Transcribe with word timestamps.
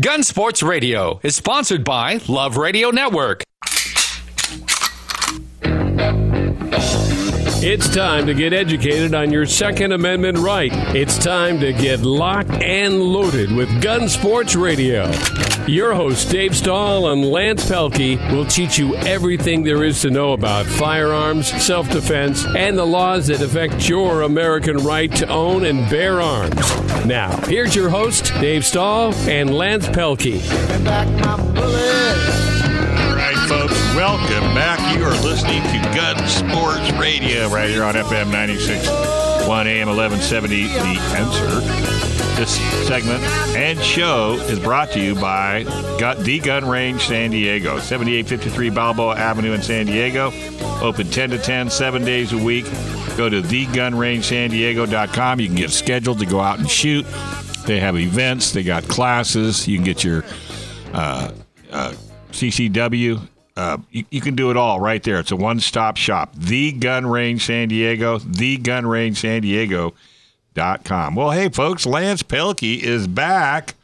Gun 0.00 0.22
Sports 0.22 0.62
Radio 0.62 1.18
is 1.24 1.34
sponsored 1.34 1.82
by 1.82 2.20
Love 2.28 2.56
Radio 2.56 2.90
Network. 2.90 3.42
It's 7.60 7.92
time 7.92 8.26
to 8.26 8.34
get 8.34 8.52
educated 8.52 9.12
on 9.12 9.32
your 9.32 9.44
Second 9.44 9.90
Amendment 9.90 10.38
right. 10.38 10.70
It's 10.94 11.18
time 11.18 11.58
to 11.58 11.72
get 11.72 12.02
locked 12.02 12.52
and 12.62 13.00
loaded 13.02 13.50
with 13.50 13.82
Gun 13.82 14.08
Sports 14.08 14.54
Radio. 14.54 15.10
Your 15.68 15.92
hosts, 15.92 16.24
Dave 16.24 16.56
Stahl 16.56 17.12
and 17.12 17.26
Lance 17.26 17.68
Pelkey, 17.68 18.16
will 18.32 18.46
teach 18.46 18.78
you 18.78 18.96
everything 18.96 19.62
there 19.62 19.84
is 19.84 20.00
to 20.00 20.08
know 20.08 20.32
about 20.32 20.64
firearms, 20.64 21.48
self 21.62 21.90
defense, 21.90 22.46
and 22.56 22.78
the 22.78 22.86
laws 22.86 23.26
that 23.26 23.42
affect 23.42 23.86
your 23.86 24.22
American 24.22 24.78
right 24.78 25.14
to 25.16 25.28
own 25.28 25.66
and 25.66 25.88
bear 25.90 26.22
arms. 26.22 26.54
Now, 27.04 27.36
here's 27.42 27.76
your 27.76 27.90
host, 27.90 28.32
Dave 28.40 28.64
Stahl 28.64 29.14
and 29.28 29.54
Lance 29.54 29.86
Pelkey. 29.88 30.40
All 31.58 33.14
right, 33.14 33.36
folks, 33.46 33.78
welcome 33.94 34.54
back. 34.54 34.96
You 34.96 35.04
are 35.04 35.22
listening 35.22 35.62
to 35.64 35.82
Gun 35.94 36.16
Sports 36.26 36.90
Radio 36.92 37.46
right 37.50 37.68
here 37.68 37.84
on 37.84 37.92
FM 37.92 38.32
96, 38.32 38.88
1 39.46 39.66
AM 39.66 39.88
1170. 39.88 40.62
The 40.62 40.98
answer. 41.14 41.97
This 42.38 42.86
segment 42.86 43.20
and 43.56 43.80
show 43.80 44.34
is 44.42 44.60
brought 44.60 44.92
to 44.92 45.00
you 45.00 45.16
by 45.16 45.64
The 45.98 46.38
Gun 46.38 46.68
Range 46.68 47.02
San 47.02 47.32
Diego, 47.32 47.80
7853 47.80 48.70
Balboa 48.70 49.16
Avenue 49.16 49.54
in 49.54 49.62
San 49.62 49.86
Diego. 49.86 50.30
Open 50.80 51.10
10 51.10 51.30
to 51.30 51.38
10, 51.38 51.68
seven 51.68 52.04
days 52.04 52.32
a 52.32 52.38
week. 52.38 52.64
Go 53.16 53.28
to 53.28 53.42
thegunrangesandiego.com. 53.42 55.40
You 55.40 55.46
can 55.48 55.56
get 55.56 55.72
scheduled 55.72 56.20
to 56.20 56.26
go 56.26 56.38
out 56.38 56.60
and 56.60 56.70
shoot. 56.70 57.04
They 57.66 57.80
have 57.80 57.98
events, 57.98 58.52
they 58.52 58.62
got 58.62 58.84
classes. 58.84 59.66
You 59.66 59.78
can 59.78 59.84
get 59.84 60.04
your 60.04 60.22
uh, 60.92 61.32
uh, 61.72 61.94
CCW. 62.30 63.20
Uh, 63.56 63.78
you, 63.90 64.04
you, 64.12 64.20
can 64.20 64.36
do 64.36 64.52
it 64.52 64.56
all 64.56 64.78
right 64.78 65.02
there. 65.02 65.18
It's 65.18 65.32
a 65.32 65.36
one 65.36 65.58
stop 65.58 65.96
shop. 65.96 66.36
The 66.36 66.70
Gun 66.70 67.04
Range 67.04 67.44
San 67.44 67.66
Diego, 67.66 68.18
The 68.20 68.58
Gun 68.58 68.86
Range 68.86 69.18
San 69.18 69.42
Diego 69.42 69.94
com. 70.58 71.14
Well, 71.14 71.30
hey, 71.30 71.48
folks, 71.48 71.86
Lance 71.86 72.22
Pelkey 72.22 72.80
is 72.80 73.06
back. 73.06 73.74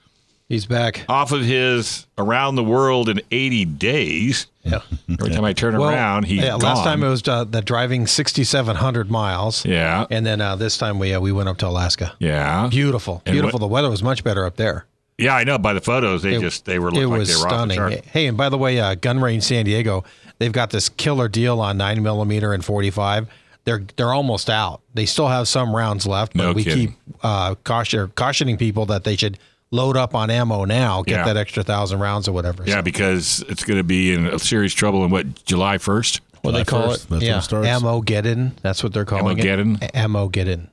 He's 0.48 0.66
back 0.66 1.04
off 1.08 1.32
of 1.32 1.42
his 1.42 2.06
around 2.18 2.56
the 2.56 2.64
world 2.64 3.08
in 3.08 3.20
80 3.30 3.64
days. 3.64 4.46
Yeah. 4.62 4.80
Every 5.08 5.30
time 5.30 5.44
I 5.44 5.52
turn 5.54 5.76
well, 5.78 5.88
around, 5.88 6.24
he's 6.24 6.42
yeah. 6.42 6.50
Gone. 6.50 6.60
Last 6.60 6.84
time 6.84 7.02
it 7.02 7.08
was 7.08 7.26
uh, 7.26 7.44
the 7.44 7.62
driving 7.62 8.06
6,700 8.06 9.10
miles. 9.10 9.64
Yeah. 9.64 10.06
And 10.10 10.26
then 10.26 10.40
uh, 10.40 10.56
this 10.56 10.76
time 10.76 10.98
we 10.98 11.14
uh, 11.14 11.20
we 11.20 11.32
went 11.32 11.48
up 11.48 11.56
to 11.58 11.68
Alaska. 11.68 12.14
Yeah. 12.18 12.68
Beautiful, 12.70 13.22
and 13.24 13.32
beautiful. 13.32 13.58
What, 13.58 13.66
the 13.66 13.72
weather 13.72 13.90
was 13.90 14.02
much 14.02 14.22
better 14.22 14.44
up 14.44 14.56
there. 14.56 14.86
Yeah, 15.16 15.34
I 15.34 15.44
know. 15.44 15.58
By 15.58 15.72
the 15.72 15.80
photos, 15.80 16.22
they 16.22 16.34
it, 16.34 16.40
just 16.40 16.64
they 16.64 16.78
were 16.78 16.88
it 16.88 16.94
like 16.94 17.00
they 17.00 17.06
were 17.06 17.24
stunning. 17.24 18.02
Hey, 18.04 18.26
and 18.26 18.36
by 18.36 18.48
the 18.48 18.58
way, 18.58 18.80
uh, 18.80 18.96
Gun 18.96 19.20
Range 19.20 19.42
San 19.42 19.64
Diego, 19.64 20.04
they've 20.38 20.52
got 20.52 20.70
this 20.70 20.88
killer 20.88 21.28
deal 21.28 21.60
on 21.60 21.78
nine 21.78 22.02
millimeter 22.02 22.52
and 22.52 22.64
45 22.64 23.28
they're 23.64 23.82
they're 23.96 24.12
almost 24.12 24.50
out. 24.50 24.82
They 24.94 25.06
still 25.06 25.28
have 25.28 25.48
some 25.48 25.74
rounds 25.74 26.06
left, 26.06 26.34
but 26.34 26.42
no 26.42 26.52
we 26.52 26.64
kidding. 26.64 26.88
keep 26.88 26.96
uh, 27.22 27.54
caution, 27.64 28.12
cautioning 28.14 28.56
people 28.56 28.86
that 28.86 29.04
they 29.04 29.16
should 29.16 29.38
load 29.70 29.96
up 29.96 30.14
on 30.14 30.30
ammo 30.30 30.64
now, 30.64 31.02
get 31.02 31.18
yeah. 31.18 31.24
that 31.24 31.36
extra 31.36 31.62
thousand 31.62 32.00
rounds 32.00 32.28
or 32.28 32.32
whatever. 32.32 32.64
Yeah, 32.66 32.76
so. 32.76 32.82
because 32.82 33.44
it's 33.48 33.64
going 33.64 33.78
to 33.78 33.84
be 33.84 34.14
in 34.14 34.38
serious 34.38 34.72
trouble 34.72 35.04
in 35.04 35.10
what 35.10 35.44
July 35.44 35.78
first. 35.78 36.20
What 36.42 36.52
they 36.52 36.64
call 36.64 36.92
it? 36.92 37.06
That's 37.08 37.50
yeah, 37.50 37.74
ammo 37.74 38.02
get 38.02 38.26
in. 38.26 38.52
That's 38.60 38.82
what 38.82 38.92
they're 38.92 39.06
calling 39.06 39.24
ammo 39.24 39.40
it. 39.40 39.42
Get 39.42 39.58
in. 39.58 39.82
Ammo 39.94 40.28
get 40.28 40.46
in. 40.46 40.68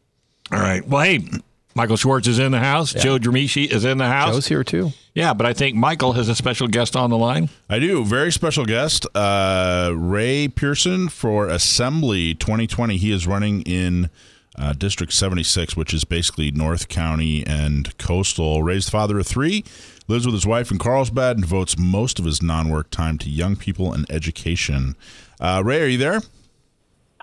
All 0.51 0.59
right. 0.59 0.85
Well, 0.85 1.01
hey, 1.01 1.25
Michael 1.81 1.97
Schwartz 1.97 2.27
is 2.27 2.37
in 2.37 2.51
the 2.51 2.59
house. 2.59 2.93
Yeah. 2.93 3.01
Joe 3.01 3.17
Dramishi 3.17 3.65
is 3.65 3.85
in 3.85 3.97
the 3.97 4.05
house. 4.05 4.35
Joe's 4.35 4.45
here 4.45 4.63
too. 4.63 4.91
Yeah, 5.15 5.33
but 5.33 5.47
I 5.47 5.53
think 5.53 5.75
Michael 5.75 6.13
has 6.13 6.29
a 6.29 6.35
special 6.35 6.67
guest 6.67 6.95
on 6.95 7.09
the 7.09 7.17
line. 7.17 7.49
I 7.71 7.79
do. 7.79 8.05
Very 8.05 8.31
special 8.31 8.65
guest, 8.65 9.07
uh, 9.15 9.91
Ray 9.95 10.47
Pearson 10.47 11.09
for 11.09 11.47
Assembly 11.47 12.35
2020. 12.35 12.97
He 12.97 13.11
is 13.11 13.25
running 13.25 13.63
in 13.63 14.11
uh, 14.59 14.73
District 14.73 15.11
76, 15.11 15.75
which 15.75 15.91
is 15.91 16.03
basically 16.03 16.51
North 16.51 16.87
County 16.87 17.43
and 17.47 17.97
coastal. 17.97 18.61
Ray's 18.61 18.85
the 18.85 18.91
father 18.91 19.17
of 19.17 19.25
three, 19.25 19.63
lives 20.07 20.27
with 20.27 20.35
his 20.35 20.45
wife 20.45 20.69
in 20.69 20.77
Carlsbad, 20.77 21.37
and 21.37 21.41
devotes 21.41 21.79
most 21.79 22.19
of 22.19 22.25
his 22.25 22.43
non 22.43 22.69
work 22.69 22.91
time 22.91 23.17
to 23.17 23.29
young 23.31 23.55
people 23.55 23.91
and 23.91 24.05
education. 24.11 24.95
Uh, 25.39 25.63
Ray, 25.65 25.81
are 25.81 25.87
you 25.87 25.97
there? 25.97 26.21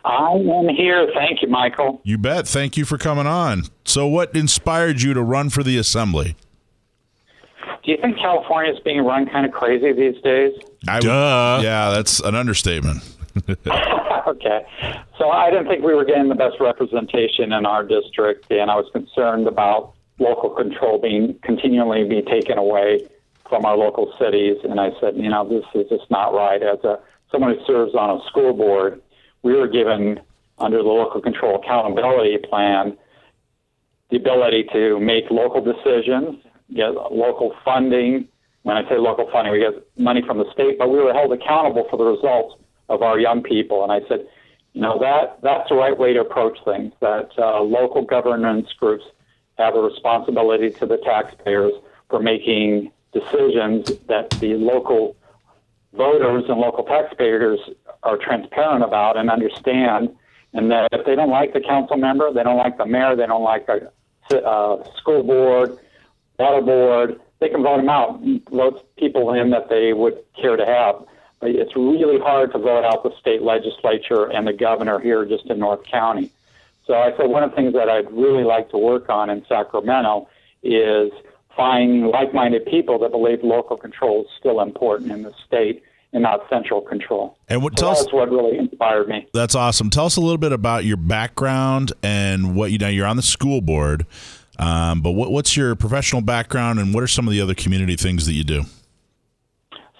I 0.08 0.32
am 0.32 0.68
here. 0.70 1.06
Thank 1.14 1.42
you, 1.42 1.48
Michael. 1.48 2.00
You 2.02 2.16
bet. 2.16 2.48
Thank 2.48 2.78
you 2.78 2.86
for 2.86 2.96
coming 2.96 3.26
on. 3.26 3.64
So, 3.84 4.06
what 4.06 4.34
inspired 4.34 5.02
you 5.02 5.12
to 5.12 5.22
run 5.22 5.50
for 5.50 5.62
the 5.62 5.76
assembly? 5.76 6.34
Do 7.84 7.92
you 7.92 7.98
think 8.00 8.16
California 8.16 8.72
is 8.72 8.80
being 8.80 9.04
run 9.04 9.26
kind 9.26 9.44
of 9.44 9.52
crazy 9.52 9.92
these 9.92 10.20
days? 10.22 10.54
I, 10.88 11.00
Duh. 11.00 11.60
Yeah, 11.62 11.90
that's 11.90 12.20
an 12.20 12.34
understatement. 12.34 13.02
okay. 14.26 14.66
So 15.18 15.30
I 15.30 15.50
didn't 15.50 15.68
think 15.68 15.84
we 15.84 15.94
were 15.94 16.06
getting 16.06 16.28
the 16.28 16.34
best 16.34 16.56
representation 16.58 17.52
in 17.52 17.66
our 17.66 17.84
district, 17.84 18.50
and 18.50 18.70
I 18.70 18.76
was 18.76 18.90
concerned 18.92 19.46
about 19.46 19.92
local 20.18 20.50
control 20.50 20.98
being 20.98 21.38
continually 21.42 22.08
be 22.08 22.22
taken 22.22 22.56
away 22.56 23.06
from 23.48 23.66
our 23.66 23.76
local 23.76 24.12
cities. 24.18 24.56
And 24.64 24.80
I 24.80 24.90
said, 25.00 25.16
you 25.16 25.28
know, 25.28 25.46
this 25.46 25.64
is 25.74 25.88
just 25.90 26.10
not 26.10 26.32
right. 26.32 26.62
As 26.62 26.82
a 26.84 26.98
someone 27.30 27.54
who 27.54 27.64
serves 27.66 27.94
on 27.94 28.18
a 28.18 28.24
school 28.26 28.54
board, 28.54 29.02
we 29.42 29.54
were 29.54 29.68
given 29.68 30.20
under 30.58 30.78
the 30.78 30.88
local 30.88 31.20
control 31.20 31.60
accountability 31.62 32.38
plan 32.38 32.96
the 34.10 34.16
ability 34.16 34.64
to 34.72 34.98
make 35.00 35.30
local 35.30 35.60
decisions, 35.60 36.42
get 36.74 36.94
local 37.12 37.54
funding. 37.64 38.28
When 38.62 38.76
I 38.76 38.88
say 38.88 38.96
local 38.96 39.28
funding, 39.30 39.52
we 39.52 39.60
get 39.60 39.86
money 39.98 40.22
from 40.26 40.38
the 40.38 40.50
state, 40.52 40.78
but 40.78 40.88
we 40.88 40.98
were 40.98 41.12
held 41.12 41.32
accountable 41.32 41.86
for 41.90 41.96
the 41.96 42.04
results 42.04 42.56
of 42.88 43.02
our 43.02 43.18
young 43.18 43.42
people. 43.42 43.82
And 43.82 43.92
I 43.92 44.00
said, 44.08 44.26
you 44.72 44.80
know, 44.80 44.98
that 44.98 45.40
that's 45.42 45.68
the 45.68 45.74
right 45.74 45.96
way 45.96 46.12
to 46.14 46.20
approach 46.20 46.58
things. 46.64 46.92
That 47.00 47.30
uh, 47.38 47.60
local 47.60 48.02
governance 48.02 48.68
groups 48.78 49.04
have 49.58 49.74
a 49.74 49.80
responsibility 49.80 50.70
to 50.70 50.86
the 50.86 50.98
taxpayers 50.98 51.72
for 52.08 52.20
making 52.20 52.92
decisions 53.12 53.90
that 54.06 54.30
the 54.40 54.54
local 54.54 55.16
voters 55.92 56.44
and 56.48 56.60
local 56.60 56.84
taxpayers 56.84 57.58
are 58.02 58.16
transparent 58.16 58.84
about 58.84 59.16
and 59.16 59.30
understand, 59.30 60.14
and 60.52 60.70
that 60.70 60.88
if 60.92 61.04
they 61.04 61.14
don't 61.14 61.30
like 61.30 61.52
the 61.52 61.60
council 61.60 61.96
member, 61.96 62.32
they 62.32 62.42
don't 62.42 62.56
like 62.56 62.78
the 62.78 62.86
mayor, 62.86 63.16
they 63.16 63.26
don't 63.26 63.42
like 63.42 63.68
a 63.68 63.90
uh, 64.36 64.84
school 64.96 65.22
board, 65.22 65.78
water 66.38 66.62
board, 66.62 67.20
they 67.40 67.48
can 67.48 67.62
vote 67.62 67.78
them 67.78 67.88
out, 67.88 68.20
vote 68.50 68.96
people 68.96 69.32
in 69.32 69.50
that 69.50 69.68
they 69.68 69.92
would 69.92 70.18
care 70.40 70.56
to 70.56 70.66
have. 70.66 71.04
But 71.40 71.50
it's 71.50 71.76
really 71.76 72.18
hard 72.18 72.52
to 72.52 72.58
vote 72.58 72.84
out 72.84 73.04
the 73.04 73.16
state 73.20 73.42
legislature 73.42 74.24
and 74.24 74.46
the 74.46 74.52
governor 74.52 74.98
here 74.98 75.24
just 75.24 75.46
in 75.46 75.58
North 75.58 75.84
County. 75.84 76.30
So 76.84 76.94
I 76.94 77.16
said 77.16 77.28
one 77.28 77.44
of 77.44 77.50
the 77.50 77.56
things 77.56 77.74
that 77.74 77.88
I'd 77.88 78.10
really 78.10 78.44
like 78.44 78.70
to 78.70 78.78
work 78.78 79.08
on 79.08 79.30
in 79.30 79.44
Sacramento 79.46 80.28
is 80.62 81.12
find 81.56 82.08
like-minded 82.08 82.66
people 82.66 82.98
that 83.00 83.10
believe 83.10 83.44
local 83.44 83.76
control 83.76 84.22
is 84.22 84.28
still 84.38 84.60
important 84.60 85.12
in 85.12 85.22
the 85.22 85.34
state 85.46 85.82
and 86.12 86.22
not 86.22 86.40
central 86.48 86.80
control. 86.80 87.36
And 87.48 87.62
what, 87.62 87.78
so 87.78 87.86
tell 87.86 87.94
that's 87.94 88.06
us, 88.06 88.12
what 88.12 88.30
really 88.30 88.56
inspired 88.56 89.08
me. 89.08 89.26
That's 89.34 89.54
awesome. 89.54 89.90
Tell 89.90 90.06
us 90.06 90.16
a 90.16 90.20
little 90.20 90.38
bit 90.38 90.52
about 90.52 90.84
your 90.84 90.96
background 90.96 91.92
and 92.02 92.54
what 92.54 92.70
you 92.72 92.78
know. 92.78 92.88
You're 92.88 93.06
on 93.06 93.16
the 93.16 93.22
school 93.22 93.60
board, 93.60 94.06
um, 94.58 95.02
but 95.02 95.12
what, 95.12 95.30
what's 95.30 95.56
your 95.56 95.74
professional 95.74 96.22
background 96.22 96.78
and 96.78 96.94
what 96.94 97.02
are 97.02 97.08
some 97.08 97.26
of 97.26 97.32
the 97.32 97.40
other 97.40 97.54
community 97.54 97.96
things 97.96 98.26
that 98.26 98.32
you 98.32 98.44
do? 98.44 98.64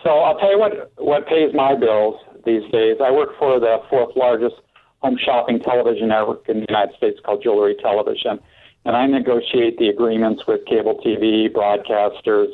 So 0.02 0.10
I'll 0.10 0.38
tell 0.38 0.50
you 0.50 0.58
what 0.58 0.92
what 0.96 1.26
pays 1.26 1.52
my 1.54 1.74
bills 1.74 2.16
these 2.46 2.62
days. 2.72 2.96
I 3.04 3.10
work 3.10 3.30
for 3.38 3.60
the 3.60 3.78
fourth 3.90 4.16
largest 4.16 4.56
home 5.00 5.18
shopping 5.22 5.60
television 5.60 6.08
network 6.08 6.48
in 6.48 6.60
the 6.60 6.66
United 6.68 6.96
States 6.96 7.20
called 7.24 7.42
Jewelry 7.42 7.76
Television, 7.80 8.40
and 8.84 8.96
I 8.96 9.06
negotiate 9.06 9.76
the 9.78 9.88
agreements 9.88 10.42
with 10.48 10.64
cable 10.64 11.00
TV 11.04 11.52
broadcasters, 11.52 12.48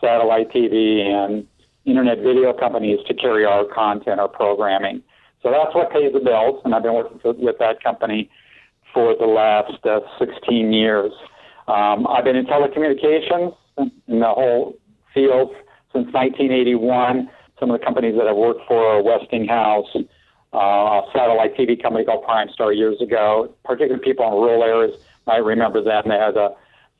satellite 0.00 0.50
TV, 0.50 1.00
and 1.00 1.46
internet 1.86 2.18
video 2.18 2.52
companies 2.52 2.98
to 3.06 3.14
carry 3.14 3.44
our 3.44 3.64
content 3.64 4.20
or 4.20 4.28
programming. 4.28 5.02
So 5.42 5.50
that's 5.50 5.74
what 5.74 5.90
pays 5.92 6.12
the 6.12 6.20
bills, 6.20 6.60
and 6.64 6.74
I've 6.74 6.82
been 6.82 6.94
working 6.94 7.20
with 7.22 7.58
that 7.58 7.82
company 7.82 8.28
for 8.92 9.14
the 9.18 9.26
last 9.26 9.84
uh, 9.86 10.00
16 10.18 10.72
years. 10.72 11.12
Um, 11.68 12.06
I've 12.06 12.24
been 12.24 12.36
in 12.36 12.46
telecommunications 12.46 13.54
in 13.78 14.20
the 14.20 14.26
whole 14.26 14.76
field 15.14 15.54
since 15.92 16.06
1981. 16.12 17.30
Some 17.60 17.70
of 17.70 17.78
the 17.78 17.84
companies 17.84 18.16
that 18.16 18.26
I've 18.26 18.36
worked 18.36 18.66
for 18.66 18.96
are 18.96 19.02
Westinghouse, 19.02 19.86
uh, 20.52 20.58
a 20.58 21.02
satellite 21.12 21.56
TV 21.56 21.80
company 21.80 22.04
called 22.04 22.24
Prime 22.24 22.48
Star 22.50 22.72
years 22.72 23.00
ago. 23.00 23.54
Particularly 23.64 24.02
people 24.02 24.26
in 24.26 24.32
rural 24.32 24.62
areas 24.62 24.98
might 25.26 25.44
remember 25.44 25.82
them. 25.82 26.04
They 26.06 26.18
had 26.18 26.36
a 26.36 26.50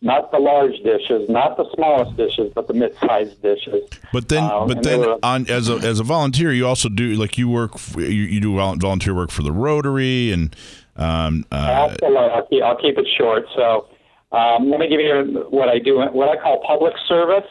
not 0.07 0.31
the 0.31 0.39
large 0.39 0.77
dishes, 0.83 1.29
not 1.29 1.57
the 1.57 1.67
smallest 1.75 2.17
dishes, 2.17 2.53
but 2.55 2.67
the 2.69 2.75
mid-sized 2.75 3.43
dishes. 3.43 3.83
But 4.13 4.29
then, 4.29 4.45
uh, 4.45 4.65
but 4.67 4.83
then, 4.83 5.01
were, 5.01 5.19
on 5.23 5.51
as 5.51 5.69
a 5.69 5.75
as 5.91 6.01
a 6.01 6.05
volunteer, 6.05 6.53
you 6.53 6.67
also 6.67 6.89
do 6.89 7.15
like 7.15 7.37
you 7.37 7.49
work, 7.49 7.73
you, 7.97 8.05
you 8.05 8.41
do 8.41 8.57
volunteer 8.57 9.15
work 9.15 9.31
for 9.31 9.43
the 9.43 9.53
Rotary, 9.53 10.33
and 10.33 10.55
um, 10.97 11.45
uh. 11.53 11.57
I'll 11.57 12.47
keep, 12.49 12.63
I'll 12.63 12.81
keep 12.85 12.97
it 12.97 13.09
short. 13.19 13.45
So, 13.55 13.89
um, 14.33 14.71
let 14.71 14.81
me 14.81 14.89
give 14.89 15.01
you 15.01 15.47
what 15.51 15.69
I 15.69 15.79
do, 15.79 15.99
what 15.99 16.29
I 16.29 16.37
call 16.41 16.63
public 16.67 16.95
service. 17.07 17.51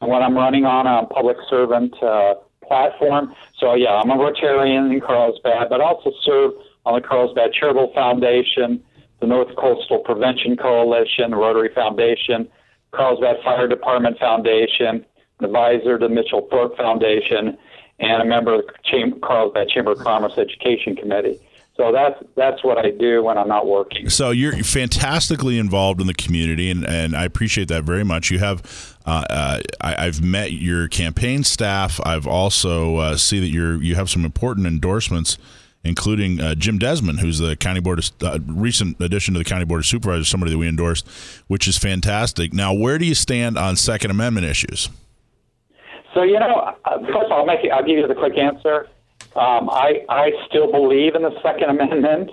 and 0.00 0.10
what 0.10 0.22
I'm 0.22 0.36
running 0.36 0.64
on 0.64 0.86
a 0.86 1.06
public 1.06 1.36
servant 1.48 1.94
uh, 2.02 2.34
platform. 2.66 3.34
So 3.58 3.74
yeah, 3.74 4.00
I'm 4.00 4.10
a 4.10 4.16
Rotarian 4.16 4.92
in 4.92 5.00
Carlsbad, 5.00 5.68
but 5.68 5.80
also 5.80 6.12
serve 6.22 6.52
on 6.84 7.00
the 7.00 7.06
Carlsbad 7.06 7.52
Charitable 7.52 7.92
Foundation, 7.94 8.82
the 9.20 9.26
North 9.26 9.54
Coastal 9.56 9.98
Prevention 9.98 10.56
Coalition, 10.56 11.30
the 11.30 11.36
Rotary 11.36 11.70
Foundation, 11.74 12.48
Carlsbad 12.92 13.36
Fire 13.44 13.68
Department 13.68 14.18
Foundation, 14.18 15.04
an 15.40 15.44
advisor 15.44 15.98
to 15.98 16.08
Mitchell 16.08 16.46
Thorp 16.50 16.76
Foundation, 16.76 17.56
and 18.00 18.22
a 18.22 18.24
member 18.24 18.54
of 18.54 18.66
the 18.66 18.72
Chamber, 18.84 19.16
Carlsbad 19.20 19.68
Chamber 19.68 19.92
of 19.92 19.98
Commerce 19.98 20.36
Education 20.38 20.96
Committee. 20.96 21.40
So 21.76 21.90
that's 21.90 22.22
that's 22.36 22.62
what 22.62 22.78
I 22.78 22.90
do 22.92 23.24
when 23.24 23.36
I'm 23.36 23.48
not 23.48 23.66
working. 23.66 24.08
So 24.08 24.30
you're 24.30 24.52
fantastically 24.62 25.58
involved 25.58 26.00
in 26.00 26.06
the 26.06 26.14
community, 26.14 26.70
and, 26.70 26.86
and 26.86 27.16
I 27.16 27.24
appreciate 27.24 27.66
that 27.68 27.82
very 27.82 28.04
much. 28.04 28.30
You 28.30 28.38
have, 28.38 28.96
uh, 29.04 29.24
uh, 29.28 29.60
I, 29.80 30.04
have 30.04 30.22
met 30.22 30.52
your 30.52 30.86
campaign 30.86 31.42
staff. 31.42 32.00
I've 32.04 32.28
also 32.28 32.96
uh, 32.96 33.16
see 33.16 33.40
that 33.40 33.48
you're 33.48 33.82
you 33.82 33.96
have 33.96 34.08
some 34.08 34.24
important 34.24 34.68
endorsements, 34.68 35.36
including 35.84 36.40
uh, 36.40 36.54
Jim 36.54 36.78
Desmond, 36.78 37.20
who's 37.20 37.38
the 37.38 37.56
county 37.56 37.80
board 37.80 37.98
of, 37.98 38.10
uh, 38.22 38.38
recent 38.46 39.00
addition 39.00 39.34
to 39.34 39.38
the 39.38 39.44
county 39.44 39.64
board 39.64 39.80
of 39.80 39.86
supervisors, 39.86 40.28
somebody 40.28 40.52
that 40.52 40.58
we 40.58 40.68
endorsed, 40.68 41.06
which 41.46 41.68
is 41.68 41.76
fantastic. 41.76 42.52
Now, 42.52 42.72
where 42.72 42.98
do 42.98 43.04
you 43.04 43.14
stand 43.14 43.58
on 43.58 43.76
Second 43.76 44.10
Amendment 44.10 44.46
issues? 44.46 44.88
So 46.14 46.22
you 46.22 46.38
know, 46.38 46.74
uh, 46.84 46.98
first 47.00 47.26
of 47.26 47.32
all, 47.32 47.40
I'll, 47.40 47.46
make 47.46 47.64
it, 47.64 47.70
I'll 47.70 47.84
give 47.84 47.98
you 47.98 48.06
the 48.06 48.14
quick 48.14 48.38
answer. 48.38 48.88
Um, 49.36 49.68
I, 49.68 50.04
I 50.08 50.30
still 50.48 50.70
believe 50.70 51.14
in 51.14 51.22
the 51.22 51.34
Second 51.42 51.70
Amendment, 51.80 52.30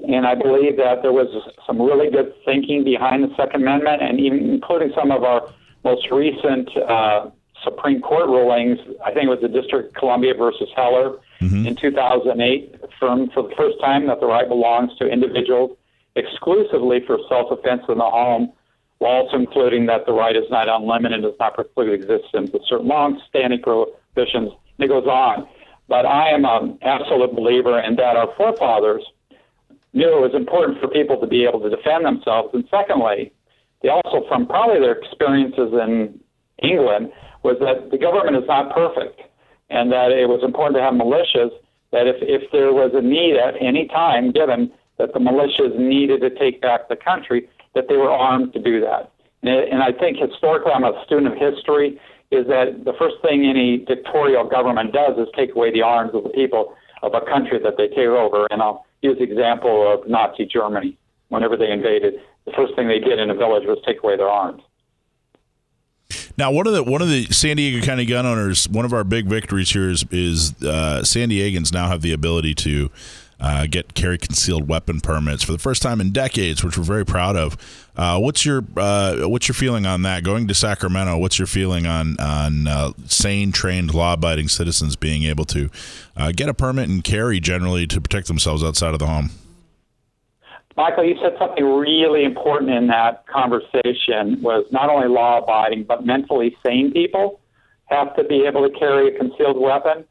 and 0.00 0.26
I 0.26 0.34
believe 0.34 0.76
that 0.76 1.02
there 1.02 1.12
was 1.12 1.28
some 1.66 1.80
really 1.80 2.10
good 2.10 2.34
thinking 2.44 2.84
behind 2.84 3.24
the 3.24 3.34
Second 3.36 3.62
Amendment, 3.62 4.02
and 4.02 4.20
even 4.20 4.50
including 4.50 4.92
some 4.94 5.10
of 5.10 5.22
our 5.22 5.48
most 5.84 6.10
recent 6.10 6.68
uh, 6.76 7.30
Supreme 7.64 8.00
Court 8.00 8.26
rulings. 8.26 8.78
I 9.04 9.12
think 9.12 9.26
it 9.26 9.28
was 9.28 9.40
the 9.40 9.48
District 9.48 9.88
of 9.88 9.94
Columbia 9.94 10.34
versus 10.34 10.68
Heller 10.74 11.18
mm-hmm. 11.40 11.66
in 11.66 11.76
2008, 11.76 12.79
affirmed 12.92 13.30
for 13.32 13.42
the 13.42 13.54
first 13.56 13.80
time 13.80 14.06
that 14.06 14.20
the 14.20 14.26
right 14.26 14.48
belongs 14.48 14.90
to 14.98 15.06
individuals 15.06 15.76
exclusively 16.16 17.00
for 17.06 17.18
self-defense 17.28 17.82
in 17.88 17.98
the 17.98 18.04
home, 18.04 18.52
while 18.98 19.22
also 19.22 19.36
including 19.36 19.86
that 19.86 20.06
the 20.06 20.12
right 20.12 20.36
is 20.36 20.44
not 20.50 20.68
unlimited, 20.68 21.12
and 21.12 21.22
does 21.22 21.38
not 21.38 21.54
preclude 21.54 21.92
existence 21.92 22.50
of 22.52 22.60
certain 22.68 22.88
long-standing 22.88 23.62
prohibitions. 23.62 24.50
And 24.78 24.84
it 24.84 24.88
goes 24.88 25.06
on. 25.06 25.48
But 25.88 26.06
I 26.06 26.30
am 26.30 26.44
an 26.44 26.78
absolute 26.82 27.34
believer 27.34 27.80
in 27.80 27.96
that 27.96 28.16
our 28.16 28.32
forefathers 28.36 29.04
knew 29.92 30.06
it 30.06 30.20
was 30.20 30.34
important 30.34 30.80
for 30.80 30.88
people 30.88 31.20
to 31.20 31.26
be 31.26 31.44
able 31.44 31.60
to 31.60 31.70
defend 31.70 32.04
themselves. 32.04 32.50
And 32.54 32.64
secondly, 32.70 33.32
they 33.82 33.88
also, 33.88 34.26
from 34.28 34.46
probably 34.46 34.80
their 34.80 34.92
experiences 34.92 35.72
in 35.72 36.20
England, 36.62 37.10
was 37.42 37.56
that 37.60 37.90
the 37.90 37.98
government 37.98 38.36
is 38.36 38.46
not 38.46 38.72
perfect 38.74 39.20
and 39.70 39.90
that 39.90 40.12
it 40.12 40.28
was 40.28 40.42
important 40.44 40.76
to 40.76 40.82
have 40.82 40.94
militias 40.94 41.50
that 41.92 42.06
if, 42.06 42.16
if 42.20 42.50
there 42.52 42.72
was 42.72 42.92
a 42.94 43.02
need 43.02 43.36
at 43.36 43.54
any 43.60 43.86
time 43.88 44.32
given 44.32 44.72
that 44.98 45.12
the 45.12 45.18
militias 45.18 45.76
needed 45.78 46.20
to 46.20 46.30
take 46.30 46.60
back 46.60 46.88
the 46.88 46.96
country, 46.96 47.48
that 47.74 47.88
they 47.88 47.96
were 47.96 48.10
armed 48.10 48.52
to 48.52 48.60
do 48.60 48.80
that. 48.80 49.10
And, 49.42 49.50
and 49.50 49.82
I 49.82 49.92
think 49.92 50.18
historically, 50.18 50.72
I'm 50.72 50.84
a 50.84 51.02
student 51.06 51.32
of 51.32 51.38
history, 51.38 52.00
is 52.30 52.46
that 52.46 52.84
the 52.84 52.92
first 52.98 53.16
thing 53.22 53.46
any 53.48 53.78
dictatorial 53.78 54.48
government 54.48 54.92
does 54.92 55.18
is 55.18 55.28
take 55.34 55.54
away 55.54 55.72
the 55.72 55.82
arms 55.82 56.12
of 56.14 56.22
the 56.22 56.30
people 56.30 56.74
of 57.02 57.14
a 57.14 57.20
country 57.22 57.58
that 57.62 57.76
they 57.76 57.88
take 57.88 58.12
over. 58.12 58.46
And 58.50 58.62
I'll 58.62 58.84
use 59.02 59.18
the 59.18 59.24
example 59.24 59.92
of 59.92 60.08
Nazi 60.08 60.46
Germany. 60.46 60.96
Whenever 61.28 61.56
they 61.56 61.70
invaded, 61.70 62.14
the 62.44 62.52
first 62.52 62.74
thing 62.74 62.88
they 62.88 62.98
did 62.98 63.18
in 63.18 63.30
a 63.30 63.34
village 63.34 63.64
was 63.66 63.78
take 63.86 64.02
away 64.02 64.16
their 64.16 64.28
arms. 64.28 64.62
Now, 66.36 66.50
one 66.50 66.66
of 66.66 66.72
the 66.72 66.82
one 66.82 67.02
of 67.02 67.08
the 67.08 67.26
San 67.26 67.56
Diego 67.56 67.84
County 67.84 68.04
gun 68.04 68.26
owners, 68.26 68.68
one 68.68 68.84
of 68.84 68.92
our 68.92 69.04
big 69.04 69.26
victories 69.26 69.70
here 69.70 69.90
is, 69.90 70.04
is 70.10 70.60
uh, 70.62 71.04
San 71.04 71.30
Diegans 71.30 71.72
now 71.72 71.88
have 71.88 72.02
the 72.02 72.12
ability 72.12 72.54
to 72.56 72.90
uh, 73.40 73.66
get 73.66 73.94
carry 73.94 74.18
concealed 74.18 74.68
weapon 74.68 75.00
permits 75.00 75.42
for 75.42 75.52
the 75.52 75.58
first 75.58 75.82
time 75.82 76.00
in 76.00 76.10
decades, 76.12 76.62
which 76.62 76.76
we're 76.76 76.84
very 76.84 77.06
proud 77.06 77.36
of. 77.36 77.56
Uh, 77.96 78.18
what's 78.18 78.44
your 78.44 78.62
uh, 78.76 79.22
what's 79.28 79.48
your 79.48 79.54
feeling 79.54 79.86
on 79.86 80.02
that? 80.02 80.22
Going 80.22 80.46
to 80.48 80.54
Sacramento, 80.54 81.16
what's 81.18 81.38
your 81.38 81.46
feeling 81.46 81.86
on 81.86 82.18
on 82.20 82.66
uh, 82.66 82.92
sane, 83.06 83.52
trained, 83.52 83.94
law 83.94 84.14
abiding 84.14 84.48
citizens 84.48 84.96
being 84.96 85.24
able 85.24 85.44
to 85.46 85.70
uh, 86.16 86.32
get 86.32 86.48
a 86.48 86.54
permit 86.54 86.88
and 86.88 87.02
carry 87.02 87.40
generally 87.40 87.86
to 87.86 88.00
protect 88.00 88.26
themselves 88.26 88.62
outside 88.62 88.92
of 88.92 88.98
the 88.98 89.06
home? 89.06 89.30
Michael, 90.76 91.04
you 91.04 91.16
said 91.20 91.32
something 91.38 91.64
really 91.64 92.24
important 92.24 92.70
in 92.70 92.86
that 92.88 93.26
conversation 93.26 94.40
was 94.40 94.64
not 94.70 94.88
only 94.88 95.08
law 95.08 95.38
abiding, 95.42 95.84
but 95.84 96.06
mentally 96.06 96.56
sane 96.64 96.92
people 96.92 97.40
have 97.86 98.14
to 98.16 98.24
be 98.24 98.44
able 98.46 98.68
to 98.68 98.78
carry 98.78 99.14
a 99.14 99.18
concealed 99.18 99.60
weapon. 99.60 100.04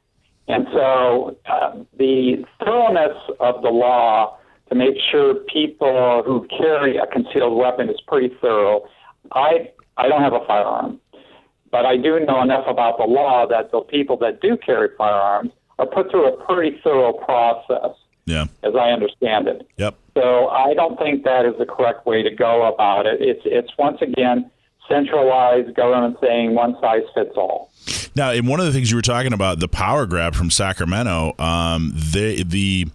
And 0.48 0.68
so 0.74 1.38
uh, 1.50 1.78
the 1.98 2.44
thoroughness 2.64 3.18
of 3.40 3.62
the 3.62 3.70
law 3.70 4.38
to 4.70 4.76
make 4.76 4.96
sure 5.12 5.36
people 5.52 6.24
who 6.26 6.48
carry 6.56 6.98
a 6.98 7.08
concealed 7.08 7.58
weapon 7.58 7.90
is 7.90 8.00
pretty 8.08 8.36
thorough. 8.42 8.88
I 9.32 9.72
I 9.98 10.08
don't 10.08 10.22
have 10.22 10.34
a 10.34 10.46
firearm, 10.46 11.00
but 11.72 11.86
I 11.86 11.98
do 11.98 12.20
know 12.20 12.42
enough 12.42 12.66
about 12.68 12.98
the 12.98 13.06
law 13.06 13.46
that 13.48 13.72
the 13.72 13.82
people 13.82 14.18
that 14.18 14.42
do 14.42 14.58
carry 14.58 14.90
firearms 14.98 15.52
are 15.78 15.86
put 15.86 16.12
through 16.12 16.34
a 16.34 16.46
pretty 16.46 16.80
thorough 16.84 17.14
process. 17.14 17.96
Yeah. 18.26 18.46
As 18.64 18.76
I 18.76 18.90
understand 18.92 19.48
it. 19.48 19.68
Yep. 19.78 19.98
So 20.20 20.50
I 20.50 20.74
don't 20.74 21.00
think 21.00 21.24
that 21.24 21.46
is 21.46 21.58
the 21.58 21.66
correct 21.66 22.06
way 22.06 22.24
to 22.24 22.30
go 22.30 22.68
about 22.68 23.06
it. 23.06 23.22
It's 23.22 23.42
it's 23.46 23.72
once 23.78 24.02
again 24.02 24.52
centralized 24.90 25.74
government 25.76 26.18
saying 26.22 26.56
one 26.56 26.76
size 26.82 27.04
fits 27.14 27.38
all. 27.38 27.72
Now, 28.16 28.32
in 28.32 28.46
one 28.48 28.60
of 28.60 28.66
the 28.66 28.74
things 28.74 28.92
you 28.92 28.98
were 28.98 29.02
talking 29.02 29.32
about, 29.32 29.60
the 29.60 29.68
power 29.70 30.06
grab 30.06 30.36
from 30.36 30.50
Sacramento, 30.50 31.36
um, 31.40 31.94
the 31.96 32.44
the 32.44 32.88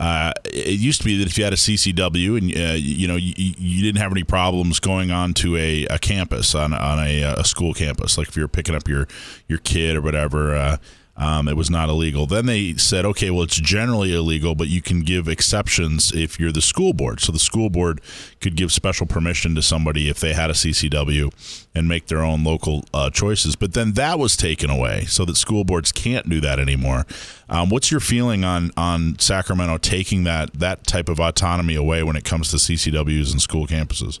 uh, 0.00 0.32
it 0.46 0.80
used 0.80 1.00
to 1.00 1.04
be 1.04 1.18
that 1.18 1.28
if 1.28 1.38
you 1.38 1.44
had 1.44 1.52
a 1.52 1.56
CCW 1.56 2.38
and 2.38 2.56
uh, 2.56 2.74
you 2.74 3.06
know 3.06 3.16
you, 3.16 3.34
you, 3.36 3.82
didn't 3.82 4.00
have 4.00 4.10
any 4.10 4.24
problems 4.24 4.80
going 4.80 5.12
on 5.12 5.34
to 5.34 5.56
a, 5.56 5.86
a 5.86 5.98
campus 5.98 6.56
on 6.56 6.72
on 6.72 6.98
a, 6.98 7.22
a, 7.22 7.44
school 7.44 7.72
campus, 7.72 8.18
like 8.18 8.28
if 8.28 8.36
you 8.36 8.42
were 8.42 8.48
picking 8.48 8.74
up 8.74 8.88
your 8.88 9.06
your 9.46 9.58
kid 9.58 9.96
or 9.96 10.00
whatever, 10.00 10.56
uh, 10.56 10.76
um, 11.18 11.48
it 11.48 11.56
was 11.56 11.68
not 11.68 11.88
illegal. 11.88 12.26
Then 12.26 12.46
they 12.46 12.74
said, 12.74 13.04
okay, 13.04 13.30
well, 13.30 13.42
it's 13.42 13.60
generally 13.60 14.14
illegal, 14.14 14.54
but 14.54 14.68
you 14.68 14.80
can 14.80 15.00
give 15.00 15.26
exceptions 15.26 16.12
if 16.12 16.38
you're 16.38 16.52
the 16.52 16.62
school 16.62 16.92
board. 16.92 17.20
So 17.20 17.32
the 17.32 17.40
school 17.40 17.70
board 17.70 18.00
could 18.40 18.54
give 18.54 18.70
special 18.70 19.04
permission 19.04 19.56
to 19.56 19.62
somebody 19.62 20.08
if 20.08 20.20
they 20.20 20.32
had 20.32 20.48
a 20.48 20.52
CCW 20.52 21.66
and 21.74 21.88
make 21.88 22.06
their 22.06 22.22
own 22.22 22.44
local 22.44 22.84
uh, 22.94 23.10
choices. 23.10 23.56
But 23.56 23.74
then 23.74 23.92
that 23.94 24.20
was 24.20 24.36
taken 24.36 24.70
away, 24.70 25.06
so 25.06 25.24
that 25.24 25.36
school 25.36 25.64
boards 25.64 25.90
can't 25.90 26.28
do 26.28 26.40
that 26.40 26.60
anymore. 26.60 27.04
Um, 27.48 27.68
what's 27.68 27.90
your 27.90 28.00
feeling 28.00 28.44
on 28.44 28.70
on 28.76 29.18
Sacramento 29.18 29.78
taking 29.78 30.22
that 30.24 30.52
that 30.54 30.86
type 30.86 31.08
of 31.08 31.18
autonomy 31.18 31.74
away 31.74 32.04
when 32.04 32.14
it 32.14 32.24
comes 32.24 32.50
to 32.50 32.56
CCWs 32.58 33.32
and 33.32 33.42
school 33.42 33.66
campuses? 33.66 34.20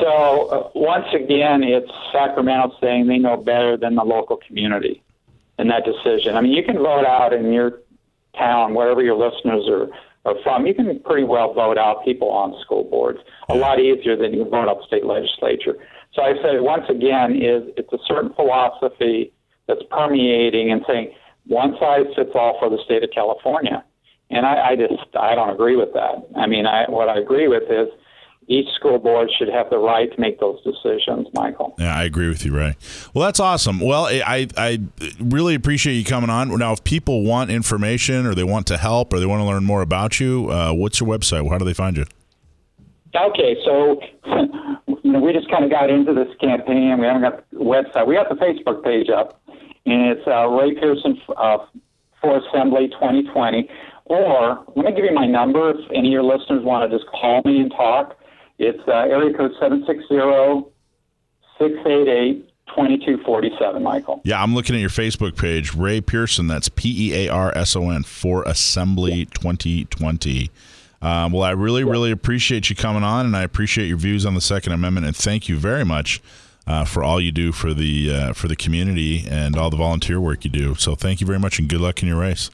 So 0.00 0.48
uh, 0.48 0.70
once 0.74 1.06
again, 1.14 1.62
it's 1.62 1.90
Sacramento 2.12 2.74
saying 2.80 3.06
they 3.06 3.18
know 3.18 3.36
better 3.36 3.76
than 3.76 3.94
the 3.94 4.02
local 4.02 4.38
community 4.38 5.02
in 5.58 5.68
that 5.68 5.84
decision. 5.84 6.36
I 6.36 6.40
mean, 6.40 6.52
you 6.52 6.62
can 6.62 6.76
vote 6.78 7.04
out 7.04 7.32
in 7.32 7.52
your 7.52 7.80
town, 8.36 8.74
wherever 8.74 9.02
your 9.02 9.16
listeners 9.16 9.68
are, 9.68 9.88
are 10.24 10.40
from. 10.42 10.66
You 10.66 10.74
can 10.74 11.00
pretty 11.00 11.24
well 11.24 11.52
vote 11.52 11.78
out 11.78 12.04
people 12.04 12.30
on 12.30 12.58
school 12.62 12.84
boards 12.84 13.18
a 13.48 13.54
lot 13.54 13.80
easier 13.80 14.16
than 14.16 14.32
you 14.32 14.44
vote 14.44 14.68
out 14.68 14.78
the 14.78 14.86
state 14.86 15.04
legislature. 15.04 15.76
So 16.14 16.22
I 16.22 16.34
say 16.42 16.60
once 16.60 16.84
again, 16.88 17.36
is 17.36 17.62
it's 17.76 17.92
a 17.92 17.98
certain 18.06 18.32
philosophy 18.34 19.32
that's 19.66 19.82
permeating 19.90 20.70
and 20.70 20.82
saying 20.86 21.12
one 21.46 21.76
size 21.78 22.06
fits 22.14 22.30
all 22.34 22.58
for 22.58 22.70
the 22.70 22.78
state 22.84 23.02
of 23.02 23.10
California. 23.14 23.84
And 24.30 24.46
I, 24.46 24.70
I 24.70 24.76
just 24.76 25.16
I 25.18 25.34
don't 25.34 25.50
agree 25.50 25.76
with 25.76 25.92
that. 25.92 26.26
I 26.36 26.46
mean, 26.46 26.66
I, 26.66 26.88
what 26.88 27.08
I 27.08 27.18
agree 27.18 27.48
with 27.48 27.64
is 27.64 27.88
each 28.52 28.68
school 28.74 28.98
board 28.98 29.30
should 29.38 29.48
have 29.48 29.70
the 29.70 29.78
right 29.78 30.12
to 30.12 30.20
make 30.20 30.38
those 30.40 30.62
decisions, 30.62 31.28
Michael. 31.34 31.74
Yeah, 31.78 31.96
I 31.96 32.04
agree 32.04 32.28
with 32.28 32.44
you, 32.44 32.54
Ray. 32.54 32.76
Well, 33.14 33.24
that's 33.24 33.40
awesome. 33.40 33.80
Well, 33.80 34.06
I, 34.06 34.46
I 34.56 34.80
really 35.18 35.54
appreciate 35.54 35.94
you 35.94 36.04
coming 36.04 36.30
on. 36.30 36.56
Now, 36.58 36.72
if 36.72 36.84
people 36.84 37.22
want 37.22 37.50
information 37.50 38.26
or 38.26 38.34
they 38.34 38.44
want 38.44 38.66
to 38.68 38.76
help 38.76 39.12
or 39.12 39.20
they 39.20 39.26
want 39.26 39.40
to 39.40 39.46
learn 39.46 39.64
more 39.64 39.82
about 39.82 40.20
you, 40.20 40.50
uh, 40.50 40.72
what's 40.72 41.00
your 41.00 41.08
website? 41.08 41.48
How 41.48 41.58
do 41.58 41.64
they 41.64 41.74
find 41.74 41.96
you? 41.96 42.04
Okay, 43.14 43.56
so 43.64 44.00
you 44.24 44.98
know, 45.12 45.20
we 45.20 45.32
just 45.32 45.50
kind 45.50 45.64
of 45.64 45.70
got 45.70 45.90
into 45.90 46.14
this 46.14 46.28
campaign. 46.40 46.98
We 46.98 47.06
haven't 47.06 47.22
got 47.22 47.50
the 47.50 47.58
website. 47.58 48.06
We 48.06 48.14
got 48.14 48.28
the 48.28 48.36
Facebook 48.36 48.82
page 48.82 49.08
up, 49.10 49.40
and 49.84 50.16
it's 50.16 50.26
uh, 50.26 50.46
Ray 50.48 50.74
Pearson 50.74 51.20
uh, 51.36 51.58
for 52.20 52.38
Assembly 52.38 52.88
2020. 52.88 53.68
Or 54.06 54.64
let 54.74 54.86
me 54.86 54.92
give 54.94 55.04
you 55.04 55.14
my 55.14 55.26
number 55.26 55.70
if 55.70 55.90
any 55.90 56.08
of 56.08 56.12
your 56.12 56.22
listeners 56.22 56.64
want 56.64 56.90
to 56.90 56.96
just 56.96 57.08
call 57.10 57.42
me 57.44 57.60
and 57.60 57.70
talk. 57.70 58.16
It's 58.62 58.80
uh, 58.86 58.92
area 58.92 59.36
code 59.36 59.50
760-688-2247, 61.60 63.82
Michael. 63.82 64.20
Yeah, 64.24 64.40
I'm 64.40 64.54
looking 64.54 64.76
at 64.76 64.80
your 64.80 64.88
Facebook 64.88 65.36
page, 65.36 65.74
Ray 65.74 66.00
Pearson. 66.00 66.46
That's 66.46 66.68
P-E-A-R-S-O-N 66.68 68.04
for 68.04 68.44
Assembly 68.44 69.26
2020. 69.26 70.48
Um, 71.02 71.32
well, 71.32 71.42
I 71.42 71.50
really, 71.50 71.82
really 71.82 72.12
appreciate 72.12 72.70
you 72.70 72.76
coming 72.76 73.02
on, 73.02 73.26
and 73.26 73.36
I 73.36 73.42
appreciate 73.42 73.88
your 73.88 73.96
views 73.96 74.24
on 74.24 74.34
the 74.34 74.40
Second 74.40 74.74
Amendment, 74.74 75.06
and 75.06 75.16
thank 75.16 75.48
you 75.48 75.56
very 75.56 75.84
much 75.84 76.22
uh, 76.64 76.84
for 76.84 77.02
all 77.02 77.20
you 77.20 77.32
do 77.32 77.50
for 77.50 77.74
the 77.74 78.14
uh, 78.14 78.32
for 78.32 78.46
the 78.46 78.54
community 78.54 79.26
and 79.28 79.56
all 79.56 79.70
the 79.70 79.76
volunteer 79.76 80.20
work 80.20 80.44
you 80.44 80.50
do. 80.50 80.76
So 80.76 80.94
thank 80.94 81.20
you 81.20 81.26
very 81.26 81.40
much 81.40 81.58
and 81.58 81.68
good 81.68 81.80
luck 81.80 82.00
in 82.00 82.08
your 82.08 82.20
race. 82.20 82.48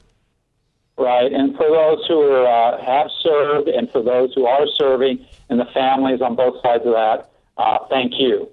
Right, 0.97 1.31
and 1.31 1.55
for 1.55 1.69
those 1.69 2.03
who 2.07 2.19
are, 2.19 2.73
uh, 2.73 2.83
have 2.83 3.11
served, 3.21 3.69
and 3.69 3.91
for 3.91 4.01
those 4.01 4.33
who 4.33 4.47
are 4.47 4.65
serving, 4.77 5.23
and 5.49 5.59
the 5.59 5.65
families 5.73 6.21
on 6.21 6.35
both 6.35 6.61
sides 6.61 6.85
of 6.85 6.93
that, 6.93 7.29
uh, 7.57 7.79
thank 7.89 8.13
you. 8.17 8.49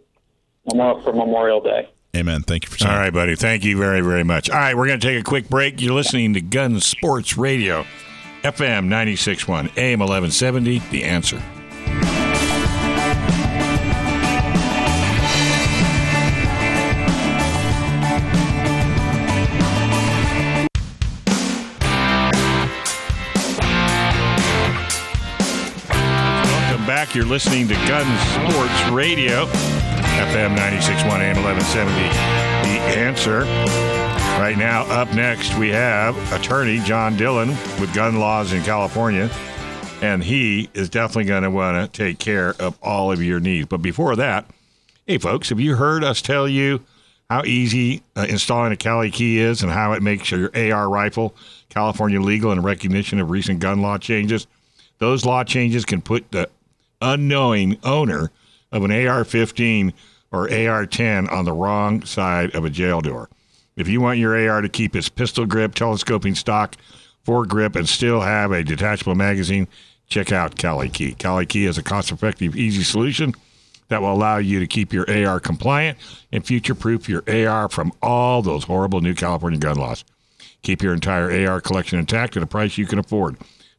Memorial 0.67 1.03
for 1.03 1.13
Memorial 1.13 1.61
Day. 1.61 1.89
Amen. 2.17 2.43
Thank 2.43 2.65
you 2.65 2.71
for 2.71 2.79
saying. 2.79 2.93
All 2.93 2.99
right, 2.99 3.13
buddy. 3.13 3.37
Thank 3.37 3.65
you 3.65 3.77
very, 3.77 4.01
very 4.01 4.25
much. 4.25 4.51
All 4.51 4.57
right, 4.57 4.77
we're 4.77 4.87
going 4.87 4.99
to 4.99 5.07
take 5.07 5.21
a 5.21 5.25
quick 5.25 5.49
break. 5.49 5.81
You're 5.81 5.95
listening 5.95 6.35
to 6.35 6.41
Gun 6.41 6.81
Sports 6.81 7.37
Radio, 7.37 7.85
FM 8.43 8.89
96.1, 8.89 9.77
AM 9.77 10.01
1170, 10.01 10.79
The 10.91 11.05
Answer. 11.05 11.43
Back. 26.87 27.17
You're 27.17 27.25
listening 27.25 27.67
to 27.67 27.75
Gun 27.75 28.07
Sports 28.29 28.91
Radio, 28.91 29.47
FM 29.47 30.57
96.1 30.57 31.19
AM 31.19 31.43
1170. 31.43 31.93
The 32.63 32.81
answer. 32.97 33.41
Right 34.41 34.57
now, 34.57 34.83
up 34.85 35.13
next, 35.13 35.59
we 35.59 35.71
have 35.71 36.17
attorney 36.33 36.79
John 36.81 37.17
Dillon 37.17 37.49
with 37.81 37.93
gun 37.93 38.21
laws 38.21 38.53
in 38.53 38.63
California. 38.63 39.29
And 40.01 40.23
he 40.23 40.71
is 40.75 40.89
definitely 40.89 41.25
going 41.25 41.43
to 41.43 41.51
want 41.51 41.93
to 41.93 42.05
take 42.05 42.21
care 42.21 42.55
of 42.61 42.79
all 42.83 43.11
of 43.11 43.21
your 43.21 43.41
needs. 43.41 43.67
But 43.67 43.83
before 43.83 44.15
that, 44.15 44.49
hey, 45.07 45.19
folks, 45.19 45.49
have 45.49 45.59
you 45.59 45.75
heard 45.75 46.05
us 46.05 46.23
tell 46.23 46.47
you 46.47 46.83
how 47.29 47.43
easy 47.45 48.05
uh, 48.15 48.27
installing 48.29 48.71
a 48.71 48.77
Kali 48.77 49.11
key 49.11 49.41
is 49.41 49.61
and 49.63 49.73
how 49.73 49.93
it 49.93 50.05
makes 50.05 50.31
your 50.31 50.51
AR 50.55 50.89
rifle 50.89 51.35
California 51.69 52.21
legal 52.21 52.53
in 52.53 52.63
recognition 52.63 53.19
of 53.19 53.31
recent 53.31 53.59
gun 53.59 53.83
law 53.83 53.99
changes? 53.99 54.47
Those 54.99 55.25
law 55.27 55.43
changes 55.43 55.85
can 55.85 56.01
put 56.01 56.31
the 56.31 56.49
unknowing 57.01 57.79
owner 57.83 58.31
of 58.73 58.85
an 58.85 58.91
AR 58.91 59.25
15 59.25 59.93
or 60.33 60.53
AR 60.53 60.87
10 60.87 61.29
on 61.29 61.45
the 61.45 61.53
wrong 61.53 62.05
side 62.05 62.55
of 62.55 62.65
a 62.65 62.71
jail 62.71 63.01
door. 63.01 63.29
If 63.77 63.89
you 63.89 64.01
want 64.01 64.19
your 64.19 64.37
AR 64.49 64.61
to 64.61 64.69
keep 64.69 64.97
its 64.97 65.09
pistol 65.09 65.47
grip, 65.47 65.75
telescoping 65.75 66.35
stock, 66.35 66.77
foregrip, 67.27 67.77
and 67.77 67.89
still 67.89 68.21
have 68.21 68.53
a 68.53 68.65
detachable 68.65 69.15
magazine, 69.15 69.69
check 70.09 70.33
out 70.33 70.59
Kali 70.59 70.89
Key. 70.89 71.15
Kali 71.15 71.47
Key 71.47 71.67
is 71.67 71.79
a 71.79 71.83
cost 71.83 72.11
effective, 72.11 72.57
easy 72.57 72.83
solution 72.83 73.35
that 73.89 74.03
will 74.03 74.13
allow 74.13 74.39
you 74.39 74.59
to 74.59 74.67
keep 74.67 74.93
your 74.93 75.09
AR 75.09 75.39
compliant 75.39 75.99
and 76.33 76.45
future 76.45 76.75
proof 76.75 77.09
your 77.09 77.23
AR 77.29 77.69
from 77.69 77.93
all 78.03 78.43
those 78.43 78.65
horrible 78.65 79.01
new 79.01 79.15
California 79.15 79.59
gun 79.59 79.77
laws. 79.77 80.05
Keep 80.63 80.83
your 80.83 80.95
entire 80.95 81.49
AR 81.49 81.61
collection 81.61 81.99
intact 81.99 82.37
at 82.37 82.43
a 82.43 82.47
price 82.47 82.79
you 82.79 82.87
can 82.87 82.99
afford 82.99 83.37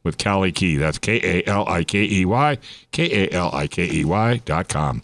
with 0.07 0.17
Kali 0.17 0.51
Key. 0.51 0.77
That's 0.77 0.97
K 0.97 1.19
A 1.21 1.47
L 1.47 1.69
I 1.69 1.83
K 1.83 2.03
E 2.03 2.25
Y, 2.25 2.57
K 2.91 3.25
A 3.25 3.31
L 3.31 3.51
I 3.53 3.67
K 3.67 3.87
E 3.87 4.03
Y 4.03 4.41
dot 4.45 4.67
com. 4.67 5.03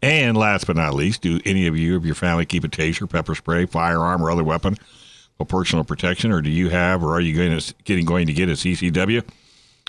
And 0.00 0.36
last 0.36 0.66
but 0.66 0.76
not 0.76 0.94
least, 0.94 1.22
do 1.22 1.40
any 1.44 1.66
of 1.66 1.76
you 1.76 1.96
of 1.96 2.06
your 2.06 2.14
family 2.14 2.46
keep 2.46 2.64
a 2.64 2.68
taser, 2.68 3.10
pepper 3.10 3.34
spray, 3.34 3.66
firearm, 3.66 4.22
or 4.22 4.30
other 4.30 4.44
weapon 4.44 4.76
for 5.36 5.44
personal 5.44 5.84
protection, 5.84 6.32
or 6.32 6.40
do 6.40 6.50
you 6.50 6.70
have, 6.70 7.02
or 7.02 7.14
are 7.14 7.20
you 7.20 7.36
going 7.36 7.58
to 7.58 7.74
getting 7.84 8.06
going 8.06 8.26
to 8.28 8.32
get 8.32 8.48
a 8.48 8.52
CCW? 8.52 9.22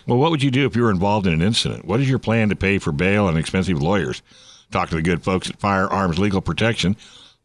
Well, 0.08 0.18
what 0.18 0.32
would 0.32 0.44
you 0.44 0.52
do 0.52 0.66
if 0.66 0.76
you 0.76 0.84
were 0.84 0.92
involved 0.92 1.28
in 1.28 1.34
an 1.34 1.42
incident? 1.42 1.86
What 1.86 2.00
is 2.00 2.10
your 2.10 2.20
plan 2.20 2.50
to 2.50 2.56
pay 2.56 2.80
for 2.80 2.92
bail 2.92 3.28
and 3.28 3.38
expensive 3.38 3.82
lawyers? 3.82 4.22
Talk 4.72 4.90
to 4.90 4.96
the 4.96 5.02
good 5.02 5.24
folks 5.24 5.50
at 5.50 5.60
Firearms 5.60 6.20
Legal 6.20 6.42
Protection, 6.42 6.96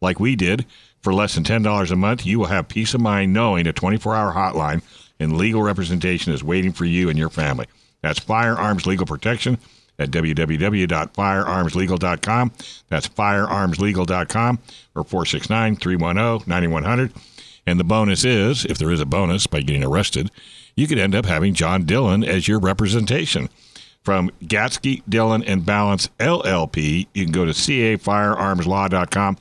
like 0.01 0.19
we 0.19 0.37
did. 0.37 0.65
For 1.03 1.12
less 1.12 1.35
than 1.35 1.43
$10 1.43 1.91
a 1.91 1.97
month, 1.97 2.25
you 2.25 2.39
will 2.39 2.47
have 2.47 2.69
peace 2.69 2.95
of 2.95 3.01
mind 3.01 3.33
knowing 3.33 3.67
a 3.67 3.73
24 3.73 4.15
hour 4.15 4.33
hotline 4.33 4.83
and 5.23 5.37
legal 5.37 5.62
representation 5.62 6.33
is 6.33 6.45
waiting 6.45 6.73
for 6.73 6.85
you 6.85 7.09
and 7.09 7.19
your 7.19 7.31
family. 7.31 7.67
That's 8.02 8.19
Firearms 8.19 8.87
Legal 8.87 9.07
Protection 9.07 9.59
at 9.99 10.11
www.firearmslegal.com. 10.11 12.52
That's 12.88 13.09
firearmslegal.com 13.09 14.59
or 14.95 15.05
469 15.05 15.76
310 15.76 16.49
9100. 16.49 17.12
And 17.67 17.79
the 17.79 17.85
bonus 17.85 18.25
is, 18.25 18.64
if 18.64 18.79
there 18.79 18.91
is 18.91 19.00
a 19.00 19.07
bonus 19.07 19.47
by 19.47 19.61
getting 19.61 19.85
arrested, 19.85 20.33
you 20.75 20.88
could 20.88 20.99
end 20.99 21.14
up 21.14 21.26
having 21.26 21.55
John 21.55 21.85
Dillon 21.85 22.25
as 22.25 22.49
your 22.49 22.59
representation. 22.59 23.49
From 24.02 24.33
Gatzke, 24.43 25.02
Dillon, 25.09 25.45
and 25.45 25.62
Ballance 25.62 26.09
LLP, 26.19 27.07
you 27.14 27.25
can 27.25 27.33
go 27.33 27.45
to 27.45 27.52
cafirearmslaw.com 27.52 29.37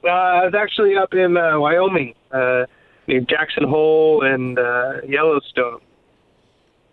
Uh, 0.03 0.09
I 0.09 0.45
was 0.45 0.53
actually 0.53 0.95
up 0.95 1.13
in 1.13 1.37
uh, 1.37 1.59
Wyoming, 1.59 2.13
uh, 2.31 2.65
near 3.07 3.21
Jackson 3.21 3.63
Hole 3.63 4.23
and 4.23 4.59
uh, 4.59 5.01
Yellowstone. 5.07 5.79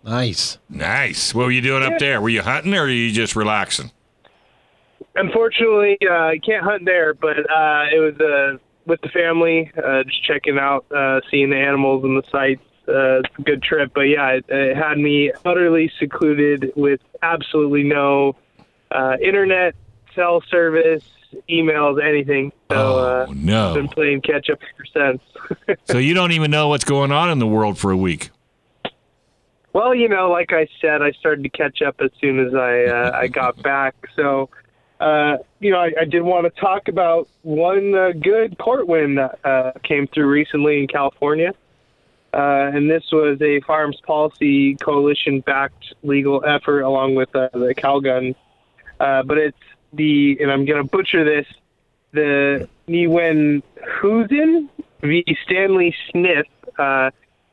Nice. 0.05 0.59
Nice. 0.69 1.35
What 1.35 1.45
were 1.45 1.50
you 1.50 1.61
doing 1.61 1.83
up 1.83 1.99
there? 1.99 2.21
Were 2.21 2.29
you 2.29 2.43
hunting 2.43 2.75
or 2.75 2.83
are 2.85 2.88
you 2.88 3.12
just 3.12 3.37
relaxing? 3.37 3.90
Unfortunately, 5.14 5.99
uh, 6.09 6.31
you 6.31 6.40
can't 6.40 6.64
hunt 6.64 6.85
there, 6.85 7.14
but 7.14 7.38
uh, 7.38 7.85
it 7.93 7.99
was 7.99 8.21
uh, 8.21 8.59
with 8.87 9.00
the 9.02 9.09
family, 9.09 9.71
uh, 9.76 10.05
just 10.05 10.25
checking 10.25 10.59
out, 10.59 10.87
uh, 10.90 11.21
seeing 11.31 11.50
the 11.50 11.57
animals 11.57 12.05
and 12.05 12.17
the 12.17 12.23
sights. 12.31 12.62
Uh, 12.88 13.21
it's 13.21 13.29
a 13.38 13.43
good 13.43 13.62
trip, 13.62 13.93
but 13.95 14.02
yeah, 14.02 14.31
it, 14.31 14.45
it 14.49 14.76
had 14.76 14.99
me 14.99 15.33
utterly 15.45 15.93
secluded 15.99 16.73
with 16.76 17.00
absolutely 17.23 17.83
no 17.83 18.35
uh, 18.90 19.17
internet, 19.23 19.75
cell 20.14 20.43
service, 20.50 21.05
emails, 21.49 22.02
anything. 22.02 22.52
So 22.70 22.76
Oh, 22.76 22.99
uh, 22.99 23.26
no. 23.34 23.68
I've 23.70 23.75
been 23.75 23.88
playing 23.88 24.20
catch 24.22 24.50
up 24.50 24.58
ever 24.75 25.18
since. 25.18 25.78
So 25.84 25.99
you 25.99 26.14
don't 26.14 26.32
even 26.32 26.50
know 26.50 26.68
what's 26.68 26.84
going 26.84 27.10
on 27.12 27.30
in 27.30 27.38
the 27.38 27.46
world 27.46 27.76
for 27.78 27.90
a 27.90 27.96
week. 27.96 28.30
Well, 29.72 29.94
you 29.94 30.08
know, 30.08 30.30
like 30.30 30.52
I 30.52 30.66
said, 30.80 31.00
I 31.02 31.12
started 31.12 31.42
to 31.44 31.49
catch 31.49 31.80
up 31.82 31.96
as 32.00 32.10
soon 32.20 32.38
as 32.44 32.54
I 32.54 32.84
uh, 32.84 33.10
I 33.14 33.26
got 33.40 33.60
back. 33.62 33.94
So, 34.16 34.49
uh, 35.00 35.38
you 35.60 35.70
know, 35.70 35.78
I, 35.78 35.92
I 36.00 36.04
did 36.04 36.22
want 36.22 36.52
to 36.52 36.60
talk 36.60 36.88
about 36.88 37.28
one 37.42 37.94
uh, 37.94 38.10
good 38.20 38.58
court 38.58 38.87
win 38.87 39.14
that 39.16 39.38
uh, 39.44 39.72
came 39.84 40.06
through 40.08 40.26
recently 40.28 40.80
in 40.80 40.88
California, 40.88 41.52
uh, 42.34 42.70
and 42.75 42.90
this 42.90 43.04
was 43.12 43.40
a 43.42 43.60
Firearms 43.60 44.00
Policy 44.04 44.75
Coalition-backed 44.76 45.94
legal 46.02 46.44
effort 46.44 46.82
along 46.82 47.14
with 47.14 47.34
uh, 47.34 47.49
the 47.52 47.75
Calgun. 47.76 48.34
Uh, 48.99 49.22
but 49.22 49.38
it's 49.38 49.56
the, 49.92 50.38
and 50.40 50.50
I'm 50.50 50.64
going 50.64 50.82
to 50.82 50.88
butcher 50.88 51.25
this, 51.25 51.47
the 52.12 52.68
Niwen 52.88 53.62
Husin 54.00 54.68
v. 55.00 55.25
Stanley 55.44 55.94
Smith. 56.11 56.47
Uh, 56.78 57.11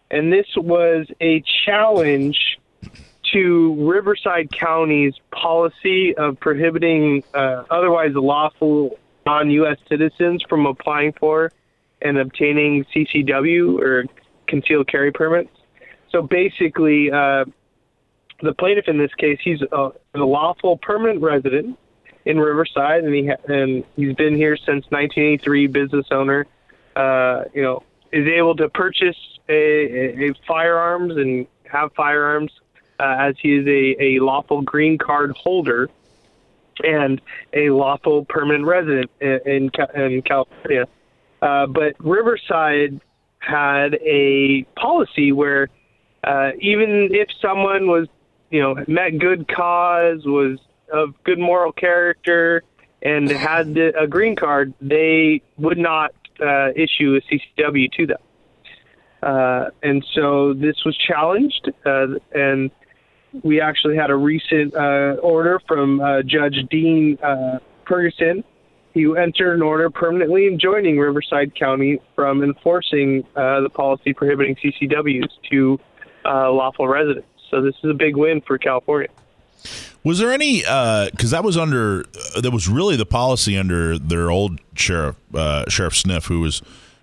and 0.09 0.31
this 0.31 0.47
was 0.55 1.07
a 1.19 1.43
challenge 1.65 2.59
to 3.33 3.75
Riverside 3.87 4.51
County's 4.51 5.13
policy 5.31 6.15
of 6.15 6.39
prohibiting 6.39 7.23
uh, 7.33 7.63
otherwise 7.69 8.11
lawful 8.13 8.97
non-U.S. 9.25 9.77
citizens 9.89 10.41
from 10.47 10.65
applying 10.65 11.11
for 11.13 11.51
and 12.01 12.17
obtaining 12.17 12.85
CCW 12.85 13.79
or 13.79 14.05
concealed 14.47 14.87
carry 14.87 15.11
permits. 15.11 15.49
So 16.11 16.21
basically, 16.21 17.11
uh, 17.11 17.45
the 18.41 18.53
plaintiff 18.53 18.87
in 18.87 18.97
this 18.97 19.13
case, 19.15 19.39
he's 19.43 19.61
a, 19.61 19.89
a 20.13 20.19
lawful 20.19 20.77
permanent 20.77 21.21
resident 21.21 21.77
in 22.27 22.39
Riverside, 22.39 23.05
and 23.05 23.15
he 23.15 23.27
ha- 23.27 23.41
and 23.47 23.83
he's 23.95 24.13
been 24.15 24.35
here 24.35 24.57
since 24.57 24.85
1983. 24.91 25.67
Business 25.67 26.07
owner, 26.11 26.45
uh, 26.95 27.45
you 27.53 27.61
know, 27.61 27.83
is 28.11 28.27
able 28.27 28.55
to 28.57 28.67
purchase 28.69 29.17
a, 29.47 29.53
a, 29.53 30.29
a 30.29 30.33
firearms 30.45 31.15
and 31.15 31.47
have 31.71 31.93
firearms 31.93 32.51
uh, 32.99 33.15
as 33.19 33.35
he 33.39 33.55
is 33.55 33.65
a, 33.65 34.03
a 34.03 34.19
lawful 34.19 34.61
green 34.61 34.97
card 34.97 35.31
holder 35.31 35.89
and 36.83 37.21
a 37.53 37.69
lawful 37.69 38.25
permanent 38.25 38.65
resident 38.65 39.09
in 39.21 39.39
in, 39.45 39.71
in 39.95 40.21
California. 40.21 40.85
Uh, 41.41 41.65
but 41.65 41.95
Riverside 41.99 42.99
had 43.39 43.93
a 43.95 44.63
policy 44.75 45.31
where 45.31 45.69
uh, 46.23 46.51
even 46.59 47.09
if 47.11 47.29
someone 47.41 47.87
was, 47.87 48.07
you 48.49 48.61
know, 48.61 48.75
met 48.87 49.17
good 49.17 49.47
cause, 49.47 50.25
was 50.25 50.59
of 50.91 51.13
good 51.23 51.39
moral 51.39 51.71
character, 51.71 52.63
and 53.01 53.29
had 53.29 53.77
a 53.77 54.07
green 54.07 54.35
card, 54.35 54.73
they 54.81 55.41
would 55.57 55.77
not 55.77 56.13
uh, 56.41 56.69
issue 56.75 57.17
a 57.17 57.21
CCW 57.61 57.91
to 57.93 58.07
them. 58.07 58.17
Uh, 59.21 59.69
and 59.83 60.05
so 60.13 60.53
this 60.53 60.75
was 60.85 60.95
challenged, 60.97 61.71
uh, 61.85 62.07
and 62.33 62.71
we 63.43 63.59
actually 63.59 63.95
had 63.95 64.09
a 64.09 64.15
recent 64.15 64.75
uh, 64.75 65.15
order 65.21 65.59
from 65.67 65.99
uh, 65.99 66.21
Judge 66.21 66.65
Dean 66.69 67.17
uh, 67.21 67.59
Pregerson. 67.85 68.43
He 68.93 69.05
entered 69.17 69.55
an 69.55 69.61
order 69.61 69.89
permanently 69.89 70.47
enjoining 70.47 70.97
Riverside 70.97 71.53
County 71.55 71.99
from 72.15 72.43
enforcing 72.43 73.23
the 73.35 73.69
policy 73.71 74.13
prohibiting 74.13 74.55
CCWs 74.55 75.29
to 75.51 75.79
lawful 76.25 76.87
residents. 76.87 77.27
So 77.51 77.61
this 77.61 77.75
is 77.83 77.91
a 77.91 77.93
big 77.93 78.15
win 78.15 78.41
for 78.41 78.57
California. 78.57 79.09
Was 80.03 80.19
there 80.19 80.31
any? 80.31 80.59
Because 80.59 81.31
that 81.31 81.43
was 81.43 81.57
under 81.57 82.03
that 82.41 82.51
was 82.51 82.67
really 82.67 82.95
the 82.95 83.05
policy 83.05 83.57
under 83.57 83.97
their 83.97 84.29
old 84.31 84.59
sheriff, 84.75 85.15
uh, 85.33 85.69
Sheriff 85.69 85.95
Sniff, 85.95 86.25
who 86.25 86.39
was 86.39 86.61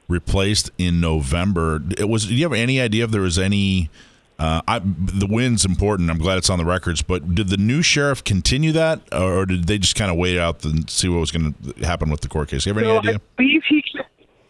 replaced 0.08 0.70
in 0.78 1.00
November. 1.00 1.82
It 1.98 2.08
was. 2.08 2.26
Do 2.26 2.34
you 2.34 2.44
have 2.44 2.52
any 2.52 2.80
idea 2.80 3.04
if 3.04 3.10
there 3.10 3.20
was 3.20 3.38
any? 3.38 3.90
Uh, 4.36 4.60
I, 4.66 4.80
the 4.80 5.28
win's 5.28 5.64
important. 5.64 6.10
I'm 6.10 6.18
glad 6.18 6.38
it's 6.38 6.50
on 6.50 6.58
the 6.58 6.64
records. 6.64 7.02
But 7.02 7.34
did 7.34 7.48
the 7.48 7.56
new 7.56 7.82
sheriff 7.82 8.24
continue 8.24 8.72
that, 8.72 9.00
or 9.12 9.46
did 9.46 9.66
they 9.66 9.78
just 9.78 9.94
kind 9.94 10.10
of 10.10 10.16
wait 10.16 10.38
out 10.38 10.64
and 10.64 10.88
see 10.90 11.08
what 11.08 11.20
was 11.20 11.30
going 11.30 11.54
to 11.54 11.86
happen 11.86 12.10
with 12.10 12.20
the 12.20 12.28
court 12.28 12.48
case? 12.48 12.66
You 12.66 12.74
have 12.74 12.82
any 12.82 12.88
So 12.88 12.98
idea? 12.98 13.14
I 13.14 13.20
believe 13.36 13.62
he, 13.68 13.84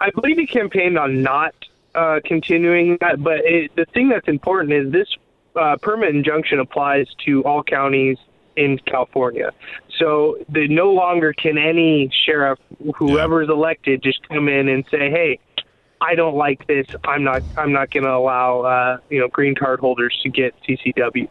I 0.01 0.11
believe 0.11 0.39
he 0.39 0.47
campaigned 0.47 0.99
on 0.99 1.23
not 1.23 1.55
uh, 1.95 2.21
continuing 2.25 2.97
that. 3.01 3.23
But 3.23 3.41
it, 3.45 3.77
the 3.77 3.85
thing 3.87 4.09
that's 4.09 4.27
important 4.29 4.73
is 4.73 4.91
this 4.91 5.09
uh, 5.55 5.77
permanent 5.83 6.17
injunction 6.17 6.61
applies 6.61 7.07
to 7.27 7.45
all 7.45 7.63
counties 7.63 8.17
in 8.57 8.79
California. 8.87 9.53
So 9.99 10.39
the, 10.49 10.69
no 10.69 10.93
longer 10.93 11.33
can 11.33 11.59
any 11.59 12.11
sheriff, 12.27 12.59
whoever 12.97 13.43
is 13.43 13.49
elected, 13.49 14.03
just 14.03 14.27
come 14.29 14.49
in 14.49 14.69
and 14.69 14.85
say, 14.91 15.11
"Hey, 15.11 15.39
I 16.01 16.15
don't 16.15 16.37
like 16.37 16.67
this. 16.67 16.87
I'm 17.05 17.25
not. 17.25 17.43
I'm 17.57 17.73
not 17.73 17.91
going 17.91 18.05
to 18.05 18.13
allow 18.13 18.61
uh, 18.63 18.99
you 19.11 19.21
know 19.21 19.29
green 19.29 19.55
card 19.55 19.81
holders 19.81 20.19
to 20.23 20.29
get 20.29 20.55
CCW." 20.69 21.29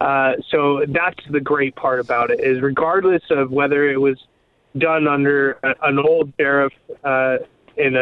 Uh, 0.00 0.32
so 0.50 0.84
that's 0.88 1.24
the 1.30 1.40
great 1.40 1.74
part 1.74 2.00
about 2.00 2.30
it 2.30 2.38
is 2.40 2.60
regardless 2.60 3.22
of 3.30 3.50
whether 3.50 3.90
it 3.90 3.96
was 3.96 4.18
done 4.76 5.08
under 5.08 5.52
an 5.82 5.98
old 5.98 6.32
sheriff 6.38 6.72
uh, 7.02 7.38
and 7.78 7.96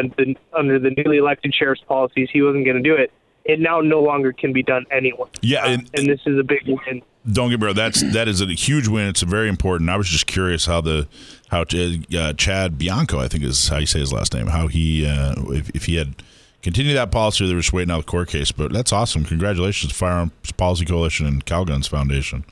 under 0.53 0.79
the 0.79 0.91
newly 0.97 1.19
elected 1.19 1.55
sheriff's 1.55 1.83
policies, 1.87 2.29
he 2.33 2.43
wasn't 2.43 2.65
going 2.65 2.77
to 2.77 2.83
do 2.83 2.95
it. 2.95 3.13
It 3.45 3.61
now 3.61 3.81
no 3.81 4.01
longer 4.01 4.33
can 4.33 4.53
be 4.53 4.63
done 4.63 4.87
anyway. 4.91 5.29
Yeah, 5.43 5.65
Uh, 5.65 5.69
and- 5.71 5.91
and 5.95 6.07
this 6.09 6.21
is 6.27 6.39
a 6.39 6.43
big 6.43 6.63
win. 6.67 7.03
Don't 7.31 7.49
get 7.51 7.59
me 7.61 7.67
wrong. 7.67 7.75
That's 7.75 8.03
that 8.13 8.29
is 8.29 8.43
a 8.43 8.47
huge 8.47 8.87
win. 8.87 9.07
It's 9.09 9.23
a 9.23 9.27
very 9.27 9.49
important. 9.49 9.89
I 9.89 9.97
was 9.97 10.09
just 10.09 10.27
curious 10.27 10.67
how 10.67 10.81
the 10.83 11.09
how 11.49 11.63
uh, 11.63 12.33
Chad 12.35 12.77
Bianco, 12.79 13.19
I 13.19 13.29
think 13.29 13.45
is 13.45 13.69
how 13.69 13.79
you 13.79 13.87
say 13.87 14.01
his 14.01 14.13
last 14.13 14.35
name, 14.35 14.49
how 14.49 14.67
he 14.69 15.07
uh, 15.07 15.35
if, 15.49 15.71
if 15.71 15.85
he 15.87 15.97
had 15.97 16.17
continued 16.63 16.95
that 16.97 17.11
policy, 17.11 17.47
they 17.47 17.55
were 17.55 17.61
just 17.61 17.73
waiting 17.73 17.91
out 17.91 17.99
the 18.05 18.11
court 18.11 18.29
case. 18.29 18.53
But 18.53 18.75
that's 18.75 18.93
awesome. 18.93 19.25
Congratulations, 19.25 19.91
Firearms 19.93 20.33
Policy 20.59 20.85
Coalition 20.85 21.25
and 21.27 21.45
Calguns 21.47 21.89
Foundation. 21.89 22.45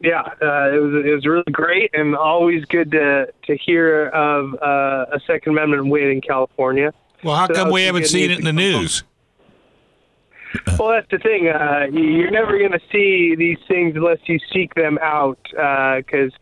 Yeah, 0.00 0.22
uh, 0.22 0.70
it 0.74 0.78
was 0.82 1.04
it 1.06 1.14
was 1.14 1.26
really 1.26 1.52
great 1.52 1.90
and 1.94 2.16
always 2.16 2.64
good 2.64 2.90
to 2.92 3.28
to 3.46 3.56
hear 3.56 4.08
of 4.08 4.54
uh, 4.62 5.06
a 5.12 5.20
Second 5.26 5.52
Amendment 5.52 5.88
win 5.88 6.08
in 6.10 6.20
California. 6.22 6.92
Well, 7.22 7.36
how 7.36 7.46
So 7.48 7.54
come 7.54 7.70
we 7.70 7.82
haven't 7.84 8.06
seen 8.06 8.30
it 8.30 8.38
in 8.38 8.44
the 8.44 8.50
to 8.52 8.56
come 8.72 8.80
news? 8.80 9.04
Well, 10.78 10.90
that's 10.90 11.10
the 11.10 11.18
thing. 11.18 11.48
Uh, 11.48 11.86
you're 11.92 12.30
never 12.30 12.58
going 12.58 12.72
to 12.72 12.80
see 12.90 13.34
these 13.36 13.58
things 13.68 13.94
unless 13.96 14.18
you 14.26 14.38
seek 14.52 14.74
them 14.74 14.98
out, 15.00 15.38
because 15.50 16.32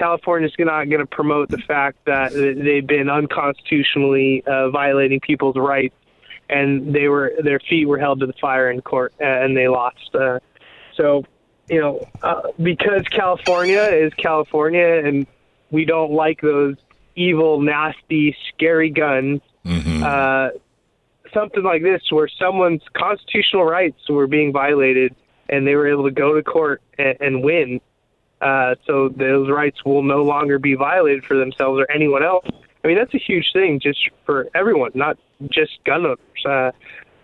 California's 0.00 0.52
not 0.58 0.84
going 0.84 1.00
to 1.00 1.06
promote 1.06 1.50
the 1.50 1.58
fact 1.58 1.98
that 2.06 2.32
they've 2.32 2.86
been 2.86 3.10
unconstitutionally 3.10 4.42
uh, 4.46 4.70
violating 4.70 5.20
people's 5.20 5.56
rights, 5.56 5.94
and 6.48 6.94
they 6.94 7.08
were 7.08 7.32
their 7.42 7.60
feet 7.60 7.86
were 7.86 7.98
held 7.98 8.20
to 8.20 8.26
the 8.26 8.32
fire 8.40 8.70
in 8.70 8.80
court, 8.80 9.12
uh, 9.20 9.24
and 9.24 9.56
they 9.56 9.68
lost. 9.68 10.14
Uh, 10.14 10.38
so, 10.96 11.24
you 11.68 11.80
know, 11.80 12.08
uh, 12.22 12.42
because 12.62 13.02
California 13.10 13.82
is 13.82 14.12
California, 14.14 15.02
and 15.04 15.26
we 15.70 15.84
don't 15.84 16.12
like 16.12 16.40
those 16.40 16.76
evil, 17.14 17.60
nasty, 17.60 18.34
scary 18.48 18.90
guns. 18.90 19.42
Uh, 20.02 20.50
something 21.32 21.62
like 21.62 21.82
this 21.82 22.02
where 22.10 22.28
someone's 22.28 22.82
constitutional 22.94 23.64
rights 23.64 24.08
were 24.08 24.26
being 24.26 24.52
violated 24.52 25.14
and 25.48 25.66
they 25.66 25.74
were 25.74 25.88
able 25.88 26.04
to 26.04 26.10
go 26.10 26.34
to 26.34 26.42
court 26.42 26.82
and, 26.98 27.16
and 27.20 27.42
win. 27.42 27.80
Uh, 28.40 28.74
so 28.86 29.08
those 29.10 29.50
rights 29.50 29.84
will 29.84 30.02
no 30.02 30.22
longer 30.22 30.58
be 30.58 30.74
violated 30.74 31.24
for 31.24 31.36
themselves 31.36 31.78
or 31.80 31.90
anyone 31.92 32.22
else. 32.22 32.46
I 32.82 32.88
mean, 32.88 32.96
that's 32.96 33.12
a 33.14 33.18
huge 33.18 33.50
thing 33.52 33.80
just 33.80 33.98
for 34.24 34.48
everyone, 34.54 34.92
not 34.94 35.18
just 35.50 35.72
gun 35.84 36.06
owners. 36.06 36.18
Uh, 36.46 36.70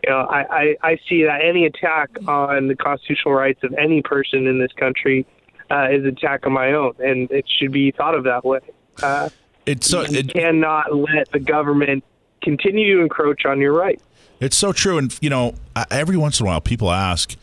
you 0.04 0.10
know, 0.10 0.20
I, 0.20 0.44
I, 0.50 0.76
I 0.82 0.98
see 1.08 1.24
that 1.24 1.40
any 1.42 1.64
attack 1.64 2.10
on 2.28 2.68
the 2.68 2.76
constitutional 2.76 3.34
rights 3.34 3.60
of 3.64 3.72
any 3.78 4.02
person 4.02 4.46
in 4.46 4.58
this 4.58 4.72
country 4.72 5.26
uh, 5.70 5.88
is 5.90 6.02
an 6.02 6.08
attack 6.08 6.46
on 6.46 6.52
my 6.52 6.72
own, 6.72 6.94
and 6.98 7.30
it 7.30 7.46
should 7.48 7.72
be 7.72 7.90
thought 7.90 8.14
of 8.14 8.24
that 8.24 8.44
way. 8.44 8.60
Uh, 9.02 9.30
It's 9.64 9.88
so 9.88 10.02
you 10.02 10.18
it, 10.18 10.32
cannot 10.32 10.94
let 10.94 11.32
the 11.32 11.40
government 11.40 12.04
continue 12.42 12.96
to 12.96 13.02
encroach 13.02 13.44
on 13.44 13.60
your 13.60 13.72
right. 13.72 14.00
It's 14.40 14.56
so 14.56 14.72
true, 14.72 14.98
and 14.98 15.16
you 15.20 15.30
know, 15.30 15.54
uh, 15.74 15.84
every 15.90 16.16
once 16.16 16.40
in 16.40 16.46
a 16.46 16.48
while, 16.48 16.60
people 16.60 16.90
ask, 16.90 17.36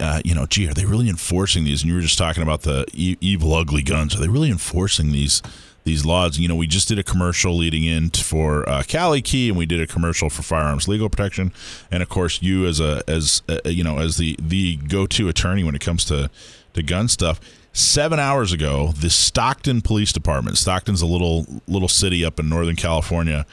uh, 0.00 0.20
you 0.24 0.34
know, 0.34 0.46
gee, 0.46 0.68
are 0.68 0.74
they 0.74 0.84
really 0.84 1.08
enforcing 1.08 1.64
these? 1.64 1.82
And 1.82 1.88
you 1.88 1.94
were 1.94 2.02
just 2.02 2.18
talking 2.18 2.42
about 2.42 2.62
the 2.62 2.86
evil, 2.94 3.54
ugly 3.54 3.82
guns. 3.82 4.14
Are 4.14 4.20
they 4.20 4.28
really 4.28 4.50
enforcing 4.50 5.12
these 5.12 5.42
these 5.84 6.04
laws? 6.04 6.38
You 6.38 6.48
know, 6.48 6.56
we 6.56 6.66
just 6.66 6.88
did 6.88 6.98
a 6.98 7.02
commercial 7.02 7.56
leading 7.56 7.84
in 7.84 8.10
for 8.10 8.68
uh, 8.68 8.82
Kali 8.86 9.22
Key, 9.22 9.48
and 9.48 9.56
we 9.56 9.64
did 9.64 9.80
a 9.80 9.86
commercial 9.86 10.28
for 10.28 10.42
firearms 10.42 10.88
legal 10.88 11.08
protection. 11.08 11.52
And 11.90 12.02
of 12.02 12.08
course, 12.08 12.42
you 12.42 12.66
as 12.66 12.80
a 12.80 13.02
as 13.08 13.42
uh, 13.48 13.60
you 13.64 13.84
know 13.84 13.98
as 13.98 14.18
the 14.18 14.36
the 14.40 14.76
go 14.76 15.06
to 15.06 15.28
attorney 15.28 15.64
when 15.64 15.74
it 15.74 15.80
comes 15.80 16.04
to 16.06 16.30
to 16.74 16.82
gun 16.82 17.08
stuff. 17.08 17.40
Seven 17.72 18.18
hours 18.18 18.52
ago, 18.52 18.92
the 18.96 19.10
Stockton 19.10 19.82
Police 19.82 20.10
Department, 20.10 20.56
Stockton's 20.56 21.02
a 21.02 21.06
little 21.06 21.46
little 21.68 21.88
city 21.88 22.24
up 22.24 22.40
in 22.40 22.48
Northern 22.48 22.76
California, 22.76 23.46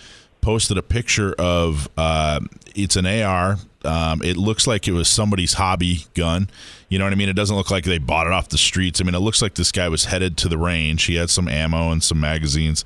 posted 0.44 0.78
a 0.78 0.84
picture 0.84 1.34
of 1.40 1.90
uh, 1.98 2.40
it's 2.76 2.96
an 2.96 3.06
AR. 3.06 3.58
Um, 3.86 4.22
it 4.22 4.38
looks 4.38 4.68
like 4.68 4.88
it 4.88 4.92
was 4.92 5.08
somebody's 5.08 5.54
hobby 5.54 6.06
gun. 6.14 6.50
You 6.90 7.00
know 7.00 7.06
what 7.06 7.14
I 7.14 7.16
mean? 7.16 7.30
It 7.30 7.36
doesn't 7.36 7.56
look 7.56 7.72
like 7.72 7.86
they 7.86 7.98
bought 7.98 8.28
it 8.28 8.34
off 8.34 8.50
the 8.50 8.58
streets. 8.58 9.02
I 9.02 9.04
mean, 9.04 9.16
it 9.16 9.20
looks 9.20 9.42
like 9.42 9.56
this 9.56 9.72
guy 9.72 9.90
was 9.90 10.06
headed 10.06 10.38
to 10.38 10.48
the 10.48 10.58
range. 10.58 11.06
He 11.06 11.16
had 11.16 11.30
some 11.30 11.48
ammo 11.48 11.92
and 11.92 12.04
some 12.04 12.20
magazines, 12.20 12.86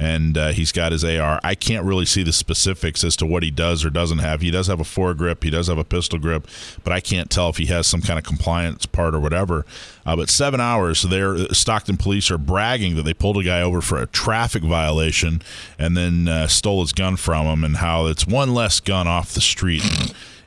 and 0.00 0.38
uh, 0.38 0.48
he's 0.48 0.70
got 0.70 0.92
his 0.92 1.02
AR. 1.04 1.40
I 1.42 1.54
can't 1.54 1.84
really 1.84 2.06
see 2.06 2.22
the 2.22 2.32
specifics 2.32 3.02
as 3.02 3.16
to 3.16 3.26
what 3.26 3.42
he 3.42 3.50
does 3.50 3.84
or 3.84 3.90
doesn't 3.90 4.18
have. 4.18 4.40
He 4.40 4.50
does 4.50 4.68
have 4.68 4.80
a 4.80 4.84
foregrip. 4.84 5.42
He 5.42 5.50
does 5.50 5.66
have 5.66 5.78
a 5.78 5.84
pistol 5.84 6.18
grip, 6.18 6.46
but 6.84 6.92
I 6.92 7.00
can't 7.00 7.30
tell 7.30 7.48
if 7.48 7.56
he 7.56 7.66
has 7.66 7.86
some 7.86 8.00
kind 8.00 8.18
of 8.18 8.24
compliance 8.24 8.86
part 8.86 9.14
or 9.14 9.20
whatever. 9.20 9.66
Uh, 10.06 10.16
but 10.16 10.30
seven 10.30 10.60
hours, 10.60 11.02
there, 11.02 11.36
Stockton 11.52 11.96
police 11.96 12.30
are 12.30 12.38
bragging 12.38 12.94
that 12.96 13.02
they 13.02 13.14
pulled 13.14 13.38
a 13.38 13.42
guy 13.42 13.60
over 13.60 13.80
for 13.80 14.00
a 14.00 14.06
traffic 14.06 14.62
violation 14.62 15.42
and 15.78 15.96
then 15.96 16.28
uh, 16.28 16.46
stole 16.46 16.80
his 16.80 16.92
gun 16.92 17.16
from 17.16 17.46
him, 17.46 17.64
and 17.64 17.78
how 17.78 18.06
it's 18.06 18.26
one 18.26 18.54
less 18.54 18.80
gun 18.80 19.08
off 19.08 19.34
the 19.34 19.40
street. 19.40 19.82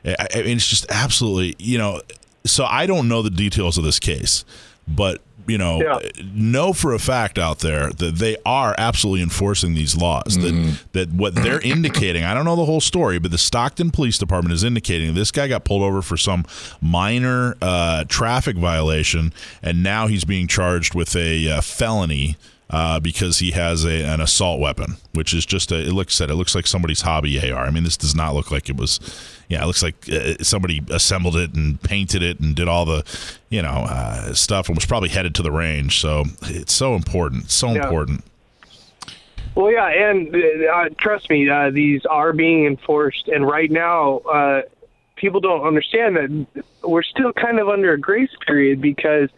I, 0.04 0.28
I 0.34 0.42
mean, 0.42 0.56
it's 0.56 0.66
just 0.66 0.86
absolutely, 0.90 1.56
you 1.58 1.78
know. 1.78 2.00
So 2.44 2.64
I 2.64 2.86
don't 2.86 3.06
know 3.06 3.22
the 3.22 3.30
details 3.30 3.78
of 3.78 3.84
this 3.84 4.00
case, 4.00 4.44
but 4.88 5.20
you 5.46 5.58
know, 5.58 5.80
Yeah. 5.82 5.98
know 6.34 6.72
for 6.72 6.92
a 6.94 6.98
fact 6.98 7.38
out 7.38 7.60
there 7.60 7.90
that 7.90 8.16
they 8.16 8.36
are 8.46 8.74
absolutely 8.78 9.22
enforcing 9.22 9.74
these 9.74 9.96
laws. 9.96 10.38
That 10.38 10.78
that 10.92 11.12
what 11.12 11.34
they're 11.34 11.60
indicating, 11.64 12.24
I 12.24 12.34
don't 12.34 12.44
know 12.44 12.56
the 12.56 12.64
whole 12.64 12.80
story, 12.80 13.18
but 13.18 13.30
the 13.30 13.38
Stockton 13.38 13.90
Police 13.90 14.18
Department 14.18 14.52
is 14.54 14.64
indicating 14.64 15.14
this 15.14 15.30
guy 15.30 15.48
got 15.48 15.64
pulled 15.64 15.82
over 15.82 16.02
for 16.02 16.16
some 16.16 16.44
minor 16.80 17.56
uh, 17.62 18.04
traffic 18.08 18.56
violation, 18.56 19.32
and 19.62 19.82
now 19.82 20.06
he's 20.06 20.24
being 20.24 20.46
charged 20.46 20.94
with 20.94 21.14
a 21.16 21.48
uh, 21.48 21.60
felony. 21.60 22.36
Uh, 22.72 22.98
because 22.98 23.38
he 23.38 23.50
has 23.50 23.84
a, 23.84 24.02
an 24.02 24.18
assault 24.22 24.58
weapon, 24.58 24.96
which 25.12 25.34
is 25.34 25.44
just 25.44 25.70
a. 25.70 25.78
It 25.78 25.92
looks 25.92 26.18
at 26.22 26.30
it 26.30 26.36
looks 26.36 26.54
like 26.54 26.66
somebody's 26.66 27.02
hobby 27.02 27.38
AR. 27.52 27.66
I 27.66 27.70
mean, 27.70 27.84
this 27.84 27.98
does 27.98 28.14
not 28.14 28.34
look 28.34 28.50
like 28.50 28.70
it 28.70 28.78
was. 28.78 28.98
Yeah, 29.50 29.62
it 29.62 29.66
looks 29.66 29.82
like 29.82 30.08
uh, 30.10 30.36
somebody 30.42 30.80
assembled 30.88 31.36
it 31.36 31.52
and 31.54 31.82
painted 31.82 32.22
it 32.22 32.40
and 32.40 32.56
did 32.56 32.68
all 32.68 32.86
the, 32.86 33.04
you 33.50 33.60
know, 33.60 33.68
uh, 33.90 34.32
stuff 34.32 34.68
and 34.68 34.76
was 34.76 34.86
probably 34.86 35.10
headed 35.10 35.34
to 35.34 35.42
the 35.42 35.50
range. 35.50 36.00
So 36.00 36.24
it's 36.44 36.72
so 36.72 36.94
important, 36.94 37.50
so 37.50 37.74
Yeah. 37.74 37.82
important. 37.84 38.24
Well, 39.54 39.70
yeah, 39.70 39.88
and 39.88 40.34
uh, 40.34 40.88
trust 40.96 41.28
me, 41.28 41.50
uh, 41.50 41.68
these 41.70 42.06
are 42.06 42.32
being 42.32 42.64
enforced, 42.64 43.28
and 43.28 43.46
right 43.46 43.70
now, 43.70 44.18
uh, 44.20 44.62
people 45.16 45.40
don't 45.40 45.66
understand 45.66 46.16
that 46.16 46.64
we're 46.82 47.02
still 47.02 47.34
kind 47.34 47.60
of 47.60 47.68
under 47.68 47.92
a 47.92 47.98
grace 48.00 48.34
period 48.46 48.80
because 48.80 49.28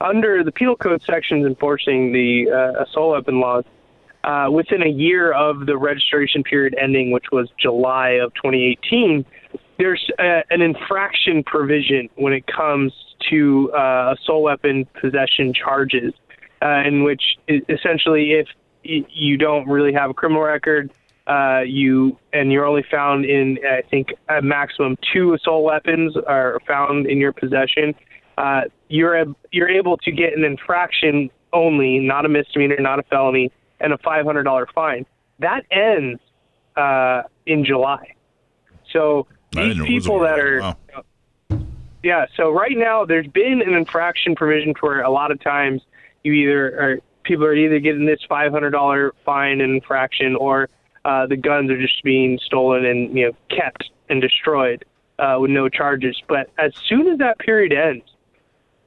under 0.00 0.44
the 0.44 0.52
penal 0.52 0.76
code 0.76 1.02
sections 1.02 1.46
enforcing 1.46 2.12
the 2.12 2.50
uh, 2.50 2.82
assault 2.84 3.12
weapon 3.12 3.40
laws, 3.40 3.64
uh, 4.24 4.48
within 4.50 4.82
a 4.82 4.88
year 4.88 5.32
of 5.32 5.66
the 5.66 5.76
registration 5.76 6.42
period 6.42 6.74
ending, 6.80 7.12
which 7.12 7.26
was 7.30 7.48
July 7.58 8.10
of 8.10 8.34
2018, 8.34 9.24
there's 9.78 10.10
uh 10.18 10.40
an 10.50 10.62
infraction 10.62 11.44
provision 11.44 12.08
when 12.16 12.32
it 12.32 12.44
comes 12.46 12.92
to 13.30 13.70
uh, 13.72 14.14
assault 14.18 14.42
weapon 14.42 14.86
possession 15.00 15.52
charges. 15.52 16.12
Uh, 16.62 16.82
in 16.86 17.04
which 17.04 17.22
essentially 17.68 18.32
if 18.32 18.48
you 18.82 19.36
don't 19.36 19.68
really 19.68 19.92
have 19.92 20.08
a 20.08 20.14
criminal 20.14 20.42
record, 20.42 20.90
uh, 21.26 21.60
you 21.66 22.16
and 22.32 22.50
you're 22.50 22.64
only 22.64 22.84
found 22.90 23.26
in 23.26 23.58
I 23.68 23.82
think 23.82 24.14
a 24.28 24.40
maximum 24.40 24.96
two 25.12 25.34
assault 25.34 25.64
weapons 25.64 26.16
are 26.26 26.58
found 26.66 27.06
in 27.06 27.18
your 27.18 27.32
possession. 27.32 27.94
Uh, 28.38 28.62
you're 28.88 29.16
ab- 29.16 29.36
you're 29.52 29.68
able 29.68 29.96
to 29.98 30.12
get 30.12 30.36
an 30.36 30.44
infraction 30.44 31.30
only, 31.52 31.98
not 31.98 32.24
a 32.24 32.28
misdemeanor, 32.28 32.76
not 32.78 32.98
a 32.98 33.02
felony, 33.04 33.50
and 33.80 33.92
a 33.92 33.98
five 33.98 34.24
hundred 34.24 34.44
dollar 34.44 34.66
fine. 34.74 35.06
That 35.38 35.64
ends 35.70 36.20
uh, 36.76 37.22
in 37.46 37.64
July. 37.64 38.14
So 38.92 39.26
these 39.52 39.62
didn't 39.62 39.78
know 39.78 39.84
it 39.84 39.92
was 39.94 40.04
people 40.04 40.18
that 40.20 40.38
are 40.38 40.60
Wow. 40.60 40.76
yeah. 42.02 42.26
So 42.36 42.50
right 42.50 42.76
now, 42.76 43.04
there's 43.04 43.26
been 43.26 43.62
an 43.62 43.74
infraction 43.74 44.34
provision 44.34 44.74
where 44.80 45.02
a 45.02 45.10
lot 45.10 45.30
of 45.30 45.40
times 45.40 45.82
you 46.24 46.32
either 46.32 46.80
are 46.80 46.98
people 47.24 47.44
are 47.44 47.54
either 47.54 47.80
getting 47.80 48.06
this 48.06 48.20
five 48.28 48.52
hundred 48.52 48.70
dollar 48.70 49.14
fine 49.24 49.60
and 49.60 49.74
infraction, 49.74 50.36
or 50.36 50.68
uh, 51.04 51.26
the 51.26 51.36
guns 51.36 51.70
are 51.70 51.80
just 51.80 52.02
being 52.02 52.38
stolen 52.44 52.84
and 52.84 53.16
you 53.16 53.26
know 53.26 53.56
kept 53.56 53.90
and 54.08 54.22
destroyed 54.22 54.84
uh, 55.18 55.36
with 55.40 55.50
no 55.50 55.68
charges. 55.68 56.20
But 56.28 56.50
as 56.58 56.72
soon 56.88 57.08
as 57.08 57.18
that 57.18 57.38
period 57.38 57.72
ends, 57.72 58.04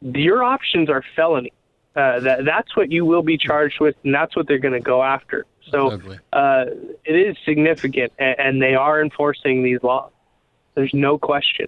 your 0.01 0.43
options 0.43 0.89
are 0.89 1.03
felony. 1.15 1.53
Uh, 1.95 2.19
that 2.21 2.45
that's 2.45 2.75
what 2.77 2.91
you 2.91 3.03
will 3.05 3.23
be 3.23 3.37
charged 3.37 3.79
with, 3.79 3.95
and 4.03 4.13
that's 4.13 4.35
what 4.35 4.47
they're 4.47 4.59
going 4.59 4.73
to 4.73 4.79
go 4.79 5.03
after. 5.03 5.45
So 5.71 5.89
uh, 6.33 6.65
it 7.03 7.15
is 7.15 7.35
significant, 7.45 8.13
and, 8.17 8.39
and 8.39 8.61
they 8.61 8.75
are 8.75 9.01
enforcing 9.01 9.63
these 9.63 9.81
laws. 9.83 10.11
There's 10.75 10.93
no 10.93 11.17
question. 11.17 11.67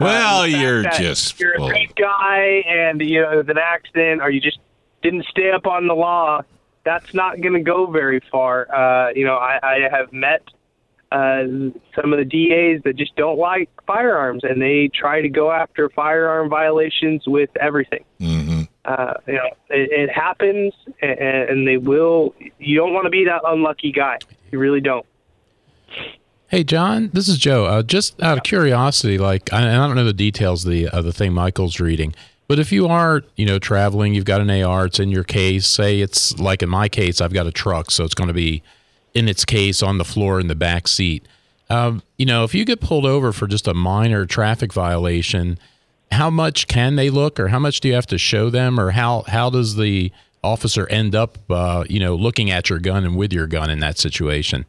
Well, 0.00 0.42
the 0.42 0.52
fact 0.52 0.62
you're 0.62 0.82
just 0.98 1.40
you're 1.40 1.54
a 1.54 1.58
good 1.86 1.96
guy 1.96 2.62
and 2.66 3.00
you 3.00 3.22
know 3.22 3.38
with 3.38 3.50
an 3.50 3.58
accident 3.58 4.22
or 4.22 4.30
you 4.30 4.40
just 4.40 4.58
didn't 5.02 5.24
stay 5.26 5.50
up 5.52 5.66
on 5.66 5.86
the 5.86 5.94
law 5.94 6.42
that's 6.84 7.14
not 7.14 7.40
going 7.40 7.54
to 7.54 7.60
go 7.60 7.86
very 7.86 8.20
far 8.32 8.66
uh 8.74 9.10
you 9.14 9.24
know 9.24 9.36
i 9.36 9.58
i 9.62 9.88
have 9.90 10.12
met 10.12 10.42
uh 11.14 11.44
some 11.94 12.12
of 12.12 12.18
the 12.18 12.24
das 12.24 12.82
that 12.84 12.94
just 12.96 13.14
don't 13.16 13.38
like 13.38 13.70
firearms 13.86 14.42
and 14.42 14.60
they 14.60 14.90
try 14.92 15.20
to 15.20 15.28
go 15.28 15.50
after 15.50 15.88
firearm 15.90 16.48
violations 16.48 17.22
with 17.26 17.50
everything 17.60 18.04
hmm 18.18 18.62
uh 18.84 19.14
you 19.26 19.34
know 19.34 19.48
it, 19.70 19.90
it 19.92 20.10
happens 20.10 20.72
and, 21.00 21.18
and 21.18 21.68
they 21.68 21.76
will 21.76 22.34
you 22.58 22.76
don't 22.76 22.92
want 22.92 23.04
to 23.04 23.10
be 23.10 23.24
that 23.24 23.42
unlucky 23.46 23.92
guy 23.92 24.18
you 24.50 24.58
really 24.58 24.80
don't 24.80 25.06
Hey, 26.48 26.62
John, 26.62 27.10
this 27.12 27.26
is 27.26 27.38
Joe. 27.38 27.64
Uh, 27.64 27.82
just 27.82 28.22
out 28.22 28.38
of 28.38 28.44
curiosity, 28.44 29.18
like, 29.18 29.52
I, 29.52 29.62
and 29.62 29.80
I 29.80 29.86
don't 29.88 29.96
know 29.96 30.04
the 30.04 30.12
details 30.12 30.64
of 30.64 30.70
the 30.70 30.86
of 30.88 31.04
the 31.04 31.12
thing 31.12 31.32
Michael's 31.32 31.80
reading, 31.80 32.14
but 32.46 32.58
if 32.58 32.70
you 32.70 32.86
are, 32.86 33.22
you 33.34 33.46
know, 33.46 33.58
traveling, 33.58 34.14
you've 34.14 34.24
got 34.24 34.40
an 34.40 34.50
AR, 34.50 34.86
it's 34.86 35.00
in 35.00 35.10
your 35.10 35.24
case. 35.24 35.66
Say 35.66 36.00
it's 36.00 36.38
like 36.38 36.62
in 36.62 36.68
my 36.68 36.88
case, 36.88 37.20
I've 37.20 37.32
got 37.32 37.46
a 37.46 37.50
truck, 37.50 37.90
so 37.90 38.04
it's 38.04 38.14
going 38.14 38.28
to 38.28 38.34
be 38.34 38.62
in 39.14 39.28
its 39.28 39.44
case 39.44 39.82
on 39.82 39.98
the 39.98 40.04
floor 40.04 40.40
in 40.40 40.48
the 40.48 40.54
back 40.54 40.88
seat. 40.88 41.26
Um, 41.70 42.02
you 42.18 42.26
know, 42.26 42.44
if 42.44 42.54
you 42.54 42.64
get 42.64 42.80
pulled 42.80 43.06
over 43.06 43.32
for 43.32 43.46
just 43.46 43.66
a 43.66 43.74
minor 43.74 44.26
traffic 44.26 44.72
violation, 44.72 45.58
how 46.10 46.30
much 46.30 46.66
can 46.68 46.96
they 46.96 47.10
look, 47.10 47.40
or 47.40 47.48
how 47.48 47.58
much 47.58 47.80
do 47.80 47.88
you 47.88 47.94
have 47.94 48.06
to 48.08 48.18
show 48.18 48.50
them, 48.50 48.78
or 48.78 48.90
how 48.90 49.22
how 49.26 49.48
does 49.50 49.76
the 49.76 50.12
officer 50.42 50.86
end 50.88 51.14
up, 51.14 51.38
uh, 51.50 51.84
you 51.88 51.98
know, 51.98 52.14
looking 52.14 52.50
at 52.50 52.68
your 52.68 52.78
gun 52.78 53.04
and 53.04 53.16
with 53.16 53.32
your 53.32 53.46
gun 53.46 53.70
in 53.70 53.78
that 53.80 53.98
situation? 53.98 54.66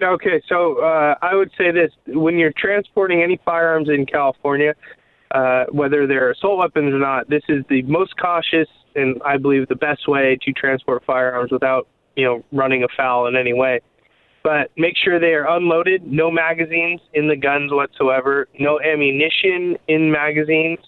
Okay, 0.00 0.40
so 0.48 0.80
uh, 0.80 1.16
I 1.20 1.34
would 1.34 1.50
say 1.58 1.72
this: 1.72 1.90
when 2.06 2.38
you're 2.38 2.52
transporting 2.56 3.22
any 3.22 3.38
firearms 3.44 3.88
in 3.88 4.06
California, 4.06 4.74
uh, 5.32 5.64
whether 5.72 6.06
they're 6.06 6.30
assault 6.30 6.58
weapons 6.58 6.94
or 6.94 6.98
not, 6.98 7.28
this 7.28 7.42
is 7.48 7.64
the 7.68 7.82
most 7.82 8.16
cautious 8.16 8.68
and 8.96 9.20
I 9.24 9.36
believe 9.36 9.68
the 9.68 9.76
best 9.76 10.08
way 10.08 10.38
to 10.42 10.52
transport 10.52 11.04
firearms 11.04 11.52
without 11.52 11.86
you 12.20 12.26
know 12.26 12.44
running 12.52 12.84
afoul 12.84 13.26
in 13.26 13.36
any 13.36 13.52
way. 13.52 13.80
But 14.42 14.70
make 14.76 14.94
sure 14.96 15.20
they 15.20 15.34
are 15.34 15.48
unloaded, 15.54 16.06
no 16.06 16.30
magazines 16.30 17.00
in 17.12 17.28
the 17.28 17.36
guns 17.36 17.72
whatsoever, 17.72 18.48
no 18.58 18.80
ammunition 18.80 19.76
in 19.86 20.10
magazines. 20.10 20.78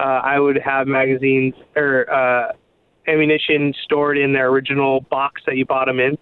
Uh, 0.00 0.20
I 0.24 0.40
would 0.40 0.58
have 0.64 0.88
magazines 0.88 1.54
or 1.76 2.12
uh, 2.12 2.52
ammunition 3.06 3.72
stored 3.84 4.18
in 4.18 4.32
their 4.32 4.48
original 4.48 5.02
box 5.10 5.42
that 5.46 5.56
you 5.56 5.64
bought 5.64 5.86
them 5.86 6.00
in 6.00 6.18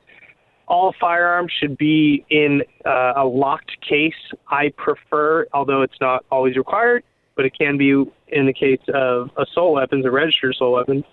all 0.69 0.95
firearms 1.01 1.53
should 1.61 1.79
be 1.79 2.25
in 2.31 2.63
uh, 2.85 3.13
a 3.17 3.25
locked 3.25 3.77
case. 3.89 4.13
I 4.49 4.73
prefer, 4.77 5.47
although 5.53 5.83
it's 5.83 6.01
not 6.01 6.25
always 6.31 6.57
required, 6.57 7.05
but 7.37 7.45
it 7.45 7.57
can 7.57 7.79
be 7.79 7.91
in 8.29 8.47
the 8.47 8.53
case 8.53 8.81
of 8.93 9.31
assault 9.37 9.75
weapons 9.75 10.05
or 10.05 10.11
registered 10.11 10.55
assault 10.55 10.75
weapons, 10.75 11.05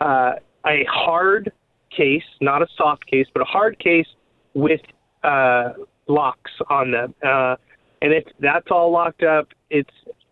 uh, 0.00 0.32
a 0.66 0.84
hard 0.90 1.52
case, 1.90 2.24
not 2.40 2.62
a 2.62 2.66
soft 2.76 3.06
case, 3.06 3.26
but 3.32 3.42
a 3.42 3.46
hard 3.46 3.78
case 3.78 4.06
with 4.54 4.80
uh, 5.22 5.70
locks 6.06 6.52
on 6.68 6.90
them. 6.90 7.14
Uh, 7.22 7.56
and 8.02 8.12
if 8.12 8.24
that's 8.40 8.68
all 8.70 8.90
locked 8.90 9.22
up, 9.22 9.48
it's 9.68 9.90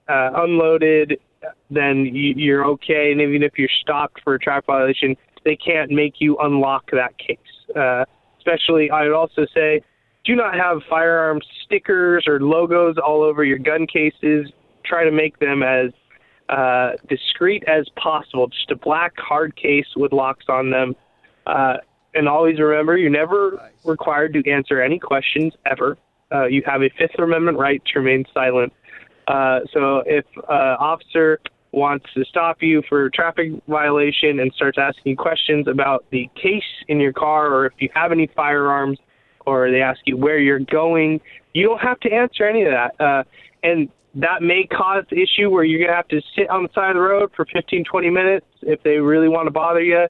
uh, 0.08 0.30
unloaded, 0.36 1.20
then 1.70 2.06
you, 2.06 2.34
you're 2.36 2.64
okay. 2.64 3.12
And 3.12 3.20
even 3.20 3.42
if 3.42 3.58
you're 3.58 3.68
stopped 3.80 4.20
for 4.24 4.34
a 4.34 4.38
traffic 4.38 4.66
violation, 4.66 5.16
they 5.44 5.56
can't 5.56 5.90
make 5.90 6.14
you 6.18 6.36
unlock 6.38 6.90
that 6.92 7.16
case. 7.18 7.38
Uh, 7.76 8.04
especially, 8.38 8.90
I 8.90 9.04
would 9.04 9.14
also 9.14 9.46
say, 9.54 9.82
do 10.24 10.34
not 10.34 10.54
have 10.54 10.82
firearm 10.88 11.40
stickers 11.64 12.24
or 12.26 12.40
logos 12.40 12.96
all 12.98 13.22
over 13.22 13.44
your 13.44 13.58
gun 13.58 13.86
cases. 13.86 14.50
Try 14.84 15.04
to 15.04 15.10
make 15.10 15.38
them 15.38 15.62
as 15.62 15.90
uh, 16.48 16.92
discreet 17.08 17.64
as 17.66 17.88
possible. 17.96 18.46
Just 18.48 18.70
a 18.70 18.76
black 18.76 19.12
hard 19.16 19.54
case 19.56 19.86
with 19.96 20.12
locks 20.12 20.46
on 20.48 20.70
them. 20.70 20.96
Uh, 21.48 21.78
and 22.14 22.28
always 22.28 22.58
remember, 22.58 22.96
you're 22.96 23.10
never 23.10 23.70
required 23.84 24.32
to 24.34 24.50
answer 24.50 24.80
any 24.80 24.98
questions 24.98 25.54
ever. 25.66 25.96
Uh, 26.32 26.46
you 26.46 26.62
have 26.66 26.82
a 26.82 26.90
Fifth 26.98 27.18
Amendment 27.18 27.58
right 27.58 27.82
to 27.92 28.00
remain 28.00 28.24
silent. 28.34 28.72
Uh, 29.26 29.60
so 29.72 30.02
if 30.06 30.24
uh, 30.48 30.76
officer 30.78 31.40
wants 31.72 32.06
to 32.14 32.24
stop 32.24 32.62
you 32.62 32.82
for 32.88 33.06
a 33.06 33.10
traffic 33.10 33.52
violation 33.68 34.40
and 34.40 34.52
starts 34.54 34.78
asking 34.78 35.16
questions 35.16 35.68
about 35.68 36.04
the 36.10 36.28
case 36.34 36.62
in 36.88 36.98
your 36.98 37.12
car 37.12 37.52
or 37.52 37.66
if 37.66 37.74
you 37.78 37.88
have 37.94 38.10
any 38.10 38.26
firearms 38.34 38.98
or 39.46 39.70
they 39.70 39.82
ask 39.82 40.00
you 40.06 40.16
where 40.16 40.38
you're 40.38 40.58
going, 40.58 41.20
you 41.54 41.66
don't 41.66 41.80
have 41.80 42.00
to 42.00 42.10
answer 42.10 42.46
any 42.46 42.64
of 42.64 42.72
that. 42.72 43.00
Uh, 43.00 43.22
and 43.62 43.88
that 44.14 44.42
may 44.42 44.66
cause 44.66 45.04
the 45.10 45.22
issue 45.22 45.50
where 45.50 45.64
you're 45.64 45.78
going 45.78 45.90
to 45.90 45.96
have 45.96 46.08
to 46.08 46.20
sit 46.34 46.48
on 46.48 46.62
the 46.62 46.68
side 46.74 46.90
of 46.90 46.96
the 46.96 47.00
road 47.00 47.30
for 47.36 47.46
15, 47.52 47.84
20 47.84 48.10
minutes 48.10 48.46
if 48.62 48.82
they 48.82 48.96
really 48.96 49.28
want 49.28 49.46
to 49.46 49.50
bother 49.50 49.82
you. 49.82 50.06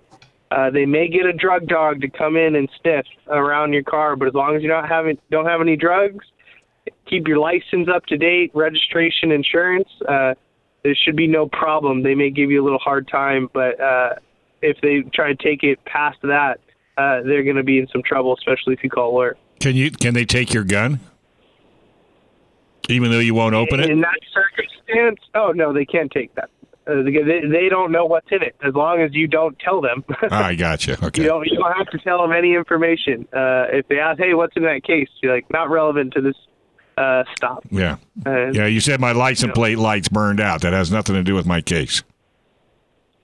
Uh, 0.51 0.71
they 0.71 0.87
may 0.87 1.09
get 1.09 1.27
a 1.27 1.33
drug 1.33 1.67
dog 1.67 2.01
to 2.01 2.09
come 2.09 2.37
in 2.37 2.57
and 2.57 2.69
sniff 2.81 3.07
around 3.29 3.73
your 3.73 3.83
car, 3.83 4.17
but 4.17 4.29
as 4.29 4.35
long 4.35 4.57
as 4.57 4.63
you 4.63 4.69
don't 4.69 4.87
have 4.87 5.05
don't 5.31 5.47
have 5.47 5.61
any 5.61 5.77
drugs, 5.77 6.25
keep 7.07 7.29
your 7.29 7.39
license 7.39 7.89
up 7.95 8.07
to 8.07 8.17
date, 8.17 8.51
registration, 8.55 9.31
insurance. 9.31 9.89
Uh, 10.09 10.35
there 10.85 10.95
should 10.95 11.17
be 11.17 11.27
no 11.27 11.49
problem. 11.49 12.03
They 12.03 12.15
may 12.15 12.31
give 12.31 12.51
you 12.51 12.63
a 12.63 12.65
little 12.65 12.79
hard 12.79 13.09
time, 13.09 13.49
but 13.53 13.79
uh, 13.81 14.15
if 14.63 14.81
they 14.81 15.01
try 15.13 15.35
to 15.35 15.43
take 15.43 15.63
it 15.63 15.85
past 15.85 16.19
that, 16.23 16.61
uh, 16.97 17.23
they're 17.23 17.43
going 17.43 17.57
to 17.57 17.63
be 17.63 17.79
in 17.79 17.87
some 17.89 18.03
trouble, 18.03 18.35
especially 18.35 18.75
if 18.75 18.83
you 18.83 18.91
call 18.91 19.11
a 19.11 19.15
lawyer. 19.15 19.37
Can 19.61 19.77
you? 19.77 19.91
Can 19.91 20.15
they 20.15 20.25
take 20.25 20.55
your 20.55 20.65
gun, 20.65 21.01
even 22.89 23.11
though 23.11 23.19
you 23.19 23.35
won't 23.35 23.55
open 23.55 23.81
it? 23.81 23.91
In 23.91 24.01
that 24.01 24.19
circumstance, 24.33 25.21
oh 25.35 25.53
no, 25.53 25.73
they 25.73 25.85
can't 25.85 26.11
take 26.11 26.35
that. 26.37 26.49
Uh, 26.89 27.03
they, 27.03 27.41
they 27.47 27.69
don't 27.69 27.93
know 27.93 28.07
what's 28.07 28.29
in 28.33 28.43
it 28.43 28.57
as 28.65 28.73
long 28.75 29.01
as 29.03 29.11
you 29.15 29.27
don't 29.29 29.59
tell 29.59 29.81
them. 29.83 30.03
I 30.31 30.55
gotcha. 30.55 30.97
Okay. 31.09 31.23
You 31.23 31.29
don't 31.29 31.47
you 31.47 31.59
don't 31.59 31.77
have 31.77 31.89
to 31.91 31.99
tell 31.99 32.23
them 32.23 32.33
any 32.33 32.55
information. 32.55 33.29
Uh, 33.33 33.67
if 33.71 33.87
they 33.89 33.99
ask, 33.99 34.19
"Hey, 34.19 34.33
what's 34.35 34.57
in 34.57 34.63
that 34.63 34.83
case?" 34.85 35.09
You're 35.23 35.35
like, 35.35 35.51
"Not 35.51 35.69
relevant 35.71 36.15
to 36.15 36.21
this 36.23 36.37
uh, 36.97 37.25
stop." 37.37 37.65
Yeah. 37.71 37.97
Uh, 38.27 38.47
Yeah. 38.53 38.67
You 38.67 38.81
said 38.81 39.01
my 39.01 39.13
license 39.13 39.49
know. 39.49 39.55
plate 39.55 39.79
lights 39.79 40.09
burned 40.09 40.41
out. 40.41 40.63
That 40.63 40.73
has 40.73 40.91
nothing 40.91 41.15
to 41.15 41.23
do 41.23 41.35
with 41.35 41.45
my 41.47 41.61
case. 41.61 42.03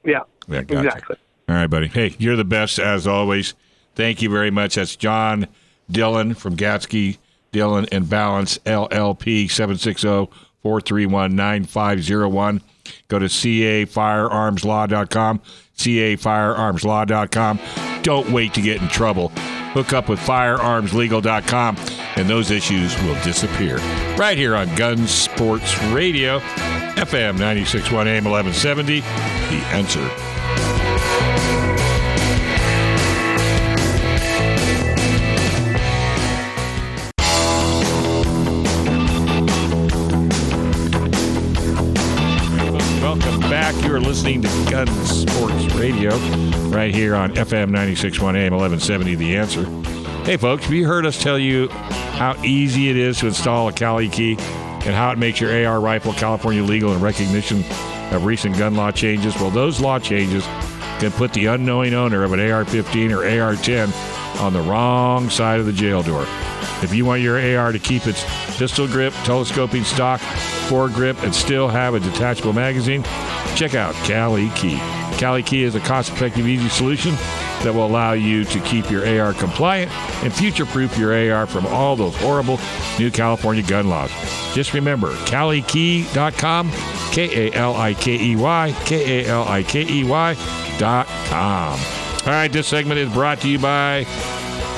yeah, 0.05 0.21
Yeah. 0.49 0.63
Gotcha. 0.63 0.87
exactly. 0.87 1.17
All 1.49 1.55
right, 1.55 1.67
buddy. 1.69 1.89
Hey, 1.89 2.15
you're 2.19 2.37
the 2.37 2.45
best 2.45 2.79
as 2.79 3.07
always. 3.07 3.55
Thank 3.95 4.23
you 4.23 4.29
very 4.31 4.51
much. 4.51 4.75
That's 4.75 4.97
John 4.97 5.47
Dillon 5.91 6.35
from 6.35 6.57
Gatzke 6.57 7.19
Dillon 7.53 7.87
and 7.93 8.05
Ballance 8.07 8.59
LLP 8.61 9.49
760-431-9501. 10.65 12.63
Go 13.09 13.19
to 13.19 13.27
cafirearmslaw.com, 13.27 15.41
cafirearmslaw.com. 15.77 17.61
Don't 18.03 18.31
wait 18.31 18.55
to 18.55 18.61
get 18.61 18.83
in 18.83 18.89
trouble. 18.89 19.33
Hook 19.75 19.93
up 19.93 20.09
with 20.09 20.21
firearmslegal.com 20.21 21.77
and 22.17 22.29
those 22.29 22.51
issues 22.51 23.01
will 23.03 23.21
disappear. 23.23 23.77
Right 24.17 24.39
here 24.39 24.55
on 24.55 24.73
Gun 24.77 25.07
Sports 25.07 25.83
Radio, 25.85 26.39
FM 26.95 27.39
961 27.39 28.07
AM 28.07 28.25
1170. 28.25 29.01
The 29.01 29.07
answer. 29.73 30.34
Back. 43.65 43.83
You're 43.83 43.99
listening 43.99 44.43
listening 44.43 44.43
to 44.43 44.71
Gun 44.71 44.87
Sports 45.07 45.75
Radio 45.75 46.15
right 46.69 46.95
here 46.95 47.15
on 47.15 47.33
FM 47.35 47.71
96.1 47.71 48.37
AM 48.37 48.53
1170 48.53 49.15
The 49.15 49.37
Answer. 49.37 49.65
Hey, 50.25 50.37
folks, 50.37 50.65
have 50.65 50.73
you 50.75 50.87
heard 50.87 51.07
us 51.07 51.23
tell 51.23 51.39
you 51.39 51.69
how 51.69 52.37
easy 52.45 52.91
it 52.91 52.97
is 52.99 53.19
to 53.21 53.29
install 53.29 53.69
a 53.69 53.73
Kali 53.73 54.11
key 54.11 54.33
and 54.39 54.95
how 54.95 55.13
it 55.13 55.19
makes 55.19 55.41
your 55.41 55.67
AR 55.67 55.81
rifle 55.81 56.13
California 56.13 56.63
legal 56.63 56.93
in 56.93 57.01
recognition 57.01 57.65
of 58.15 58.27
recent 58.27 58.59
gun 58.59 58.75
law 58.75 58.91
changes? 58.91 59.35
Well, 59.37 59.51
those 59.51 59.81
law 59.81 59.99
changes 59.99 60.45
can 61.01 61.11
put 61.13 61.33
the 61.33 61.47
unknowing 61.47 61.95
owner 61.95 62.23
of 62.23 62.35
an 62.35 62.41
AR 62.41 62.67
15 62.67 63.13
or 63.13 63.27
AR 63.27 63.57
10 63.57 63.91
on 64.41 64.53
the 64.53 64.61
wrong 64.61 65.31
side 65.31 65.59
of 65.59 65.65
the 65.65 65.73
jail 65.73 66.03
door. 66.03 66.27
If 66.83 66.95
you 66.95 67.05
want 67.05 67.23
your 67.23 67.39
AR 67.59 67.73
to 67.73 67.79
keep 67.79 68.07
its 68.07 68.25
pistol 68.59 68.87
grip, 68.87 69.15
telescoping 69.25 69.85
stock, 69.85 70.21
foregrip, 70.69 71.23
and 71.23 71.35
still 71.35 71.69
have 71.69 71.95
a 71.95 72.01
detachable 72.01 72.53
magazine, 72.53 73.03
check 73.55 73.75
out 73.75 73.95
Kali 74.07 74.51
Key. 74.51 74.79
Kali 75.19 75.43
Key 75.43 75.63
is 75.63 75.75
a 75.75 75.81
cost 75.81 76.11
effective, 76.11 76.47
easy 76.47 76.69
solution 76.69 77.15
that 77.63 77.73
will 77.73 77.87
allow 77.87 78.13
you 78.13 78.45
to 78.45 78.61
keep 78.61 78.91
your 78.91 79.07
AR 79.21 79.33
compliant 79.33 79.91
and 80.23 80.33
future 80.33 80.67
proof 80.67 80.99
your 80.99 81.33
AR 81.33 81.47
from 81.47 81.67
all 81.67 81.97
those 81.97 82.15
horrible 82.17 82.59
new 82.99 83.11
California 83.11 83.63
gun 83.63 83.89
laws. 83.89 84.11
Just 84.55 84.75
remember, 84.75 85.13
KaliKey.com, 85.27 86.71
K 87.13 87.49
A 87.49 87.53
L 87.55 87.75
I 87.75 87.95
K 87.95 88.33
E 88.33 88.37
Y, 88.37 88.77
K 88.85 89.25
A 89.25 89.29
L 89.29 89.45
I 89.49 89.63
K 89.63 89.87
E 89.89 90.05
Y 90.05 90.37
dot 90.79 91.07
com. 91.27 91.79
All 92.27 92.33
right, 92.33 92.51
this 92.51 92.67
segment 92.67 92.99
is 92.99 93.13
brought 93.13 93.41
to 93.43 93.49
you 93.49 93.59
by 93.59 94.05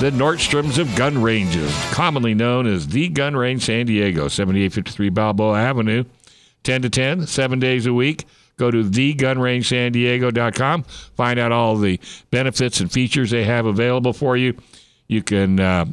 the 0.00 0.10
Nordstroms 0.10 0.78
of 0.78 0.94
Gun 0.94 1.22
Ranges, 1.22 1.72
commonly 1.90 2.34
known 2.34 2.66
as 2.66 2.88
The 2.88 3.08
Gun 3.08 3.34
Range 3.34 3.64
San 3.64 3.86
Diego, 3.86 4.28
7853 4.28 5.08
Balboa 5.08 5.58
Avenue, 5.58 6.04
10 6.64 6.82
to 6.82 6.90
10, 6.90 7.26
seven 7.26 7.58
days 7.58 7.86
a 7.86 7.94
week. 7.94 8.26
Go 8.58 8.70
to 8.70 8.84
thegunrangesandiego.com. 8.84 10.82
Find 10.82 11.38
out 11.38 11.52
all 11.52 11.76
the 11.76 12.00
benefits 12.30 12.80
and 12.80 12.90
features 12.90 13.30
they 13.30 13.44
have 13.44 13.66
available 13.66 14.12
for 14.14 14.36
you. 14.36 14.56
You 15.08 15.22
can 15.22 15.60
uh, 15.60 15.84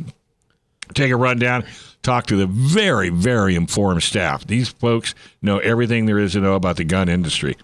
take 0.94 1.12
a 1.12 1.18
rundown, 1.18 1.66
talk 2.02 2.28
to 2.28 2.36
the 2.38 2.48
very, 2.48 3.10
very 3.10 3.56
informed 3.56 4.04
staff. 4.04 4.48
These 4.48 4.70
folks 4.70 5.14
know 5.42 5.60
everything 5.60 6.06
there 6.06 6.20
is 6.20 6.32
to 6.34 6.40
know 6.40 6.56
about 6.56 6.78
the 6.78 6.86
gun 6.86 7.10
industry. 7.10 7.58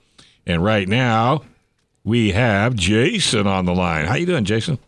And 0.45 0.63
right 0.63 0.87
now, 0.87 1.43
we 2.03 2.31
have 2.31 2.75
Jason 2.75 3.47
on 3.47 3.65
the 3.65 3.73
line. 3.73 4.05
How 4.05 4.15
you 4.15 4.25
doing, 4.25 4.45
Jason? 4.45 4.79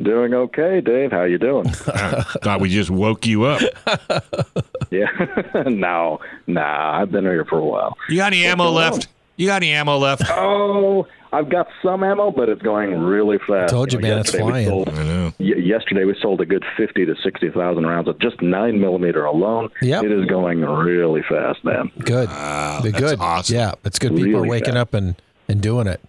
Doing 0.00 0.32
okay, 0.32 0.80
Dave. 0.80 1.10
How 1.10 1.24
you 1.24 1.38
doing? 1.38 1.66
I 1.88 2.22
thought 2.42 2.60
we 2.60 2.68
just 2.68 2.88
woke 2.90 3.26
you 3.26 3.44
up. 3.44 3.60
yeah. 4.90 5.06
no, 5.66 6.20
nah. 6.46 7.00
I've 7.00 7.10
been 7.10 7.24
here 7.24 7.44
for 7.44 7.58
a 7.58 7.64
while. 7.64 7.96
You 8.08 8.16
got 8.18 8.32
any 8.32 8.44
ammo 8.44 8.64
going 8.70 8.76
on? 8.84 8.92
left? 8.92 9.08
You 9.36 9.46
got 9.48 9.56
any 9.62 9.72
ammo 9.72 9.98
left? 9.98 10.22
Oh, 10.28 11.06
I've 11.32 11.48
got 11.48 11.66
some 11.82 12.02
ammo, 12.04 12.30
but 12.30 12.48
it's 12.48 12.62
going 12.62 12.92
really 12.98 13.38
fast. 13.38 13.64
I 13.64 13.66
Told 13.66 13.92
you, 13.92 14.00
know, 14.00 14.08
man, 14.08 14.18
it's 14.18 14.30
flying. 14.30 14.68
sold- 14.68 14.88
I 14.88 15.02
know. 15.02 15.32
y- 15.38 15.46
yesterday 15.56 16.04
we 16.04 16.16
sold 16.22 16.40
a 16.40 16.46
good 16.46 16.64
fifty 16.76 17.04
to 17.04 17.14
sixty 17.22 17.50
thousand 17.50 17.84
rounds 17.84 18.08
of 18.08 18.18
just 18.20 18.40
nine 18.40 18.80
millimeter 18.80 19.24
alone. 19.24 19.68
Yep. 19.82 20.04
It 20.04 20.12
is 20.12 20.26
going 20.26 20.60
really 20.60 21.22
fast, 21.28 21.64
man. 21.64 21.90
Good. 21.98 22.28
Wow, 22.28 22.80
They're 22.82 22.92
that's 22.92 23.04
good. 23.04 23.20
awesome. 23.20 23.56
Yeah, 23.56 23.72
it's 23.84 23.98
good. 23.98 24.14
People 24.16 24.36
are 24.44 24.46
waking 24.46 24.74
fast. 24.74 24.76
up 24.76 24.94
and, 24.94 25.16
and 25.48 25.60
doing 25.60 25.86
it. 25.88 26.00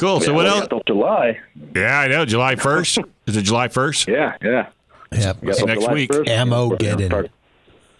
Cool. 0.00 0.20
So 0.20 0.32
what 0.34 0.46
else? 0.46 0.60
got 0.60 0.70
till 0.70 0.82
July. 0.86 1.38
Yeah, 1.76 2.00
I 2.00 2.08
know. 2.08 2.24
July 2.24 2.56
first. 2.56 2.98
Is 3.26 3.36
it 3.36 3.42
July 3.42 3.68
first? 3.68 4.08
Yeah, 4.08 4.36
yeah. 4.42 4.68
Yeah. 5.12 5.32
We 5.40 5.48
got 5.48 5.66
next 5.66 5.80
July 5.82 5.92
week. 5.94 6.10
1st. 6.10 6.28
Ammo 6.28 6.68
We're 6.70 6.76
getting. 6.76 7.06
start 7.06 7.30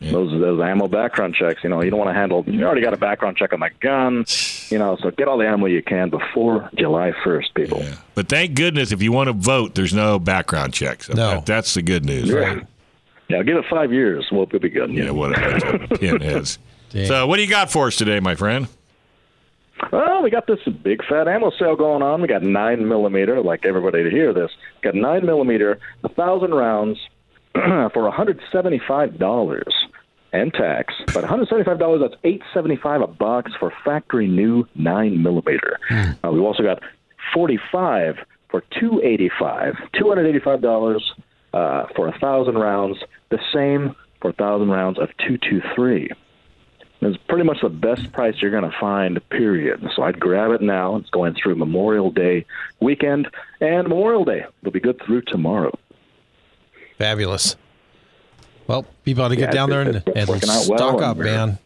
Those 0.00 0.30
those 0.40 0.60
ammo 0.62 0.88
background 0.88 1.34
checks. 1.34 1.62
You 1.62 1.68
know, 1.70 1.82
you 1.82 1.90
don't 1.90 1.98
want 1.98 2.08
to 2.10 2.14
handle. 2.14 2.42
You 2.46 2.64
already 2.64 2.80
got 2.80 2.94
a 2.94 2.96
background 2.96 3.36
check 3.36 3.52
on 3.52 3.58
my 3.58 3.68
gun. 3.80 4.24
You 4.70 4.78
know, 4.78 4.96
so 5.02 5.10
get 5.10 5.28
all 5.28 5.36
the 5.36 5.46
ammo 5.46 5.66
you 5.66 5.82
can 5.82 6.08
before 6.08 6.70
July 6.74 7.12
first, 7.22 7.52
people. 7.54 7.80
Yeah. 7.82 7.96
But 8.14 8.28
thank 8.28 8.54
goodness, 8.54 8.92
if 8.92 9.02
you 9.02 9.12
want 9.12 9.26
to 9.28 9.34
vote, 9.34 9.74
there's 9.74 9.92
no 9.92 10.18
background 10.18 10.72
checks. 10.72 11.06
So 11.08 11.12
No. 11.14 11.30
that- 11.32 11.46
that's 11.46 11.74
the 11.74 11.82
good 11.82 12.04
news. 12.06 12.30
Yeah. 12.30 12.60
Yeah, 13.28 13.42
give 13.44 13.56
it 13.58 13.64
five 13.70 13.92
years. 13.92 14.26
We'll, 14.32 14.46
we'll 14.50 14.60
be 14.60 14.70
good. 14.70 14.90
Yeah, 14.92 15.10
what 15.10 15.38
a 15.38 15.86
pinheads. 15.98 16.58
Dang. 16.90 17.06
So, 17.06 17.26
what 17.28 17.36
do 17.36 17.42
you 17.42 17.48
got 17.48 17.70
for 17.70 17.86
us 17.86 17.94
today, 17.96 18.18
my 18.18 18.34
friend? 18.34 18.66
Well, 19.92 20.22
we 20.22 20.30
got 20.30 20.46
this 20.46 20.60
big 20.82 21.04
fat 21.08 21.26
ammo 21.26 21.50
sale 21.58 21.76
going 21.76 22.02
on. 22.02 22.22
We 22.22 22.28
got 22.28 22.42
nine 22.42 22.86
millimeter. 22.88 23.40
Like 23.40 23.64
everybody 23.64 24.04
to 24.04 24.10
hear 24.10 24.32
this. 24.32 24.50
Got 24.82 24.94
nine 24.94 25.24
millimeter, 25.26 25.78
a 26.04 26.08
thousand 26.08 26.52
rounds 26.52 26.98
for 27.54 28.02
one 28.02 28.12
hundred 28.12 28.40
seventy-five 28.52 29.18
dollars 29.18 29.72
and 30.32 30.52
tax. 30.52 30.94
But 31.06 31.16
one 31.22 31.24
hundred 31.24 31.48
seventy-five 31.48 31.78
dollars. 31.78 32.00
That's 32.02 32.20
eight 32.24 32.42
seventy-five 32.54 33.00
a 33.00 33.06
box 33.06 33.52
for 33.58 33.72
factory 33.84 34.28
new 34.28 34.66
nine 34.74 35.22
millimeter. 35.22 35.78
Uh, 35.90 36.30
we've 36.30 36.42
also 36.42 36.62
got 36.62 36.82
forty-five 37.34 38.16
for 38.50 38.62
two 38.78 39.00
eighty-five. 39.02 39.74
Two 39.98 40.08
hundred 40.08 40.26
eighty-five 40.28 40.60
dollars 40.60 41.02
uh, 41.52 41.86
for 41.96 42.08
a 42.08 42.18
thousand 42.18 42.56
rounds. 42.56 42.98
The 43.30 43.38
same 43.52 43.96
for 44.20 44.30
a 44.30 44.34
thousand 44.34 44.68
rounds 44.68 44.98
of 44.98 45.08
two 45.26 45.38
two 45.38 45.60
three. 45.74 46.10
It's 47.02 47.16
pretty 47.28 47.44
much 47.44 47.62
the 47.62 47.70
best 47.70 48.12
price 48.12 48.34
you're 48.42 48.50
going 48.50 48.70
to 48.70 48.76
find, 48.78 49.26
period. 49.30 49.82
So 49.96 50.02
I'd 50.02 50.20
grab 50.20 50.50
it 50.50 50.60
now. 50.60 50.96
It's 50.96 51.08
going 51.10 51.34
through 51.34 51.54
Memorial 51.54 52.10
Day 52.10 52.44
weekend 52.80 53.28
and 53.60 53.88
Memorial 53.88 54.24
Day. 54.24 54.44
It'll 54.60 54.70
be 54.72 54.80
good 54.80 55.00
through 55.06 55.22
tomorrow. 55.22 55.76
Fabulous. 56.98 57.56
Well, 58.66 58.84
people 59.04 59.24
ought 59.24 59.28
to 59.28 59.36
get 59.36 59.48
Yeah, 59.48 59.52
down 59.52 59.70
there 59.70 59.80
and, 59.80 59.88
it's- 59.96 60.02
it's 60.06 60.16
and 60.16 60.28
working 60.28 60.50
out 60.50 60.66
well, 60.68 60.78
stock 60.78 61.02
up, 61.02 61.16
and- 61.16 61.24
man. 61.24 61.58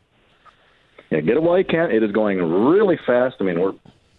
Yeah, 1.11 1.21
get 1.21 1.37
it 1.37 1.43
while 1.43 1.59
you 1.59 1.65
can. 1.65 1.91
It 1.91 2.03
is 2.03 2.13
going 2.13 2.39
really 2.41 2.97
fast. 3.07 3.37
I 3.41 3.45
mean, 3.45 3.61
we're 3.61 3.75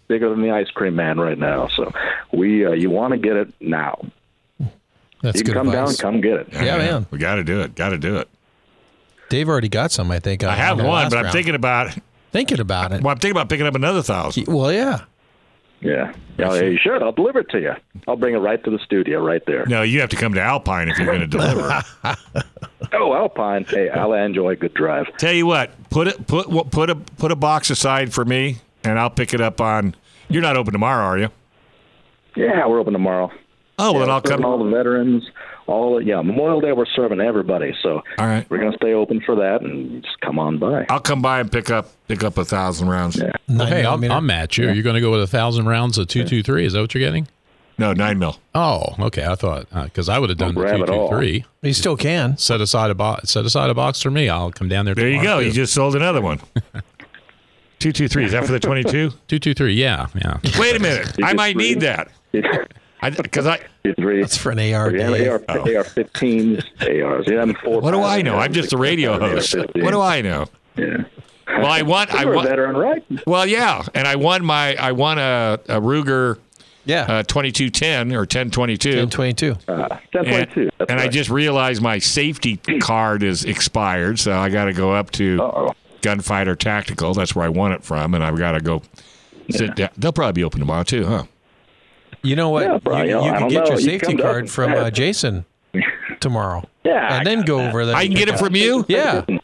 bigger 0.08 0.28
than 0.30 0.40
the 0.42 0.50
ice 0.50 0.70
cream 0.70 0.94
man 0.96 1.18
right 1.18 1.36
now. 1.38 1.68
So 1.68 1.92
we, 2.32 2.64
uh, 2.64 2.72
you 2.72 2.90
want 2.90 3.12
to 3.12 3.18
get 3.18 3.36
it 3.36 3.52
now. 3.60 4.00
That's 5.22 5.38
you 5.38 5.44
can 5.44 5.54
good 5.54 5.54
come 5.54 5.68
advice. 5.68 5.96
down, 5.96 6.12
come 6.12 6.20
get 6.20 6.34
it. 6.40 6.48
Yeah, 6.52 6.76
man. 6.78 7.06
We 7.10 7.18
got 7.18 7.36
to 7.36 7.44
do 7.44 7.60
it. 7.62 7.74
Got 7.74 7.88
to 7.90 7.98
do 7.98 8.16
it. 8.16 8.28
Dave 9.28 9.48
already 9.48 9.68
got 9.68 9.92
some, 9.92 10.10
I 10.10 10.18
think. 10.20 10.44
I 10.44 10.54
have 10.54 10.78
one, 10.78 10.86
last 10.86 11.10
but 11.10 11.18
I'm 11.18 11.24
round. 11.24 11.32
thinking 11.32 11.54
about. 11.54 11.96
thinking 12.32 12.60
about 12.60 12.92
it. 12.92 13.02
Well, 13.02 13.12
I'm 13.12 13.18
thinking 13.18 13.32
about 13.36 13.48
picking 13.48 13.66
up 13.66 13.74
another 13.74 14.02
thousand. 14.02 14.46
Well, 14.48 14.72
yeah. 14.72 15.04
Yeah. 15.80 16.12
Yeah, 16.38 16.54
you 16.54 16.78
should. 16.82 17.02
I'll 17.02 17.12
deliver 17.12 17.40
it 17.40 17.50
to 17.50 17.60
you. 17.60 17.72
I'll 18.08 18.16
bring 18.16 18.34
it 18.34 18.38
right 18.38 18.62
to 18.64 18.70
the 18.70 18.78
studio 18.78 19.22
right 19.24 19.42
there. 19.46 19.66
No, 19.66 19.82
you 19.82 20.00
have 20.00 20.08
to 20.10 20.16
come 20.16 20.32
to 20.34 20.40
Alpine 20.40 20.88
if 20.88 20.96
you're 20.98 21.06
going 21.06 21.20
to 21.20 21.26
deliver. 21.26 21.82
Oh, 22.92 23.14
Alpine. 23.14 23.64
Hey, 23.64 23.88
I'll 23.90 24.12
enjoy 24.12 24.50
a 24.50 24.56
good 24.56 24.72
drive. 24.72 25.06
Tell 25.18 25.32
you 25.32 25.44
what, 25.44 25.70
put 25.90 26.06
it 26.06 26.26
put 26.26 26.48
what- 26.48 26.70
put 26.70 26.88
a 26.88 26.94
put 26.94 27.32
a 27.32 27.36
box 27.36 27.68
aside 27.68 28.12
for 28.14 28.24
me, 28.24 28.58
and 28.84 28.98
I'll 28.98 29.10
pick 29.10 29.34
it 29.34 29.40
up 29.40 29.60
on. 29.60 29.94
You're 30.28 30.40
not 30.42 30.56
open 30.56 30.72
tomorrow, 30.72 31.04
are 31.04 31.18
you? 31.18 31.28
Yeah, 32.36 32.66
we're 32.66 32.78
open 32.78 32.92
tomorrow. 32.92 33.30
Oh, 33.78 33.92
well, 33.92 33.94
Yeah, 33.94 33.98
then 34.00 34.10
I'll 34.10 34.22
come. 34.22 34.44
all 34.44 34.62
the 34.62 34.70
veterans. 34.70 35.24
All 35.66 36.00
yeah, 36.00 36.22
Memorial 36.22 36.60
Day 36.60 36.72
we're 36.72 36.86
serving 36.86 37.20
everybody, 37.20 37.74
so 37.82 38.02
All 38.18 38.26
right. 38.26 38.48
we're 38.48 38.58
gonna 38.58 38.76
stay 38.76 38.92
open 38.92 39.20
for 39.26 39.34
that 39.36 39.62
and 39.62 40.02
just 40.02 40.20
come 40.20 40.38
on 40.38 40.58
by. 40.58 40.86
I'll 40.88 41.00
come 41.00 41.20
by 41.22 41.40
and 41.40 41.50
pick 41.50 41.70
up 41.70 41.88
pick 42.06 42.22
up 42.22 42.38
a 42.38 42.44
thousand 42.44 42.88
rounds. 42.88 43.16
Yeah. 43.16 43.32
Well, 43.48 43.66
hey, 43.66 43.84
I'll. 43.84 44.12
I'll 44.12 44.20
match 44.20 44.58
you. 44.58 44.70
You're 44.70 44.84
going 44.84 44.94
to 44.94 45.00
go 45.00 45.10
with 45.10 45.22
a 45.22 45.26
thousand 45.26 45.66
rounds 45.66 45.98
of 45.98 46.06
two 46.08 46.24
two 46.24 46.42
three. 46.42 46.64
Is 46.66 46.72
that 46.74 46.80
what 46.80 46.94
you're 46.94 47.00
getting? 47.02 47.26
No, 47.78 47.92
nine 47.92 48.18
mil. 48.18 48.38
Oh, 48.54 48.94
okay. 49.00 49.26
I 49.26 49.34
thought 49.34 49.66
uh, 49.72 49.84
because 49.84 50.08
I 50.08 50.18
would 50.18 50.30
have 50.30 50.38
done 50.38 50.54
the 50.54 50.60
grab 50.60 50.76
two 50.76 50.82
it 50.84 50.86
two 50.86 50.92
all. 50.92 51.08
three. 51.08 51.44
You 51.62 51.72
still 51.74 51.96
can. 51.96 52.38
Set 52.38 52.60
aside 52.60 52.90
a 52.90 52.94
box. 52.94 53.30
Set 53.30 53.44
aside 53.44 53.68
a 53.68 53.74
box 53.74 54.00
for 54.00 54.10
me. 54.10 54.28
I'll 54.28 54.50
come 54.52 54.68
down 54.68 54.84
there. 54.86 54.94
There 54.94 55.08
you 55.08 55.16
go. 55.16 55.22
tomorrow, 55.22 55.38
You 55.40 55.52
just 55.52 55.74
sold 55.74 55.94
another 55.96 56.22
one. 56.22 56.40
two 57.78 57.92
two 57.92 58.08
three. 58.08 58.24
Is 58.24 58.32
that 58.32 58.46
for 58.46 58.52
the 58.52 58.60
twenty 58.60 58.84
two? 58.84 59.10
two 59.28 59.38
two 59.38 59.52
three. 59.52 59.74
Yeah, 59.74 60.06
yeah. 60.14 60.38
Wait 60.58 60.76
a 60.76 60.78
minute. 60.80 61.08
I 61.18 61.20
just 61.22 61.36
might 61.36 61.56
need 61.56 61.80
that. 61.80 62.08
Because 63.00 63.46
I, 63.46 63.60
Three. 63.98 64.20
That's 64.20 64.36
for 64.36 64.50
an 64.50 64.58
AR. 64.58 64.90
Yeah, 64.94 65.10
Dave. 65.10 65.28
AR, 65.28 65.34
AR-15s, 65.48 66.64
ARs. 67.04 67.26
Yeah, 67.28 67.42
and 67.42 67.56
four. 67.58 67.80
what 67.80 67.92
do 67.92 68.02
I 68.02 68.22
know? 68.22 68.36
I'm 68.36 68.52
just 68.52 68.72
a 68.72 68.76
radio 68.78 69.18
host. 69.18 69.54
What 69.56 69.90
do 69.92 70.00
I 70.00 70.22
know? 70.22 70.46
Yeah. 70.76 71.04
Well, 71.46 71.66
I 71.66 71.82
want. 71.82 72.12
I 72.12 72.22
You're 72.22 72.32
a 72.32 72.36
want. 72.36 72.48
veteran, 72.48 72.76
right? 72.76 73.04
Well, 73.26 73.46
yeah, 73.46 73.84
and 73.94 74.08
I 74.08 74.16
won 74.16 74.44
my. 74.44 74.74
I 74.74 74.92
won 74.92 75.18
a, 75.18 75.60
a 75.68 75.80
Ruger 75.80 76.38
Yeah. 76.84 77.02
uh, 77.02 77.22
twenty 77.22 77.52
two 77.52 77.70
ten 77.70 78.12
or 78.14 78.26
ten 78.26 78.50
twenty 78.50 78.76
two. 78.76 78.96
1022. 79.06 79.52
Uh, 79.68 79.72
And, 79.72 79.90
1022. 80.26 80.70
That's 80.78 80.90
and 80.90 80.98
I 81.00 81.06
just 81.06 81.30
realized 81.30 81.80
my 81.82 81.98
safety 81.98 82.56
card 82.80 83.22
is 83.22 83.44
expired, 83.44 84.18
so 84.18 84.36
I 84.36 84.48
got 84.48 84.64
to 84.64 84.72
go 84.72 84.92
up 84.92 85.12
to 85.12 85.40
Uh-oh. 85.40 85.72
Gunfighter 86.02 86.56
Tactical. 86.56 87.14
That's 87.14 87.36
where 87.36 87.44
I 87.46 87.48
won 87.48 87.70
it 87.72 87.84
from, 87.84 88.14
and 88.14 88.24
I've 88.24 88.36
got 88.36 88.52
to 88.52 88.60
go 88.60 88.82
sit 89.50 89.76
down. 89.76 89.90
They'll 89.96 90.12
probably 90.12 90.32
be 90.32 90.44
open 90.44 90.58
tomorrow 90.58 90.82
too, 90.82 91.06
huh? 91.06 91.24
You 92.22 92.36
know 92.36 92.50
what? 92.50 92.64
Yeah, 92.64 92.78
Brian, 92.82 93.08
you, 93.08 93.14
you 93.16 93.20
I 93.30 93.38
can 93.38 93.48
get 93.48 93.64
know. 93.64 93.70
your 93.70 93.78
safety 93.80 94.06
come 94.06 94.16
to 94.18 94.22
us 94.24 94.30
card 94.32 94.50
from 94.50 94.72
uh. 94.72 94.90
Jason 94.90 95.44
tomorrow. 96.20 96.62
Yeah, 96.86 97.16
and 97.18 97.26
then 97.26 97.42
go 97.42 97.58
over 97.66 97.84
there. 97.84 97.96
I 97.96 98.06
can 98.06 98.14
get 98.14 98.28
it 98.28 98.38
from 98.38 98.54
you. 98.54 98.84
Yeah. 98.88 99.24
I 99.28 99.40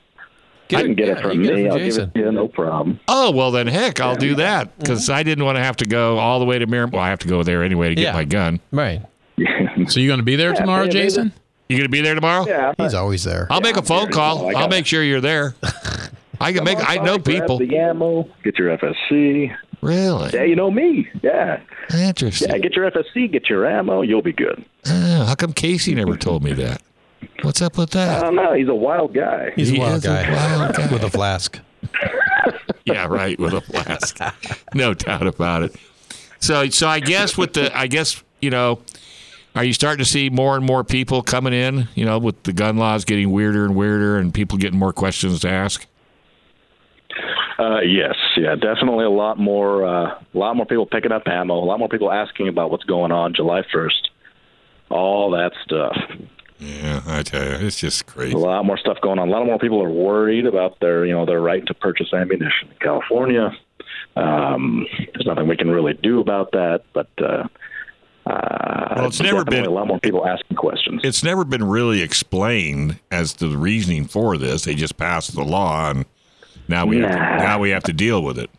can 0.69 0.95
get 0.95 1.09
yeah, 1.09 1.15
it 1.19 1.23
from 1.23 1.41
you 1.41 1.47
get 1.49 1.55
me. 1.57 1.69
I'll 1.69 1.77
Jason. 1.77 2.13
give 2.15 2.23
it 2.23 2.25
to 2.27 2.27
you, 2.27 2.33
no 2.33 2.47
problem. 2.47 3.01
Oh 3.09 3.33
well, 3.33 3.51
then 3.51 3.67
heck, 3.67 3.99
I'll 4.01 4.15
do 4.15 4.37
that 4.37 4.79
because 4.79 5.11
I 5.11 5.25
didn't 5.25 5.45
want 5.45 5.57
to 5.57 5.63
have 5.65 5.77
to 5.79 5.85
go 5.85 6.19
all 6.19 6.39
the 6.39 6.45
way 6.45 6.61
to 6.61 6.67
Mir. 6.69 6.87
Well, 6.87 7.03
I 7.03 7.09
have 7.09 7.19
to 7.19 7.27
go 7.29 7.43
there 7.43 7.65
anyway 7.65 7.89
to 7.89 7.95
get 7.97 8.03
Yeah. 8.03 8.13
my 8.13 8.25
gun. 8.25 8.61
Right. 8.71 9.03
So 9.89 9.99
you're 9.99 10.09
going 10.09 10.21
to 10.21 10.25
be 10.25 10.37
there 10.37 10.53
tomorrow, 10.53 10.85
maybe- 10.85 10.93
Jason? 10.93 11.33
You 11.69 11.79
gonna 11.79 11.89
be 11.89 12.01
there 12.03 12.15
tomorrow? 12.15 12.47
yeah, 12.47 12.75
He's 12.79 12.95
always 12.95 13.25
there. 13.25 13.47
I'll 13.51 13.61
make 13.63 13.77
a 13.79 13.83
phone 13.83 14.11
call. 14.13 14.55
I'll 14.57 14.67
it. 14.67 14.71
make 14.71 14.87
sure 14.87 15.03
you're 15.03 15.21
there. 15.23 15.55
I 16.41 16.53
can 16.53 16.57
Come 16.59 16.65
make. 16.67 16.79
on 16.79 16.85
I 16.87 16.99
by, 16.99 17.05
know 17.05 17.19
grab 17.19 17.25
people. 17.25 17.59
The 17.59 17.77
ammo. 17.79 18.29
Get 18.45 18.57
your 18.59 18.77
FSC. 18.79 19.53
Really 19.81 20.31
Yeah, 20.35 20.45
you 20.45 20.55
know 20.55 20.71
me. 20.71 21.09
Yeah. 21.23 21.61
Interesting. 21.95 22.49
Yeah, 22.51 22.59
get 22.59 22.75
your 22.75 22.91
FSC. 22.91 23.31
Get 23.31 23.49
your 23.49 23.67
ammo. 23.67 24.03
You'll 24.03 24.23
be 24.23 24.33
good. 24.33 24.65
Ah, 24.87 25.25
how 25.29 25.35
come 25.35 25.53
Casey 25.53 25.95
never 25.95 26.17
told 26.17 26.43
me 26.43 26.53
that? 26.55 26.83
What's 27.43 27.63
up 27.63 27.79
with 27.79 27.91
that? 27.91 28.19
I 28.19 28.21
don't 28.27 28.35
know. 28.35 28.53
He's 28.55 28.69
a 28.69 28.75
wild 28.75 29.15
guy. 29.15 29.53
He's 29.57 29.69
He 29.69 29.77
a 29.77 29.81
wild 29.81 29.97
is 29.99 30.05
a 30.05 30.09
guy 30.09 30.31
wild 30.33 30.75
guy. 30.77 30.93
with 30.93 31.03
a 31.05 31.11
flask. 31.11 31.59
yeah, 32.85 33.07
right. 33.07 33.39
With 33.39 33.53
a 33.55 33.61
flask, 33.61 34.19
no 34.75 34.95
doubt 34.95 35.27
about 35.27 35.63
it. 35.65 35.77
So, 36.41 36.69
so 36.71 36.89
I 36.89 37.01
guess 37.01 37.37
with 37.37 37.55
the, 37.55 37.77
I 37.77 37.87
guess 37.87 38.23
you 38.41 38.51
know, 38.51 38.81
are 39.55 39.65
you 39.65 39.73
starting 39.73 40.05
to 40.05 40.11
see 40.11 40.31
more 40.31 40.57
and 40.57 40.65
more 40.65 40.83
people 40.85 41.23
coming 41.23 41.53
in? 41.53 41.89
You 41.95 42.05
know, 42.05 42.19
with 42.19 42.43
the 42.45 42.53
gun 42.53 42.77
laws 42.77 43.05
getting 43.05 43.31
weirder 43.31 43.65
and 43.65 43.75
weirder, 43.77 44.19
and 44.19 44.33
people 44.33 44.59
getting 44.59 44.79
more 44.79 44.93
questions 44.93 45.41
to 45.41 45.49
ask. 45.51 45.87
Uh, 47.63 47.81
yes, 47.81 48.17
yeah, 48.37 48.57
definitely 48.57 49.05
a 49.05 49.11
lot 49.11 49.39
more, 49.39 49.87
uh, 49.87 50.07
a 50.35 50.39
lot 50.39 50.57
more 50.57 50.67
people 50.67 50.85
picking 50.85 51.13
up 51.13 51.23
ammo, 51.27 51.55
a 51.55 51.65
lot 51.65 51.79
more 51.79 51.89
people 51.89 52.11
asking 52.11 52.49
about 52.49 52.73
what's 52.73 52.83
going 52.85 53.13
on 53.13 53.33
July 53.35 53.63
first, 53.73 54.11
all 54.91 55.31
that 55.31 55.53
stuff. 55.65 55.97
Yeah, 56.59 57.03
I 57.07 57.23
tell 57.23 57.45
you, 57.45 57.67
it's 57.67 57.79
just 57.79 58.07
crazy. 58.07 58.35
A 58.35 58.39
lot 58.39 58.65
more 58.65 58.77
stuff 58.79 58.99
going 59.01 59.19
on. 59.21 59.29
A 59.29 59.31
lot 59.31 59.47
more 59.47 59.59
people 59.61 59.81
are 59.83 59.91
worried 59.91 60.45
about 60.47 60.81
their, 60.81 61.05
you 61.05 61.13
know, 61.13 61.25
their 61.25 61.41
right 61.41 61.65
to 61.67 61.75
purchase 61.75 62.13
ammunition 62.13 62.69
in 62.71 62.77
California. 62.81 63.57
Um, 64.17 64.87
there's 65.15 65.27
nothing 65.27 65.47
we 65.47 65.57
can 65.57 65.71
really 65.71 65.95
do 65.95 66.19
about 66.21 66.51
that, 66.53 66.83
but 66.93 67.09
uh, 67.21 67.47
uh, 68.27 68.95
Well, 68.97 69.07
it's 69.07 69.21
never 69.21 69.39
definitely 69.45 69.63
been- 69.63 69.67
a 69.71 69.75
lot 69.75 69.87
more 69.87 70.01
people 70.01 70.27
asking 70.27 70.57
questions. 70.57 71.01
It's 71.05 71.23
never 71.23 71.45
been 71.45 71.65
really 71.65 72.03
explained 72.03 72.99
as 73.11 73.33
to 73.35 73.49
the 73.49 73.57
reasoning 73.59 74.05
for 74.07 74.37
this. 74.37 74.65
They 74.65 74.75
just 74.75 74.97
passed 74.97 75.35
the 75.35 75.45
law, 75.45 75.91
and 75.91 76.05
now 76.73 76.87
we 76.87 76.99
have 76.99 77.11
to, 77.11 77.17
now 77.17 77.59
we 77.59 77.71
have 77.71 77.83
to 77.85 77.93
deal 77.93 78.23
with 78.23 78.39
it. 78.39 78.51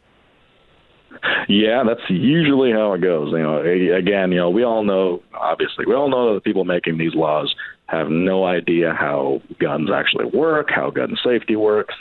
Yeah, 1.49 1.84
that's 1.86 2.10
usually 2.10 2.71
how 2.71 2.93
it 2.93 3.02
goes. 3.02 3.32
You 3.32 3.39
know, 3.39 3.60
again, 3.60 4.32
you 4.32 4.38
know, 4.38 4.49
we 4.49 4.63
all 4.63 4.84
know, 4.84 5.21
obviously, 5.34 5.86
we 5.86 5.93
all 5.93 6.10
know 6.10 6.30
that 6.30 6.36
the 6.36 6.41
people 6.41 6.63
making 6.63 6.97
these 6.97 7.13
laws 7.15 7.54
have 7.88 8.10
no 8.10 8.45
idea 8.45 8.93
how 8.93 9.41
guns 9.60 9.89
actually 9.93 10.26
work, 10.26 10.69
how 10.69 10.89
gun 10.89 11.17
safety 11.23 11.56
works. 11.56 11.95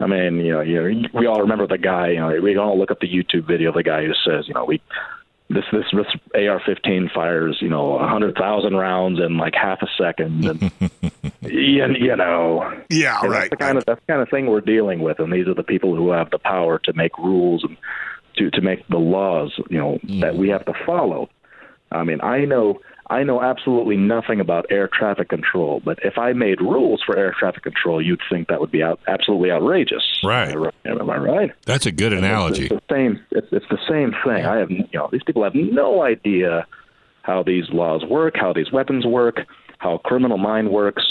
I 0.00 0.06
mean, 0.06 0.36
you 0.36 0.52
know, 0.52 0.60
you 0.60 0.92
know, 1.02 1.08
we 1.14 1.26
all 1.26 1.40
remember 1.40 1.66
the 1.66 1.78
guy. 1.78 2.08
You 2.10 2.20
know, 2.20 2.40
we 2.42 2.56
all 2.56 2.78
look 2.78 2.90
up 2.90 3.00
the 3.00 3.08
YouTube 3.08 3.46
video 3.46 3.68
of 3.70 3.76
the 3.76 3.82
guy 3.82 4.04
who 4.04 4.12
says, 4.24 4.48
you 4.48 4.54
know, 4.54 4.64
we 4.64 4.82
this 5.54 5.64
this 5.72 5.84
this 5.92 6.06
AR-15 6.34 7.12
fires, 7.12 7.58
you 7.60 7.68
know, 7.68 7.98
a 7.98 8.06
hundred 8.08 8.36
thousand 8.36 8.76
rounds 8.76 9.20
in 9.20 9.36
like 9.36 9.54
half 9.54 9.82
a 9.82 9.88
second, 9.98 10.44
and 10.44 10.72
you, 11.40 11.86
you 11.86 12.16
know, 12.16 12.82
Yeah, 12.88 13.20
and 13.22 13.32
That's 13.32 13.50
the 13.50 13.56
kind 13.56 13.78
of 13.78 13.84
that's 13.84 14.00
the 14.00 14.12
kind 14.12 14.22
of 14.22 14.28
thing 14.28 14.46
we're 14.46 14.60
dealing 14.60 15.00
with, 15.00 15.18
and 15.18 15.32
these 15.32 15.48
are 15.48 15.54
the 15.54 15.62
people 15.62 15.94
who 15.94 16.10
have 16.10 16.30
the 16.30 16.38
power 16.38 16.78
to 16.80 16.92
make 16.92 17.16
rules 17.18 17.64
and 17.64 17.76
to 18.36 18.50
to 18.50 18.60
make 18.60 18.86
the 18.88 18.98
laws, 18.98 19.52
you 19.68 19.78
know, 19.78 19.98
that 20.20 20.36
we 20.36 20.48
have 20.48 20.64
to 20.66 20.74
follow. 20.86 21.28
I 21.90 22.04
mean, 22.04 22.20
I 22.22 22.44
know 22.44 22.80
I 23.10 23.24
know 23.24 23.42
absolutely 23.42 23.96
nothing 23.96 24.40
about 24.40 24.66
air 24.70 24.88
traffic 24.88 25.28
control, 25.28 25.82
but 25.84 25.98
if 26.04 26.16
I 26.18 26.32
made 26.32 26.60
rules 26.60 27.02
for 27.04 27.16
air 27.18 27.34
traffic 27.38 27.62
control, 27.64 28.00
you'd 28.00 28.20
think 28.30 28.48
that 28.48 28.60
would 28.60 28.70
be 28.70 28.82
out, 28.82 29.00
absolutely 29.08 29.50
outrageous. 29.50 30.02
Right. 30.24 30.54
Am 30.54 30.64
I- 30.86 30.90
Am 31.00 31.10
I 31.10 31.16
right? 31.18 31.52
That's 31.66 31.84
a 31.86 31.92
good 31.92 32.12
analogy. 32.12 32.66
It's 32.66 32.74
the 32.88 32.94
same. 32.94 33.20
It's, 33.32 33.48
it's 33.52 33.66
the 33.70 33.78
same 33.88 34.14
thing. 34.24 34.46
I 34.46 34.56
have, 34.58 34.70
you 34.70 34.86
know, 34.94 35.08
these 35.12 35.22
people 35.24 35.42
have 35.44 35.54
no 35.54 36.02
idea 36.02 36.66
how 37.22 37.42
these 37.42 37.64
laws 37.70 38.04
work, 38.04 38.34
how 38.36 38.52
these 38.52 38.72
weapons 38.72 39.04
work, 39.04 39.40
how 39.78 39.98
criminal 39.98 40.38
mind 40.38 40.70
works, 40.70 41.04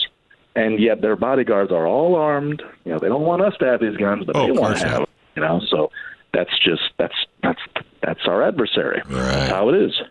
and 0.55 0.79
yet 0.79 1.01
their 1.01 1.15
bodyguards 1.15 1.71
are 1.71 1.85
all 1.87 2.15
armed. 2.15 2.61
You 2.85 2.93
know, 2.93 2.99
they 2.99 3.07
don't 3.09 3.21
want 3.23 3.41
us 3.41 3.53
to 3.59 3.65
have 3.65 3.79
these 3.81 3.95
guns, 3.97 4.25
but 4.25 4.35
Oh, 4.35 4.47
they 4.47 4.51
want 4.53 4.77
to 4.79 4.87
have. 4.87 4.97
them, 4.99 5.05
You 5.35 5.41
know, 5.43 5.61
so 5.69 5.91
that's 6.33 6.57
just 6.59 6.81
that's 6.97 7.15
that's 7.43 7.59
that's 8.01 8.21
our 8.25 8.41
adversary. 8.43 9.01
That's 9.07 9.51
how 9.51 9.69
it 9.69 9.75
is. 9.75 10.01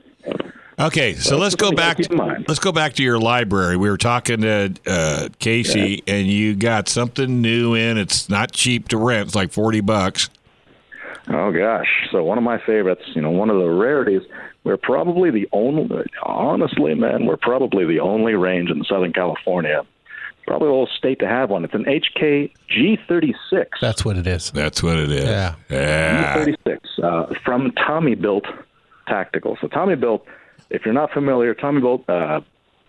Okay, 0.81 1.15
so 1.15 1.37
let's 1.37 1.55
go 1.55 1.71
back. 1.73 1.99
gotta 1.99 2.09
keep 2.09 2.13
in 2.13 2.17
mind. 2.17 2.45
Let's 2.49 2.61
go 2.61 2.73
back 2.73 2.95
to 2.95 3.03
your 3.03 3.19
library. 3.19 3.77
We 3.77 3.91
were 3.91 3.99
talking 3.99 4.41
to 4.41 4.75
uh, 4.87 5.29
Casey, 5.39 6.03
and 6.07 6.27
you 6.27 6.57
got 6.57 6.89
something 6.89 7.43
new 7.43 7.75
in. 7.75 7.99
It's 7.99 8.29
not 8.31 8.53
cheap 8.53 8.89
to 8.89 8.97
rent. 8.97 9.29
It's 9.29 9.35
like 9.35 9.53
forty 9.53 9.81
bucks. 9.81 10.31
Oh 11.29 11.53
gosh! 11.53 12.09
So 12.11 12.25
one 12.25 12.39
of 12.39 12.45
my 12.45 12.59
favorites, 12.65 13.03
you 13.15 13.21
know, 13.21 13.31
one 13.31 13.51
of 13.51 13.59
the 13.59 13.69
rarities. 13.69 14.23
We're 14.65 14.77
probably 14.77 15.31
the 15.31 15.49
only, 15.53 16.05
honestly, 16.23 16.95
man, 16.95 17.25
we're 17.25 17.39
probably 17.39 17.87
the 17.87 18.01
only 18.01 18.35
range 18.35 18.71
in 18.71 18.85
Southern 18.85 19.13
California, 19.13 19.87
probably 20.47 20.69
the 20.69 20.73
whole 20.73 20.89
state 20.99 21.19
to 21.21 21.27
have 21.27 21.49
one. 21.49 21.65
It's 21.65 21.73
an 21.73 21.85
HK 21.85 22.53
G36. 22.71 23.67
That's 23.81 24.05
what 24.05 24.19
it 24.19 24.27
is. 24.27 24.51
That's 24.51 24.83
what 24.83 24.99
it 24.99 25.11
is. 25.11 25.25
Yeah. 25.25 25.55
Yeah. 25.71 26.45
G36 26.45 26.79
uh, 27.03 27.35
from 27.43 27.73
Tommy 27.73 28.15
Built 28.15 28.45
Tactical. 29.09 29.57
So 29.63 29.69
Tommy 29.69 29.95
Built, 29.95 30.27
if 30.71 30.85
you're 30.85 30.95
not 30.95 31.13
familiar, 31.13 31.55
Tommy 31.55 31.81
Built 31.81 32.09
uh, 32.09 32.41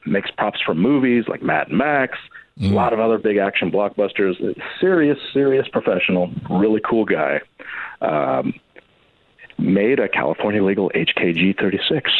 makes 0.05 0.31
props 0.31 0.59
for 0.65 0.73
movies 0.73 1.25
like 1.27 1.41
Mad 1.41 1.69
Max, 1.71 2.17
a 2.61 2.73
lot 2.75 2.93
of 2.93 2.99
other 2.99 3.17
big 3.17 3.37
action 3.37 3.71
blockbusters. 3.71 4.35
Serious, 4.79 5.17
serious 5.33 5.67
professional, 5.67 6.31
really 6.49 6.81
cool 6.87 7.05
guy. 7.05 7.41
Um, 8.01 8.53
made 9.57 9.99
a 9.99 10.09
California 10.09 10.63
legal 10.63 10.91
HKG 10.95 11.59
36. 11.59 12.11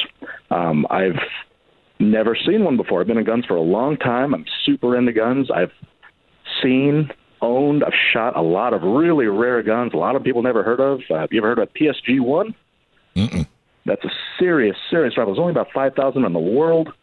Um, 0.49 0.85
I've 0.89 1.19
never 1.99 2.35
seen 2.35 2.63
one 2.63 2.77
before. 2.77 3.01
I've 3.01 3.07
been 3.07 3.17
in 3.17 3.23
guns 3.23 3.45
for 3.45 3.55
a 3.55 3.61
long 3.61 3.97
time. 3.97 4.33
I'm 4.33 4.45
super 4.65 4.97
into 4.97 5.11
guns. 5.11 5.49
I've 5.51 5.71
seen, 6.61 7.11
owned, 7.41 7.83
I've 7.83 7.93
shot 8.13 8.35
a 8.35 8.41
lot 8.41 8.73
of 8.73 8.83
really 8.83 9.25
rare 9.25 9.61
guns. 9.63 9.93
A 9.93 9.97
lot 9.97 10.15
of 10.15 10.23
people 10.23 10.41
never 10.41 10.63
heard 10.63 10.79
of. 10.79 11.01
Uh, 11.09 11.19
have 11.19 11.29
you 11.31 11.39
ever 11.39 11.49
heard 11.49 11.59
of 11.59 11.69
PSG 11.73 12.19
One? 12.19 12.55
That's 13.85 14.03
a 14.05 14.11
serious, 14.39 14.75
serious 14.89 15.17
rifle. 15.17 15.33
There's 15.33 15.39
only 15.41 15.51
about 15.51 15.71
5,000 15.73 16.23
in 16.23 16.33
the 16.33 16.39
world. 16.39 16.93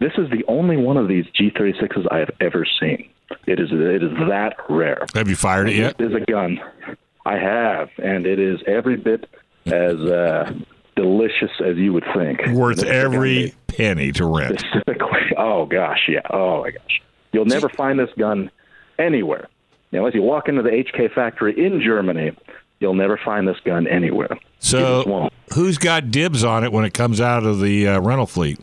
This 0.00 0.12
is 0.18 0.30
the 0.30 0.44
only 0.48 0.76
one 0.76 0.96
of 0.96 1.08
these 1.08 1.24
G36s 1.38 2.06
I 2.10 2.18
have 2.18 2.30
ever 2.40 2.66
seen. 2.80 3.08
It 3.46 3.58
is 3.60 3.68
it 3.72 4.02
is 4.02 4.10
that 4.28 4.56
rare. 4.68 5.06
Have 5.14 5.28
you 5.28 5.36
fired 5.36 5.68
it 5.70 5.76
yet? 5.76 5.96
It 5.98 6.06
is 6.06 6.14
a 6.14 6.20
gun. 6.30 6.60
I 7.24 7.36
have, 7.38 7.88
and 8.02 8.26
it 8.26 8.38
is 8.38 8.60
every 8.66 8.96
bit 8.96 9.28
as 9.66 9.94
uh, 10.00 10.52
delicious 10.96 11.50
as 11.64 11.76
you 11.76 11.92
would 11.92 12.04
think. 12.14 12.40
Worth 12.48 12.76
This 12.76 12.84
is 12.84 12.90
a 12.90 12.92
gun 12.92 13.14
every 13.14 13.54
penny 13.68 14.12
to 14.12 14.26
rent. 14.26 14.60
specifically. 14.60 15.08
Oh 15.38 15.64
gosh, 15.64 16.08
yeah. 16.08 16.20
Oh 16.30 16.62
my 16.62 16.72
gosh, 16.72 17.00
you'll 17.32 17.46
never 17.46 17.68
find 17.70 17.98
this 17.98 18.10
gun 18.18 18.50
anywhere. 18.98 19.48
You 19.90 19.98
know, 19.98 20.04
unless 20.04 20.14
you 20.14 20.20
walk 20.22 20.46
into 20.48 20.60
the 20.62 20.68
HK 20.70 21.14
factory 21.14 21.58
in 21.58 21.80
Germany, 21.80 22.32
you'll 22.82 22.94
never 22.94 23.18
find 23.24 23.46
this 23.48 23.58
gun 23.64 23.86
anywhere. 23.86 24.36
So, 24.58 25.30
who's 25.54 25.78
got 25.78 26.10
dibs 26.10 26.44
on 26.44 26.64
it 26.64 26.72
when 26.72 26.84
it 26.84 26.92
comes 26.92 27.20
out 27.20 27.44
of 27.44 27.60
the 27.60 27.88
uh, 27.88 28.00
rental 28.00 28.26
fleet? 28.26 28.60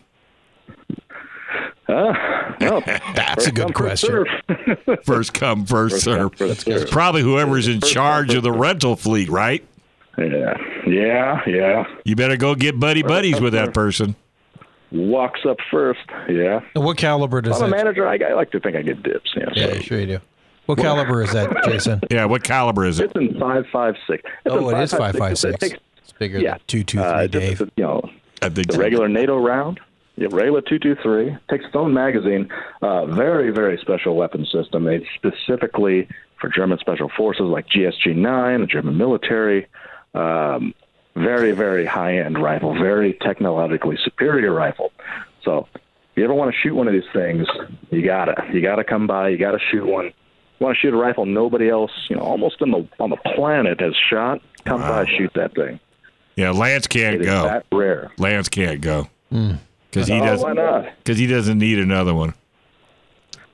Uh, 1.88 2.12
well, 2.60 2.82
That's 3.14 3.46
a 3.46 3.52
good 3.52 3.74
question. 3.74 4.24
First 5.04 5.34
come, 5.34 5.64
first 5.66 5.94
First 5.94 6.04
come, 6.04 6.14
serve. 6.14 6.34
first 6.36 6.60
serve. 6.60 6.82
It's 6.82 6.90
probably 6.90 7.22
whoever's 7.22 7.66
in 7.66 7.80
First 7.80 7.94
come, 7.94 8.02
charge 8.02 8.26
first 8.28 8.36
of 8.36 8.42
the 8.44 8.52
rental 8.52 8.94
fleet, 8.94 9.28
right? 9.28 9.66
yeah, 10.18 10.54
yeah, 10.86 11.40
yeah. 11.46 11.84
You 12.04 12.14
better 12.14 12.36
go 12.36 12.54
get 12.54 12.78
buddy 12.78 13.02
buddies 13.02 13.40
with 13.40 13.54
that 13.54 13.72
person. 13.74 14.14
Walks 14.92 15.40
up 15.48 15.56
first. 15.70 16.00
Yeah. 16.28 16.60
And 16.74 16.84
what 16.84 16.96
caliber 16.98 17.40
does 17.40 17.60
I'm 17.60 17.72
a 17.72 17.76
manager. 17.76 18.06
I, 18.06 18.18
I 18.28 18.34
like 18.34 18.50
to 18.50 18.60
think 18.60 18.76
I 18.76 18.82
get 18.82 19.02
dips. 19.02 19.32
Yeah. 19.36 19.44
Yeah, 19.54 19.66
so. 19.74 19.80
sure 19.80 20.00
you 20.00 20.06
do. 20.06 20.20
What 20.70 20.78
caliber 20.78 21.22
is 21.22 21.32
that, 21.32 21.50
Jason? 21.64 22.00
Yeah, 22.10 22.24
what 22.26 22.42
caliber 22.44 22.84
is 22.86 23.00
it? 23.00 23.06
It's 23.06 23.14
in 23.16 23.38
five 23.40 23.64
five 23.72 23.96
six. 24.06 24.22
It's 24.46 24.54
Oh, 24.54 24.68
in 24.70 24.76
it 24.76 24.82
is 24.82 24.92
5.56. 24.92 25.18
5.56. 25.18 25.78
It's 25.98 26.12
bigger 26.12 26.38
Yeah. 26.38 26.52
than 26.52 26.60
223 26.66 27.04
Uh, 27.24 27.26
Dave. 27.26 27.60
it's, 27.60 27.70
you 27.76 27.84
know, 27.84 28.08
I 28.42 28.48
think 28.48 28.70
the 28.70 28.78
regular 28.78 29.08
NATO 29.08 29.36
round. 29.38 29.80
Yeah, 30.16 30.28
regular 30.30 30.60
223 30.60 31.36
takes 31.50 31.64
its 31.64 31.74
own 31.74 31.92
magazine. 31.94 32.48
Uh, 32.82 33.06
very, 33.06 33.50
very 33.50 33.78
special 33.78 34.14
weapon 34.16 34.44
system 34.46 34.84
made 34.84 35.04
specifically 35.14 36.06
for 36.40 36.48
German 36.50 36.78
special 36.78 37.08
forces 37.16 37.42
like 37.46 37.66
GSG 37.68 38.14
9, 38.14 38.60
the 38.60 38.66
German 38.66 38.96
military. 38.98 39.66
Um, 40.14 40.74
very, 41.16 41.52
very 41.52 41.84
high 41.86 42.18
end 42.18 42.40
rifle, 42.40 42.74
very 42.74 43.14
technologically 43.14 43.96
superior 44.04 44.52
rifle. 44.52 44.92
So, 45.44 45.66
if 45.74 45.80
you 46.16 46.24
ever 46.24 46.34
want 46.34 46.52
to 46.52 46.56
shoot 46.60 46.74
one 46.74 46.86
of 46.86 46.92
these 46.92 47.02
things, 47.12 47.46
you 47.90 48.04
gotta, 48.04 48.44
you 48.52 48.60
gotta 48.60 48.84
come 48.84 49.06
by, 49.06 49.28
you 49.30 49.38
gotta 49.38 49.58
shoot 49.70 49.86
one. 49.86 50.12
You 50.60 50.66
want 50.66 50.76
to 50.76 50.80
shoot 50.80 50.92
a 50.92 50.96
rifle 50.96 51.24
nobody 51.24 51.70
else, 51.70 51.90
you 52.10 52.16
know, 52.16 52.22
almost 52.22 52.60
in 52.60 52.70
the 52.70 52.86
on 53.00 53.08
the 53.10 53.16
planet 53.16 53.80
has 53.80 53.94
shot. 54.10 54.42
Come 54.66 54.82
by, 54.82 55.06
shoot 55.16 55.30
that 55.34 55.54
thing. 55.54 55.80
Yeah, 56.36 56.50
Lance 56.50 56.86
can't 56.86 57.14
It 57.16 57.22
is 57.22 57.26
go. 57.26 57.44
that 57.44 57.64
rare. 57.72 58.12
Lance 58.18 58.48
can't 58.50 58.80
go 58.82 59.08
because 59.30 60.06
he 60.06 60.20
Oh, 60.20 60.24
doesn't. 60.24 60.46
why 60.46 60.52
not? 60.52 60.84
Because 60.98 61.16
he 61.18 61.26
doesn't 61.26 61.58
need 61.58 61.78
another 61.78 62.12
one. 62.14 62.34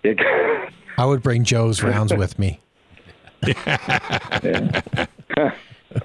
It, 0.02 0.18
I 0.98 1.04
would 1.04 1.22
bring 1.22 1.44
Joe's 1.44 1.80
rounds 1.82 2.12
with 2.12 2.38
me. 2.38 2.60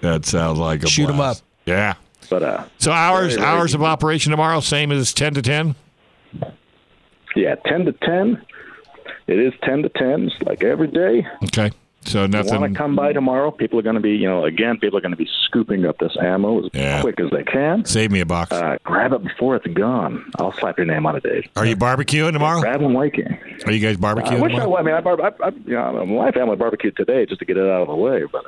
That 0.01 0.23
sounds 0.25 0.57
like 0.57 0.83
a 0.83 0.87
Shoot 0.87 1.09
'em 1.09 1.17
blast. 1.17 1.41
up. 1.41 1.47
Yeah. 1.65 1.93
but 2.29 2.43
uh, 2.43 2.63
So 2.77 2.91
hours 2.91 3.33
Very, 3.33 3.41
very 3.45 3.57
hours 3.57 3.73
of 3.73 3.83
operation 3.83 4.31
tomorrow, 4.31 4.59
same 4.61 4.91
as 4.91 5.13
ten 5.13 5.33
to 5.33 5.41
ten. 5.41 5.75
Yeah, 7.35 7.55
ten 7.65 7.85
to 7.85 7.91
ten. 7.91 8.41
It 9.27 9.39
is 9.39 9.53
ten 9.63 9.83
to 9.83 9.89
ten, 9.89 10.29
just 10.29 10.43
like 10.45 10.63
every 10.63 10.87
day. 10.87 11.25
Okay. 11.45 11.71
So 12.03 12.25
nothing. 12.25 12.59
Want 12.59 12.73
to 12.73 12.77
come 12.77 12.95
by 12.95 13.13
tomorrow? 13.13 13.51
People 13.51 13.77
are 13.77 13.83
going 13.83 13.93
to 13.93 14.01
be, 14.01 14.13
you 14.15 14.27
know, 14.27 14.43
again, 14.43 14.79
people 14.79 14.97
are 14.97 15.01
going 15.01 15.11
to 15.11 15.17
be 15.17 15.29
scooping 15.45 15.85
up 15.85 15.99
this 15.99 16.17
ammo 16.19 16.65
as 16.65 16.71
Yeah. 16.73 16.99
quick 17.01 17.19
as 17.19 17.29
they 17.29 17.43
can. 17.43 17.85
Save 17.85 18.09
me 18.09 18.21
a 18.21 18.25
box. 18.25 18.51
Uh, 18.51 18.77
grab 18.83 19.13
it 19.13 19.23
before 19.23 19.55
it's 19.55 19.67
gone. 19.67 20.25
I'll 20.39 20.51
slap 20.53 20.77
your 20.77 20.87
name 20.87 21.05
on 21.05 21.15
it, 21.15 21.21
Dave. 21.21 21.47
Are 21.55 21.63
you 21.65 21.75
barbecuing 21.75 22.33
tomorrow? 22.33 22.59
Grab 22.59 22.81
and 22.81 22.95
Waking. 22.95 23.37
Are 23.67 23.71
you 23.71 23.79
guys 23.79 23.97
barbecuing 23.97 24.41
wish 24.41 24.53
I, 24.53 24.61
tomorrow? 24.61 24.77
I 24.77 24.81
mean, 24.81 24.95
I, 24.95 25.01
bar- 25.01 25.21
I, 25.21 25.31
I, 25.45 25.49
you 25.49 25.73
know, 25.75 26.03
my 26.07 26.31
family 26.31 26.55
barbecued 26.55 26.97
today 26.97 27.27
just 27.27 27.37
to 27.37 27.45
get 27.45 27.57
it 27.57 27.69
out 27.69 27.83
of 27.83 27.87
the 27.87 27.95
way, 27.95 28.23
but 28.31 28.45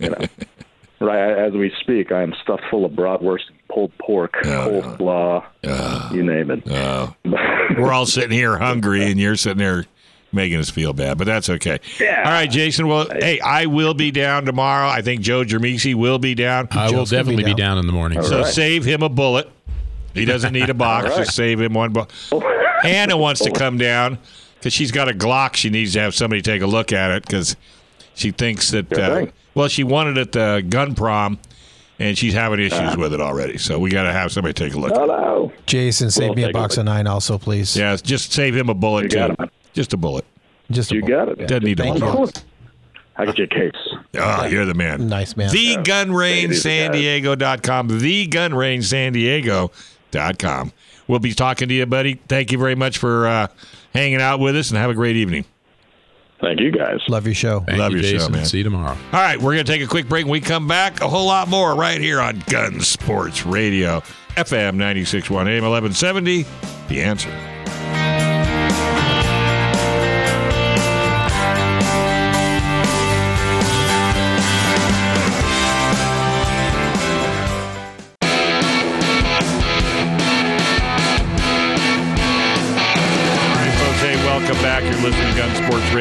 you 0.00 0.08
know, 0.08 0.18
right 1.00 1.38
as 1.38 1.52
we 1.52 1.72
speak, 1.80 2.12
I 2.12 2.22
am 2.22 2.34
stuffed 2.42 2.62
full 2.70 2.84
of 2.84 2.92
bratwurst, 2.92 3.44
pulled 3.68 3.96
pork, 3.98 4.34
coleslaw, 4.42 5.44
you 6.12 6.22
name 6.22 6.50
it. 6.50 6.62
Oh. 6.70 7.14
We're 7.24 7.92
all 7.92 8.06
sitting 8.06 8.30
here 8.32 8.58
hungry, 8.58 9.04
and 9.10 9.18
you're 9.18 9.36
sitting 9.36 9.58
there 9.58 9.86
making 10.32 10.58
us 10.58 10.70
feel 10.70 10.92
bad, 10.92 11.18
but 11.18 11.26
that's 11.26 11.50
okay. 11.50 11.78
Yeah. 11.98 12.22
All 12.24 12.30
right, 12.30 12.50
Jason. 12.50 12.86
Well, 12.86 13.08
hey, 13.20 13.40
I 13.40 13.66
will 13.66 13.94
be 13.94 14.10
down 14.10 14.44
tomorrow. 14.44 14.88
I 14.88 15.02
think 15.02 15.22
Joe 15.22 15.42
Jermisi 15.42 15.94
will 15.94 16.18
be 16.18 16.34
down. 16.34 16.68
I 16.70 16.84
will 16.86 16.90
Joe's 17.04 17.10
gonna 17.10 17.24
be 17.24 17.30
definitely 17.30 17.44
be 17.54 17.60
down. 17.60 17.76
down 17.76 17.78
in 17.78 17.86
the 17.86 17.92
morning. 17.92 18.22
So 18.22 18.42
right. 18.42 18.46
save 18.46 18.84
him 18.84 19.02
a 19.02 19.08
bullet. 19.08 19.50
He 20.14 20.24
doesn't 20.24 20.52
need 20.52 20.70
a 20.70 20.74
box. 20.74 21.04
All 21.10 21.10
right. 21.16 21.24
Just 21.24 21.36
save 21.36 21.60
him 21.60 21.74
one 21.74 21.92
bullet. 21.92 22.12
Hannah 22.82 23.16
wants 23.16 23.40
to 23.42 23.50
come 23.50 23.76
down 23.78 24.18
because 24.54 24.72
she's 24.72 24.90
got 24.92 25.08
a 25.08 25.12
Glock. 25.12 25.54
She 25.56 25.68
needs 25.70 25.92
to 25.94 26.00
have 26.00 26.14
somebody 26.14 26.42
take 26.42 26.62
a 26.62 26.66
look 26.66 26.92
at 26.92 27.10
it 27.10 27.26
because 27.26 27.56
she 28.14 28.30
thinks 28.30 28.70
that. 28.70 28.86
Sure 28.94 29.02
Uh, 29.04 29.14
thing. 29.16 29.32
Well, 29.54 29.68
she 29.68 29.84
wanted 29.84 30.16
it 30.18 30.20
at 30.20 30.32
the 30.32 30.66
gun 30.68 30.94
prom, 30.94 31.38
and 31.98 32.16
she's 32.16 32.34
having 32.34 32.60
issues 32.60 32.78
Uh-huh. 32.78 32.96
with 32.98 33.14
it 33.14 33.20
already. 33.20 33.58
So 33.58 33.78
we 33.78 33.90
got 33.90 34.04
to 34.04 34.12
have 34.12 34.32
somebody 34.32 34.54
take 34.54 34.74
a 34.74 34.78
look. 34.78 34.92
Hello. 34.92 35.52
Jason, 35.66 36.10
save 36.10 36.28
We'll 36.30 36.34
me 36.36 36.42
a 36.44 36.46
take 36.46 36.54
a 36.54 36.58
box 36.58 36.76
of 36.78 36.84
nine, 36.84 37.06
also, 37.06 37.38
please. 37.38 37.76
Yeah, 37.76 37.96
just 37.96 38.32
save 38.32 38.56
him 38.56 38.68
a 38.68 38.74
bullet 38.74 39.04
You 39.04 39.08
too. 39.28 39.34
got. 39.36 39.50
Just 39.72 39.92
a 39.92 39.96
bullet. 39.96 40.24
Just 40.70 40.92
a 40.92 40.96
You 40.96 41.02
got 41.02 41.28
it. 41.28 41.46
Doesn't 41.48 41.64
need 41.64 41.78
a 41.80 41.82
Thank 41.84 42.02
whole 42.02 42.28
I 43.16 43.26
get 43.26 43.36
you 43.38 43.44
a 43.44 43.46
case. 43.48 43.72
Oh, 44.18 44.46
you're 44.46 44.64
the 44.64 44.72
man. 44.74 45.08
Nice 45.08 45.36
man. 45.36 45.50
The 45.52 45.76
Gun 45.84 46.12
Range 46.12 46.48
Ladies 46.48 46.62
San. 46.62 46.92
Diego.com. 46.92 47.98
The 48.00 48.26
Gun 48.28 48.54
Range 48.54 48.82
San 48.84 49.12
Diego.com. 49.12 50.72
We'll 51.06 51.18
be 51.18 51.34
talking 51.34 51.68
to 51.68 51.74
you, 51.74 51.84
buddy. 51.86 52.14
Thank 52.28 52.50
you 52.52 52.56
very 52.58 52.74
much 52.76 52.96
for 52.98 53.26
uh, 53.26 53.48
hanging 53.92 54.22
out 54.22 54.40
with 54.40 54.56
us 54.56 54.70
and 54.70 54.78
have 54.78 54.90
a 54.90 54.94
great 54.94 55.16
evening. 55.16 55.44
Thank 56.40 56.60
you 56.60 56.70
guys. 56.72 57.00
Love 57.08 57.26
your 57.26 57.34
show. 57.34 57.60
Thank 57.60 57.78
Love 57.78 57.92
you, 57.92 57.98
your 57.98 58.06
show, 58.06 58.16
Jason. 58.18 58.32
man. 58.32 58.44
See 58.46 58.58
you 58.58 58.64
tomorrow. 58.64 58.96
All 59.12 59.20
right, 59.20 59.36
we're 59.38 59.52
going 59.54 59.64
to 59.66 59.70
take 59.72 59.82
a 59.82 59.86
quick 59.86 60.08
break. 60.08 60.24
When 60.24 60.32
we 60.32 60.40
come 60.40 60.66
back, 60.66 61.00
a 61.02 61.08
whole 61.08 61.26
lot 61.26 61.48
more 61.48 61.74
right 61.74 62.00
here 62.00 62.20
on 62.20 62.42
Gun 62.46 62.80
Sports 62.80 63.44
Radio, 63.44 64.00
FM 64.36 64.76
96.1 64.76 65.30
AM 65.30 65.62
1170. 65.64 66.46
The 66.88 67.02
answer. 67.02 67.59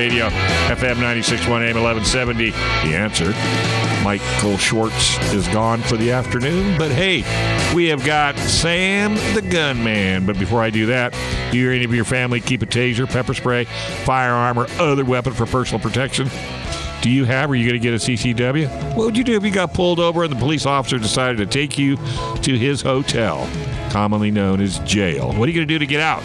Radio, 0.09 0.29
FM 0.29 0.95
96.1 0.95 1.69
AM 1.69 1.83
1170. 1.83 2.49
The 2.49 2.95
answer. 2.95 3.31
Michael 4.03 4.57
Schwartz 4.57 5.19
is 5.31 5.47
gone 5.49 5.83
for 5.83 5.97
the 5.97 6.11
afternoon, 6.11 6.79
but 6.79 6.89
hey, 6.89 7.21
we 7.75 7.85
have 7.89 8.03
got 8.03 8.35
Sam 8.35 9.13
the 9.35 9.43
Gunman. 9.43 10.25
But 10.25 10.39
before 10.39 10.63
I 10.63 10.71
do 10.71 10.87
that, 10.87 11.13
do 11.51 11.59
you 11.59 11.69
or 11.69 11.73
any 11.73 11.85
of 11.85 11.93
your 11.93 12.05
family 12.05 12.41
keep 12.41 12.63
a 12.63 12.65
taser, 12.65 13.07
pepper 13.07 13.35
spray, 13.35 13.65
firearm, 14.03 14.57
or 14.57 14.65
other 14.79 15.05
weapon 15.05 15.33
for 15.33 15.45
personal 15.45 15.79
protection? 15.79 16.27
Do 17.03 17.11
you 17.11 17.25
have? 17.25 17.51
Are 17.51 17.55
you 17.55 17.69
going 17.69 17.79
to 17.79 17.83
get 17.87 17.93
a 17.93 18.03
CCW? 18.03 18.95
What 18.95 19.05
would 19.05 19.17
you 19.17 19.23
do 19.23 19.35
if 19.35 19.43
you 19.43 19.51
got 19.51 19.75
pulled 19.75 19.99
over 19.99 20.23
and 20.23 20.33
the 20.33 20.39
police 20.39 20.65
officer 20.65 20.97
decided 20.97 21.37
to 21.37 21.45
take 21.45 21.77
you 21.77 21.97
to 22.41 22.57
his 22.57 22.81
hotel, 22.81 23.47
commonly 23.91 24.31
known 24.31 24.59
as 24.59 24.79
jail? 24.79 25.33
What 25.33 25.47
are 25.47 25.51
you 25.51 25.59
going 25.59 25.67
to 25.67 25.73
do 25.75 25.77
to 25.77 25.85
get 25.85 26.01
out? 26.01 26.23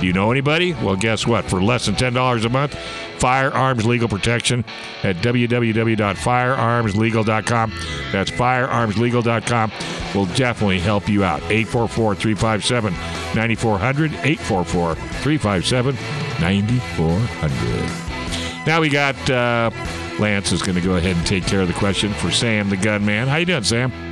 Do 0.00 0.06
you 0.06 0.14
know 0.14 0.30
anybody? 0.30 0.72
Well, 0.74 0.96
guess 0.96 1.26
what? 1.26 1.44
For 1.44 1.62
less 1.62 1.84
than 1.86 1.94
$10 1.94 2.44
a 2.44 2.48
month, 2.48 2.74
Firearms 3.18 3.84
Legal 3.84 4.08
Protection 4.08 4.64
at 5.02 5.16
www.firearmslegal.com. 5.16 7.72
That's 8.10 8.30
firearmslegal.com. 8.30 9.72
Will 10.14 10.26
definitely 10.34 10.80
help 10.80 11.06
you 11.08 11.22
out. 11.22 11.42
844 11.42 12.14
357 12.14 12.94
9400. 13.34 14.12
844 14.12 14.94
357 14.94 15.94
9400. 16.40 18.66
Now 18.66 18.80
we 18.80 18.88
got 18.88 19.30
uh, 19.30 19.70
Lance 20.18 20.52
is 20.52 20.62
going 20.62 20.76
to 20.76 20.80
go 20.80 20.96
ahead 20.96 21.16
and 21.16 21.26
take 21.26 21.46
care 21.46 21.60
of 21.60 21.68
the 21.68 21.74
question 21.74 22.12
for 22.14 22.30
Sam 22.30 22.70
the 22.70 22.76
Gunman. 22.76 23.28
How 23.28 23.36
you 23.36 23.46
doing, 23.46 23.64
Sam? 23.64 24.09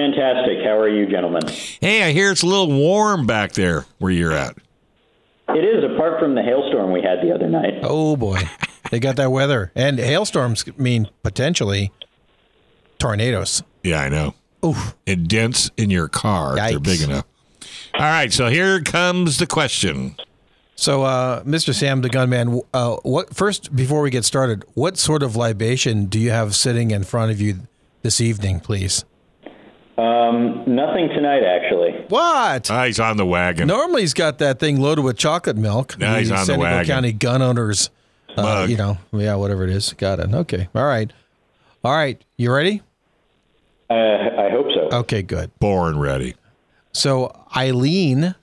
Fantastic. 0.00 0.64
How 0.64 0.78
are 0.78 0.88
you, 0.88 1.06
gentlemen? 1.06 1.42
Hey, 1.78 2.02
I 2.04 2.12
hear 2.12 2.32
it's 2.32 2.42
a 2.42 2.46
little 2.46 2.68
warm 2.68 3.26
back 3.26 3.52
there 3.52 3.84
where 3.98 4.10
you're 4.10 4.32
at. 4.32 4.56
It 5.50 5.62
is, 5.62 5.84
apart 5.84 6.18
from 6.18 6.34
the 6.34 6.42
hailstorm 6.42 6.90
we 6.90 7.02
had 7.02 7.20
the 7.22 7.34
other 7.34 7.48
night. 7.50 7.80
Oh 7.82 8.16
boy, 8.16 8.40
they 8.90 8.98
got 8.98 9.16
that 9.16 9.30
weather, 9.30 9.72
and 9.74 9.98
hailstorms 9.98 10.64
mean 10.78 11.10
potentially 11.22 11.92
tornadoes. 12.98 13.62
Yeah, 13.82 14.00
I 14.00 14.08
know. 14.08 14.34
Oof. 14.64 14.96
And 15.06 15.28
dents 15.28 15.70
in 15.76 15.90
your 15.90 16.08
car 16.08 16.56
if 16.56 16.70
they're 16.70 16.80
big 16.80 17.02
enough. 17.02 17.26
All 17.92 18.00
right, 18.00 18.32
so 18.32 18.48
here 18.48 18.80
comes 18.80 19.36
the 19.36 19.46
question. 19.46 20.16
So, 20.76 21.02
uh, 21.02 21.42
Mr. 21.42 21.74
Sam 21.74 22.00
the 22.00 22.08
Gunman, 22.08 22.62
uh, 22.72 22.96
what 23.02 23.34
first 23.36 23.76
before 23.76 24.00
we 24.00 24.08
get 24.08 24.24
started, 24.24 24.64
what 24.72 24.96
sort 24.96 25.22
of 25.22 25.36
libation 25.36 26.06
do 26.06 26.18
you 26.18 26.30
have 26.30 26.54
sitting 26.54 26.90
in 26.90 27.04
front 27.04 27.32
of 27.32 27.40
you 27.40 27.68
this 28.00 28.18
evening, 28.18 28.60
please? 28.60 29.04
Um, 30.00 30.64
nothing 30.66 31.08
tonight, 31.08 31.42
actually. 31.42 31.90
What? 32.08 32.70
Ah, 32.70 32.84
he's 32.86 32.98
on 33.00 33.16
the 33.16 33.26
wagon. 33.26 33.66
Normally, 33.68 34.00
he's 34.02 34.14
got 34.14 34.38
that 34.38 34.58
thing 34.58 34.80
loaded 34.80 35.02
with 35.04 35.18
chocolate 35.18 35.56
milk. 35.56 35.98
Now 35.98 36.16
he's 36.16 36.30
on 36.30 36.38
the 36.38 36.44
San 36.46 36.58
Diego 36.58 36.76
wagon. 36.76 36.94
County 36.94 37.12
gun 37.12 37.42
owners, 37.42 37.90
uh, 38.36 38.42
Mug. 38.42 38.70
you 38.70 38.76
know, 38.76 38.98
yeah, 39.12 39.34
whatever 39.34 39.64
it 39.64 39.70
is. 39.70 39.92
Got 39.92 40.20
it. 40.20 40.32
Okay. 40.32 40.68
All 40.74 40.84
right. 40.86 41.12
All 41.84 41.92
right. 41.92 42.22
You 42.38 42.52
ready? 42.52 42.80
Uh, 43.90 43.94
I 43.94 44.48
hope 44.50 44.66
so. 44.74 44.96
Okay. 45.00 45.22
Good. 45.22 45.50
Born 45.58 45.98
ready. 45.98 46.34
So 46.92 47.34
Eileen 47.56 48.34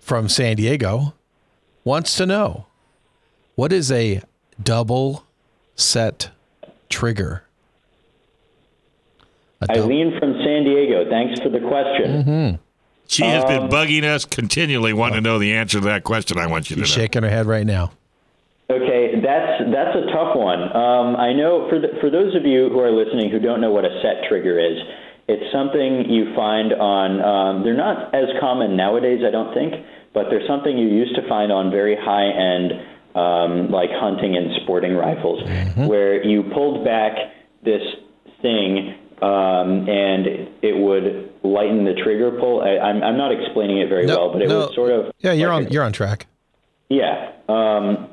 from 0.00 0.28
San 0.28 0.56
Diego 0.56 1.14
wants 1.84 2.16
to 2.16 2.26
know 2.26 2.66
what 3.54 3.72
is 3.72 3.92
a 3.92 4.22
double 4.62 5.24
set 5.76 6.30
trigger? 6.88 7.44
A 9.60 9.66
dou- 9.74 9.82
Eileen 9.82 10.16
from 10.20 10.37
San 11.04 11.10
thanks 11.10 11.40
for 11.40 11.48
the 11.48 11.60
question. 11.60 12.24
Mm-hmm. 12.24 12.56
She 13.06 13.24
has 13.24 13.44
been 13.44 13.64
Um, 13.64 13.68
bugging 13.70 14.04
us 14.04 14.24
continually, 14.26 14.92
wanting 14.92 15.16
to 15.16 15.20
know 15.22 15.38
the 15.38 15.54
answer 15.54 15.80
to 15.80 15.84
that 15.86 16.04
question. 16.04 16.38
I 16.38 16.46
want 16.46 16.68
you 16.68 16.76
to 16.76 16.82
know. 16.82 16.86
Shaking 16.86 17.22
her 17.22 17.30
head 17.30 17.46
right 17.46 17.66
now. 17.66 17.92
Okay, 18.70 19.18
that's 19.22 19.64
that's 19.72 19.96
a 19.96 20.12
tough 20.12 20.36
one. 20.36 20.60
Um, 20.76 21.16
I 21.16 21.32
know 21.32 21.68
for 21.70 21.80
the, 21.80 21.88
for 22.00 22.10
those 22.10 22.34
of 22.36 22.44
you 22.44 22.68
who 22.68 22.80
are 22.80 22.90
listening 22.90 23.30
who 23.30 23.38
don't 23.38 23.62
know 23.62 23.70
what 23.70 23.86
a 23.86 24.00
set 24.02 24.28
trigger 24.28 24.58
is, 24.60 24.76
it's 25.26 25.50
something 25.50 26.10
you 26.10 26.34
find 26.36 26.74
on. 26.74 27.22
Um, 27.22 27.64
they're 27.64 27.76
not 27.76 28.14
as 28.14 28.28
common 28.40 28.76
nowadays, 28.76 29.22
I 29.26 29.30
don't 29.30 29.54
think, 29.54 29.72
but 30.12 30.26
they're 30.28 30.46
something 30.46 30.76
you 30.76 30.88
used 30.88 31.14
to 31.16 31.26
find 31.26 31.50
on 31.50 31.70
very 31.70 31.96
high 31.96 32.28
end, 32.28 32.72
um, 33.14 33.70
like 33.70 33.88
hunting 33.90 34.36
and 34.36 34.52
sporting 34.62 34.94
rifles, 34.94 35.40
where 35.88 36.22
you 36.22 36.42
pulled 36.52 36.84
back 36.84 37.12
this 37.64 37.82
thing 38.42 38.94
um, 39.22 39.88
and 39.88 40.26
it 40.62 40.76
would 40.76 41.32
lighten 41.42 41.84
the 41.84 41.94
trigger 41.94 42.30
pull. 42.32 42.60
I, 42.62 42.78
I'm 42.78 43.02
I'm 43.02 43.16
not 43.16 43.32
explaining 43.32 43.78
it 43.78 43.88
very 43.88 44.06
No, 44.06 44.16
well, 44.16 44.32
but 44.32 44.42
it 44.42 44.48
no. 44.48 44.58
was 44.66 44.74
sort 44.74 44.90
of 44.92 45.12
Yeah, 45.20 45.32
you're 45.32 45.52
like 45.52 45.66
on. 45.66 45.72
You're 45.72 45.84
on 45.84 45.92
track. 45.92 46.26
yeah. 46.88 47.32
Um, 47.48 48.08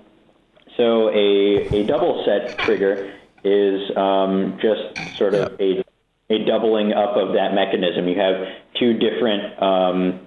so 0.78 1.10
a, 1.10 1.68
a 1.74 1.84
double 1.86 2.24
set 2.26 2.58
trigger 2.60 3.14
is 3.44 3.96
um, 3.98 4.58
just 4.62 5.18
sort 5.18 5.34
of 5.34 5.60
a, 5.60 5.84
a 6.30 6.46
doubling 6.46 6.92
up 6.94 7.16
of 7.16 7.34
that 7.34 7.54
mechanism. 7.54 8.08
You 8.08 8.20
have 8.20 8.48
two 8.80 8.94
different 8.94 9.62
um, 9.62 10.20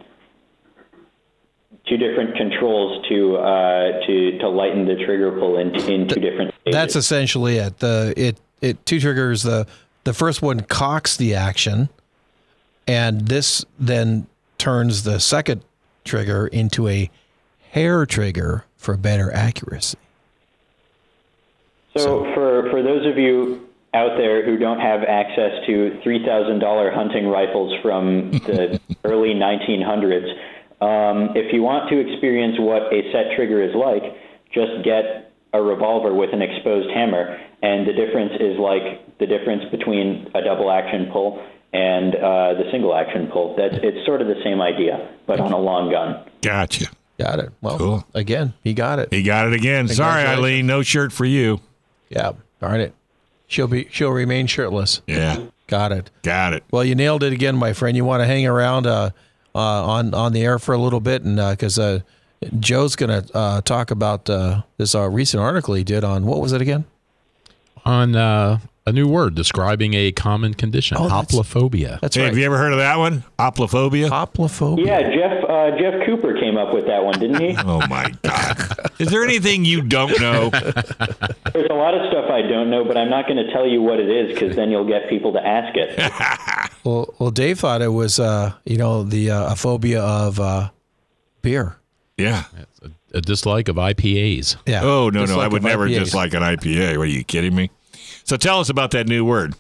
two 1.87 1.97
different 1.97 2.37
controls 2.37 3.07
to 3.09 3.37
uh, 3.37 4.07
to 4.07 4.39
to 4.39 4.49
lighten 4.49 4.87
the 4.87 4.97
trigger 5.05 5.33
pull 5.33 5.59
in, 5.59 5.74
in 5.91 6.09
two 6.09 6.20
different 6.20 6.55
stages. 6.61 6.72
That's 6.74 6.97
essentially 6.97 7.57
it. 7.57 7.79
The 7.79 8.14
it 8.16 8.39
it 8.61 8.85
two 8.87 9.01
triggers. 9.01 9.43
The 9.43 9.66
the 10.09 10.14
first 10.14 10.40
one 10.40 10.61
cocks 10.61 11.18
the 11.18 11.34
action, 11.34 11.90
and 12.86 13.28
this 13.28 13.62
then 13.78 14.26
turns 14.56 15.02
the 15.02 15.20
second 15.20 15.62
trigger 16.02 16.46
into 16.46 16.88
a 16.88 17.11
hair 17.72 18.06
trigger 18.06 18.64
for 18.78 18.96
better 18.96 19.30
accuracy. 19.30 19.98
So, 21.94 22.24
for, 22.32 22.70
for 22.70 22.82
those 22.82 23.04
of 23.04 23.18
you 23.18 23.68
out 23.92 24.16
there 24.16 24.46
who 24.46 24.56
don't 24.56 24.80
have 24.80 25.02
access 25.02 25.66
to 25.66 26.00
$3,000 26.02 26.94
hunting 26.94 27.26
rifles 27.26 27.78
from 27.82 28.30
the 28.30 28.80
early 29.04 29.34
1900s, 29.34 30.30
um, 30.80 31.36
if 31.36 31.52
you 31.52 31.61
want 31.61 31.90
to 31.90 31.98
experience 31.98 32.59
what 32.59 32.90
a 32.94 33.12
set 33.12 33.36
trigger 33.36 33.62
is 33.62 33.74
like, 33.74 34.04
just 34.54 34.82
get 34.84 35.28
a 35.53 35.62
revolver 35.62 36.12
with 36.14 36.32
an 36.32 36.42
exposed 36.42 36.90
hammer, 36.90 37.38
and 37.62 37.86
the 37.86 37.92
difference 37.92 38.32
is 38.40 38.59
like 38.59 39.18
the 39.18 39.26
difference 39.26 39.64
between 39.70 40.30
a 40.34 40.42
double 40.42 40.70
action 40.70 41.09
pull 41.12 41.42
and 41.72 42.14
uh, 42.14 42.55
the 42.55 42.64
single 42.70 42.94
action 42.94 43.28
pull. 43.32 43.55
That's 43.57 43.74
it's 43.82 44.05
sort 44.07 44.20
of 44.22 44.28
the 44.28 44.40
same 44.44 44.61
idea, 44.61 45.09
but 45.26 45.40
on 45.40 45.53
a 45.53 45.59
long 45.59 45.90
gun. 45.90 46.24
Gotcha. 46.42 46.86
Got 47.18 47.40
it. 47.40 47.51
Well, 47.61 47.78
Cool. 47.78 48.05
again, 48.14 48.55
he 48.62 48.74
got 48.74 49.01
it. 49.01 49.09
He 49.12 49.22
got 49.24 49.46
it 49.49 49.53
again. 49.53 49.88
Sorry, 49.88 50.22
Eileen, 50.22 50.66
no 50.66 50.82
shirt 50.82 51.12
for 51.12 51.24
you. 51.24 51.61
Yeah. 52.11 52.32
Darn 52.61 52.80
it. 52.80 52.94
She'll 53.49 53.66
be. 53.66 53.88
She'll 53.90 54.11
remain 54.12 54.46
shirtless. 54.46 55.01
Yeah, 55.07 55.46
Got 55.66 55.92
it. 55.92 56.11
got 56.22 56.53
it. 56.53 56.62
Well, 56.70 56.84
you 56.84 56.94
nailed 56.94 57.22
it 57.22 57.32
again, 57.32 57.57
my 57.57 57.72
friend. 57.72 57.96
You 57.96 58.05
want 58.05 58.20
to 58.20 58.26
hang 58.26 58.46
around 58.46 58.86
uh, 58.86 59.11
uh, 59.55 59.59
on 59.59 60.12
on 60.14 60.32
the 60.32 60.42
air 60.42 60.59
for 60.59 60.74
a 60.74 60.78
little 60.78 61.01
bit, 61.01 61.22
and 61.22 61.36
because 61.36 61.78
uh, 61.78 62.01
Joe's 62.61 62.95
going 62.97 63.22
to 63.22 63.36
uh, 63.36 63.61
talk 63.62 63.91
about 63.91 64.30
uh, 64.30 64.62
this 64.76 64.95
uh, 64.95 65.09
recent 65.09 65.43
article 65.43 65.74
he 65.74 65.84
did 65.84 66.05
on 66.05 66.24
what 66.26 66.41
was 66.41 66.53
it 66.53 66.61
again? 66.62 66.84
On 67.84 68.14
uh, 68.14 68.59
a 68.86 68.93
new 68.93 69.09
word 69.09 69.34
describing 69.34 69.95
a 69.95 70.12
common 70.12 70.55
condition, 70.55 70.97
Oh, 71.01 71.09
that's- 71.09 71.32
hoplophobia. 71.34 71.99
That's 72.01 72.14
Hey, 72.16 72.22
right. 72.22 72.28
have 72.28 72.39
you 72.39 72.45
ever 72.45 72.59
heard 72.59 72.72
of 72.72 72.78
that 72.78 72.99
one? 72.99 73.24
Oplophobia? 73.39 74.09
Hoplophobia. 74.11 74.86
Yeah, 74.86 75.03
Jeff 75.14 75.45
uh, 75.49 75.70
Jeff 75.78 76.07
Cooper 76.07 76.39
came 76.39 76.57
up 76.57 76.72
with 76.74 76.86
that 76.86 77.03
one, 77.05 77.18
didn't 77.18 77.41
he? 77.41 77.57
Oh 77.66 77.84
my 77.89 78.12
God! 78.22 78.91
Is 78.99 79.09
there 79.11 79.24
anything 79.24 79.64
you 79.64 79.82
don't 79.82 80.18
know? 80.20 80.51
There's 81.53 81.70
a 81.70 81.74
lot 81.74 81.95
of 81.95 82.09
stuff 82.11 82.30
I 82.30 82.43
don't 82.43 82.70
know, 82.70 82.84
but 82.84 82.97
I'm 82.97 83.11
not 83.11 83.26
going 83.26 83.45
to 83.45 83.51
tell 83.53 83.66
you 83.66 83.80
what 83.82 83.99
it 84.01 84.09
is 84.11 84.32
because 84.34 84.55
then 84.57 84.70
you'll 84.70 84.86
get 84.86 85.09
people 85.09 85.32
to 85.32 85.45
ask 85.45 85.76
it. 85.76 85.99
Well, 86.84 87.12
well, 87.18 87.30
Dave 87.32 87.59
thought 87.59 87.82
it 87.82 87.89
was 87.89 88.18
uh, 88.20 88.53
you 88.64 88.78
know 88.78 89.03
the 89.03 89.30
uh, 89.32 89.53
a 89.53 89.57
phobia 89.57 90.01
of 90.03 90.39
uh, 90.41 90.70
beer. 91.43 91.76
Yeah. 92.18 92.44
A 93.14 93.20
dislike 93.20 93.68
of 93.68 93.76
IPAs. 93.76 94.56
Yeah. 94.66 94.82
Oh 94.82 95.08
no, 95.08 95.24
no, 95.24 95.40
I 95.40 95.48
would 95.48 95.62
never 95.62 95.88
IPAs. 95.88 95.98
dislike 96.00 96.34
an 96.34 96.42
IPA. 96.42 96.98
What 96.98 97.04
are 97.04 97.10
you 97.10 97.24
kidding 97.24 97.54
me? 97.54 97.70
So 98.24 98.36
tell 98.36 98.60
us 98.60 98.68
about 98.68 98.90
that 98.90 99.06
new 99.06 99.24
word. 99.24 99.54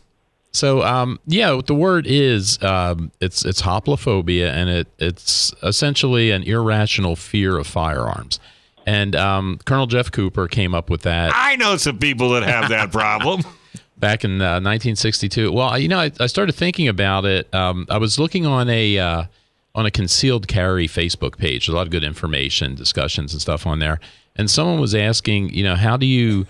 So, 0.50 0.82
um, 0.82 1.20
yeah, 1.26 1.52
what 1.52 1.66
the 1.66 1.74
word 1.74 2.06
is 2.06 2.62
um, 2.62 3.12
it's 3.20 3.44
it's 3.44 3.62
hoplophobia, 3.62 4.50
and 4.50 4.68
it 4.68 4.88
it's 4.98 5.54
essentially 5.62 6.30
an 6.30 6.42
irrational 6.42 7.16
fear 7.16 7.56
of 7.56 7.66
firearms. 7.66 8.40
And 8.86 9.14
um, 9.14 9.60
Colonel 9.66 9.86
Jeff 9.86 10.10
Cooper 10.10 10.48
came 10.48 10.74
up 10.74 10.90
with 10.90 11.02
that 11.02 11.32
I 11.34 11.56
know 11.56 11.76
some 11.76 11.98
people 11.98 12.30
that 12.30 12.42
have 12.42 12.70
that 12.70 12.90
problem. 12.90 13.42
back 13.98 14.24
in 14.24 14.40
uh, 14.40 14.60
1962. 14.60 15.52
Well, 15.52 15.78
you 15.78 15.88
know, 15.88 15.98
I, 15.98 16.12
I 16.20 16.26
started 16.26 16.54
thinking 16.54 16.88
about 16.88 17.24
it. 17.24 17.52
Um, 17.52 17.86
I 17.90 17.98
was 17.98 18.18
looking 18.18 18.46
on 18.46 18.68
a 18.70 18.98
uh, 18.98 19.24
on 19.74 19.86
a 19.86 19.90
concealed 19.90 20.48
carry 20.48 20.88
Facebook 20.88 21.38
page. 21.38 21.68
A 21.68 21.72
lot 21.72 21.86
of 21.86 21.90
good 21.90 22.04
information, 22.04 22.74
discussions, 22.74 23.32
and 23.32 23.40
stuff 23.40 23.66
on 23.66 23.78
there. 23.78 24.00
And 24.36 24.50
someone 24.50 24.80
was 24.80 24.94
asking, 24.94 25.50
you 25.50 25.64
know, 25.64 25.74
how 25.74 25.96
do 25.96 26.06
you 26.06 26.46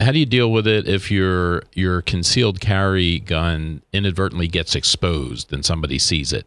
how 0.00 0.12
do 0.12 0.18
you 0.18 0.26
deal 0.26 0.50
with 0.50 0.66
it 0.66 0.88
if 0.88 1.10
your 1.10 1.62
your 1.74 2.02
concealed 2.02 2.60
carry 2.60 3.18
gun 3.20 3.82
inadvertently 3.92 4.48
gets 4.48 4.74
exposed 4.74 5.52
and 5.52 5.64
somebody 5.64 5.98
sees 5.98 6.32
it? 6.32 6.46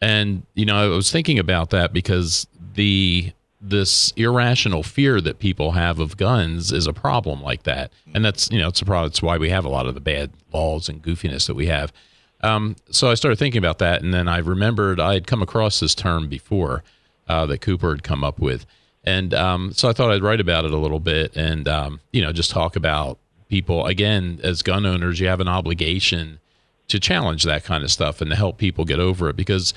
And 0.00 0.42
you 0.54 0.64
know, 0.64 0.76
I 0.76 0.96
was 0.96 1.10
thinking 1.10 1.38
about 1.38 1.70
that 1.70 1.92
because 1.92 2.46
the 2.74 3.32
this 3.60 4.12
irrational 4.12 4.84
fear 4.84 5.20
that 5.20 5.40
people 5.40 5.72
have 5.72 5.98
of 5.98 6.16
guns 6.16 6.70
is 6.70 6.86
a 6.86 6.92
problem 6.92 7.42
like 7.42 7.64
that, 7.64 7.92
and 8.14 8.24
that's 8.24 8.50
you 8.50 8.58
know 8.58 8.68
it's 8.68 8.82
a 8.82 8.84
problem. 8.84 9.08
It's 9.08 9.22
why 9.22 9.38
we 9.38 9.50
have 9.50 9.64
a 9.64 9.68
lot 9.68 9.86
of 9.86 9.94
the 9.94 10.00
bad 10.00 10.30
laws 10.52 10.88
and 10.88 11.02
goofiness 11.02 11.46
that 11.46 11.54
we 11.54 11.66
have. 11.66 11.92
Um, 12.40 12.76
so 12.90 13.10
I 13.10 13.14
started 13.14 13.38
thinking 13.38 13.58
about 13.58 13.78
that, 13.78 14.02
and 14.02 14.14
then 14.14 14.28
I 14.28 14.38
remembered 14.38 15.00
I 15.00 15.14
had 15.14 15.26
come 15.26 15.42
across 15.42 15.80
this 15.80 15.94
term 15.94 16.28
before 16.28 16.84
uh, 17.28 17.46
that 17.46 17.60
Cooper 17.60 17.90
had 17.90 18.02
come 18.02 18.22
up 18.22 18.38
with, 18.38 18.64
and 19.04 19.34
um, 19.34 19.72
so 19.72 19.88
I 19.88 19.92
thought 19.92 20.10
I'd 20.10 20.22
write 20.22 20.40
about 20.40 20.64
it 20.64 20.72
a 20.72 20.76
little 20.76 21.00
bit, 21.00 21.36
and 21.36 21.66
um, 21.66 22.00
you 22.12 22.22
know 22.22 22.32
just 22.32 22.50
talk 22.50 22.76
about 22.76 23.18
people 23.48 23.86
again 23.86 24.40
as 24.42 24.62
gun 24.62 24.86
owners. 24.86 25.18
You 25.20 25.28
have 25.28 25.40
an 25.40 25.48
obligation 25.48 26.38
to 26.88 26.98
challenge 26.98 27.44
that 27.44 27.64
kind 27.64 27.84
of 27.84 27.90
stuff 27.90 28.20
and 28.20 28.30
to 28.30 28.36
help 28.36 28.58
people 28.58 28.84
get 28.84 28.98
over 28.98 29.28
it 29.28 29.36
because 29.36 29.74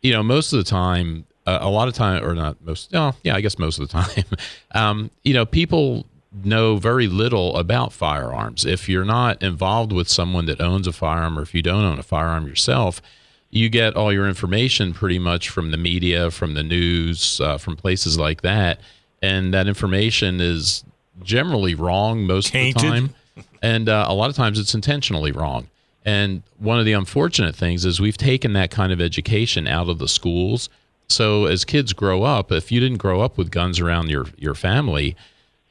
you 0.00 0.12
know 0.12 0.22
most 0.22 0.52
of 0.52 0.58
the 0.58 0.64
time 0.64 1.26
uh, 1.46 1.58
a 1.60 1.68
lot 1.68 1.88
of 1.88 1.94
time 1.94 2.24
or 2.24 2.34
not 2.34 2.56
most 2.64 2.92
no 2.92 3.14
yeah 3.24 3.34
i 3.34 3.40
guess 3.40 3.58
most 3.58 3.78
of 3.78 3.88
the 3.88 3.92
time 3.92 4.24
um, 4.72 5.10
you 5.24 5.34
know 5.34 5.44
people 5.44 6.06
know 6.44 6.76
very 6.76 7.06
little 7.06 7.56
about 7.56 7.92
firearms 7.92 8.64
if 8.64 8.88
you're 8.88 9.04
not 9.04 9.42
involved 9.42 9.92
with 9.92 10.08
someone 10.08 10.46
that 10.46 10.60
owns 10.60 10.86
a 10.86 10.92
firearm 10.92 11.38
or 11.38 11.42
if 11.42 11.54
you 11.54 11.62
don't 11.62 11.84
own 11.84 11.98
a 11.98 12.02
firearm 12.02 12.46
yourself 12.46 13.02
you 13.50 13.68
get 13.68 13.94
all 13.94 14.12
your 14.12 14.26
information 14.26 14.94
pretty 14.94 15.18
much 15.18 15.48
from 15.48 15.70
the 15.70 15.76
media 15.76 16.30
from 16.30 16.54
the 16.54 16.62
news 16.62 17.40
uh, 17.40 17.58
from 17.58 17.76
places 17.76 18.18
like 18.18 18.40
that 18.42 18.80
and 19.20 19.52
that 19.52 19.68
information 19.68 20.40
is 20.40 20.84
generally 21.22 21.74
wrong 21.74 22.26
most 22.26 22.48
Tainted. 22.48 22.76
of 22.76 22.82
the 22.82 22.88
time 22.88 23.14
and 23.62 23.88
uh, 23.88 24.06
a 24.08 24.14
lot 24.14 24.30
of 24.30 24.36
times 24.36 24.58
it's 24.58 24.74
intentionally 24.74 25.32
wrong 25.32 25.68
and 26.04 26.42
one 26.58 26.78
of 26.78 26.84
the 26.84 26.92
unfortunate 26.92 27.54
things 27.54 27.84
is 27.84 28.00
we've 28.00 28.16
taken 28.16 28.54
that 28.54 28.70
kind 28.70 28.92
of 28.92 29.00
education 29.00 29.66
out 29.66 29.88
of 29.88 29.98
the 29.98 30.08
schools. 30.08 30.68
So 31.08 31.46
as 31.46 31.64
kids 31.64 31.92
grow 31.92 32.24
up, 32.24 32.50
if 32.50 32.72
you 32.72 32.80
didn't 32.80 32.98
grow 32.98 33.20
up 33.20 33.38
with 33.38 33.50
guns 33.50 33.78
around 33.78 34.10
your 34.10 34.26
your 34.36 34.54
family, 34.54 35.16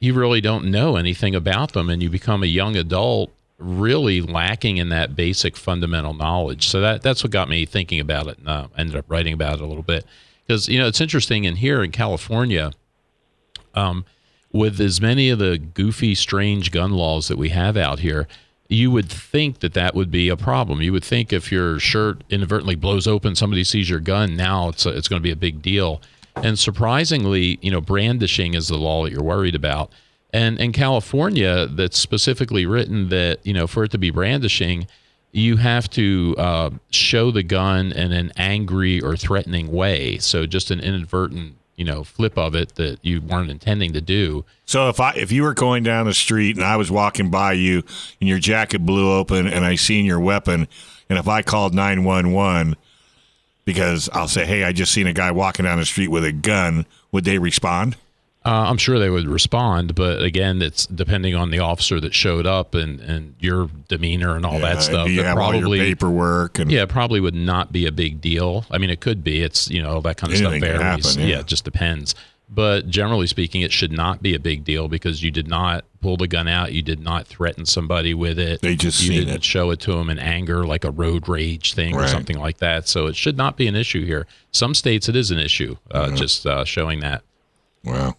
you 0.02 0.12
really 0.14 0.40
don't 0.40 0.64
know 0.64 0.96
anything 0.96 1.32
about 1.32 1.74
them, 1.74 1.88
and 1.88 2.02
you 2.02 2.10
become 2.10 2.42
a 2.42 2.46
young 2.46 2.74
adult 2.74 3.32
really 3.56 4.20
lacking 4.20 4.78
in 4.78 4.88
that 4.88 5.14
basic 5.14 5.56
fundamental 5.56 6.12
knowledge. 6.12 6.66
So 6.66 6.80
that 6.80 7.02
that's 7.02 7.22
what 7.22 7.30
got 7.30 7.48
me 7.48 7.64
thinking 7.64 8.00
about 8.00 8.26
it, 8.26 8.38
and 8.38 8.48
uh, 8.48 8.66
ended 8.76 8.96
up 8.96 9.04
writing 9.06 9.32
about 9.32 9.54
it 9.54 9.60
a 9.60 9.66
little 9.66 9.84
bit 9.84 10.04
because 10.44 10.68
you 10.68 10.80
know 10.80 10.88
it's 10.88 11.00
interesting. 11.00 11.44
in 11.44 11.54
here 11.54 11.84
in 11.84 11.92
California, 11.92 12.72
um, 13.76 14.04
with 14.50 14.80
as 14.80 15.00
many 15.00 15.30
of 15.30 15.38
the 15.38 15.56
goofy, 15.56 16.16
strange 16.16 16.72
gun 16.72 16.90
laws 16.90 17.28
that 17.28 17.38
we 17.38 17.50
have 17.50 17.76
out 17.76 18.00
here, 18.00 18.26
you 18.68 18.90
would 18.90 19.08
think 19.08 19.60
that 19.60 19.74
that 19.74 19.94
would 19.94 20.10
be 20.10 20.28
a 20.28 20.36
problem. 20.36 20.82
You 20.82 20.92
would 20.94 21.04
think 21.04 21.32
if 21.32 21.52
your 21.52 21.78
shirt 21.78 22.24
inadvertently 22.28 22.74
blows 22.74 23.06
open, 23.06 23.36
somebody 23.36 23.62
sees 23.62 23.88
your 23.88 24.00
gun, 24.00 24.34
now 24.34 24.70
it's 24.70 24.84
a, 24.84 24.88
it's 24.88 25.06
going 25.06 25.22
to 25.22 25.24
be 25.24 25.30
a 25.30 25.36
big 25.36 25.62
deal. 25.62 26.02
And 26.36 26.58
surprisingly, 26.58 27.58
you 27.60 27.70
know, 27.70 27.80
brandishing 27.80 28.54
is 28.54 28.68
the 28.68 28.76
law 28.76 29.04
that 29.04 29.12
you're 29.12 29.22
worried 29.22 29.54
about. 29.54 29.92
And 30.32 30.58
in 30.58 30.72
California, 30.72 31.66
that's 31.66 31.98
specifically 31.98 32.64
written 32.64 33.10
that 33.10 33.44
you 33.44 33.52
know 33.52 33.66
for 33.66 33.84
it 33.84 33.90
to 33.90 33.98
be 33.98 34.10
brandishing, 34.10 34.86
you 35.30 35.56
have 35.58 35.90
to 35.90 36.34
uh, 36.38 36.70
show 36.90 37.30
the 37.30 37.42
gun 37.42 37.92
in 37.92 38.12
an 38.12 38.32
angry 38.36 39.00
or 39.00 39.16
threatening 39.16 39.70
way. 39.70 40.18
So 40.18 40.46
just 40.46 40.70
an 40.70 40.80
inadvertent, 40.80 41.56
you 41.76 41.84
know, 41.84 42.02
flip 42.02 42.38
of 42.38 42.54
it 42.54 42.76
that 42.76 42.98
you 43.02 43.20
weren't 43.20 43.50
intending 43.50 43.92
to 43.92 44.00
do. 44.00 44.44
So 44.64 44.88
if 44.88 45.00
I 45.00 45.12
if 45.12 45.30
you 45.32 45.42
were 45.42 45.54
going 45.54 45.82
down 45.82 46.06
the 46.06 46.14
street 46.14 46.56
and 46.56 46.64
I 46.64 46.76
was 46.76 46.90
walking 46.90 47.30
by 47.30 47.52
you 47.52 47.82
and 48.20 48.28
your 48.28 48.38
jacket 48.38 48.86
blew 48.86 49.12
open 49.12 49.46
and 49.46 49.66
I 49.66 49.74
seen 49.74 50.06
your 50.06 50.20
weapon 50.20 50.66
and 51.10 51.18
if 51.18 51.28
I 51.28 51.42
called 51.42 51.74
911 51.74 52.76
because 53.64 54.08
I'll 54.12 54.28
say 54.28 54.44
hey 54.44 54.64
I 54.64 54.72
just 54.72 54.92
seen 54.92 55.06
a 55.06 55.12
guy 55.12 55.30
walking 55.30 55.64
down 55.64 55.78
the 55.78 55.84
street 55.86 56.08
with 56.08 56.24
a 56.24 56.32
gun 56.32 56.86
would 57.10 57.24
they 57.24 57.38
respond? 57.38 57.96
Uh, 58.44 58.66
I'm 58.68 58.76
sure 58.76 58.98
they 58.98 59.10
would 59.10 59.28
respond, 59.28 59.94
but 59.94 60.20
again, 60.20 60.62
it's 60.62 60.86
depending 60.86 61.36
on 61.36 61.52
the 61.52 61.60
officer 61.60 62.00
that 62.00 62.12
showed 62.12 62.44
up 62.44 62.74
and, 62.74 62.98
and 62.98 63.36
your 63.38 63.70
demeanor 63.86 64.34
and 64.34 64.44
all 64.44 64.54
Yeah, 64.54 64.74
that 64.74 64.82
stuff. 64.82 65.08
You 65.08 65.22
your 65.22 65.78
paperwork 65.78 66.58
and 66.58 66.72
yeah, 66.72 66.82
it 66.82 66.88
probably 66.88 67.20
would 67.20 67.36
not 67.36 67.70
be 67.70 67.86
a 67.86 67.92
big 67.92 68.20
deal. 68.20 68.64
I 68.68 68.78
mean, 68.78 68.90
it 68.90 69.00
could 69.00 69.22
be. 69.22 69.42
It's 69.42 69.70
you 69.70 69.80
know 69.80 70.00
that 70.00 70.16
kind 70.16 70.32
of 70.32 70.38
stuff 70.40 70.58
varies. 70.58 71.14
happen, 71.14 71.28
yeah. 71.28 71.38
it 71.38 71.46
just 71.46 71.64
depends. 71.64 72.16
But 72.54 72.88
generally 72.88 73.26
speaking, 73.26 73.62
it 73.62 73.72
should 73.72 73.92
not 73.92 74.22
be 74.22 74.34
a 74.34 74.38
big 74.38 74.62
deal 74.62 74.86
because 74.88 75.22
you 75.22 75.30
did 75.30 75.48
not 75.48 75.86
pull 76.02 76.18
the 76.18 76.28
gun 76.28 76.48
out. 76.48 76.72
You 76.72 76.82
did 76.82 77.00
not 77.00 77.26
threaten 77.26 77.64
somebody 77.64 78.12
with 78.12 78.38
it. 78.38 78.60
They 78.60 78.76
just 78.76 79.02
you 79.02 79.12
didn't 79.12 79.36
it. 79.36 79.44
show 79.44 79.70
it 79.70 79.80
to 79.80 79.92
them 79.94 80.10
in 80.10 80.18
anger, 80.18 80.66
like 80.66 80.84
a 80.84 80.90
road 80.90 81.28
rage 81.28 81.72
thing 81.72 81.94
or 81.94 82.06
something 82.08 82.38
like 82.38 82.58
that. 82.58 82.88
So 82.88 83.06
it 83.06 83.16
should 83.16 83.38
not 83.38 83.56
be 83.56 83.68
an 83.68 83.74
issue 83.74 84.04
here. 84.04 84.26
Some 84.50 84.74
states 84.74 85.08
it 85.08 85.16
is 85.16 85.30
an 85.30 85.38
issue, 85.38 85.76
uh, 85.90 86.06
Mm-hmm. 86.06 86.16
just 86.16 86.44
uh, 86.46 86.64
showing 86.66 87.00
that. 87.00 87.22
Well, 87.84 88.18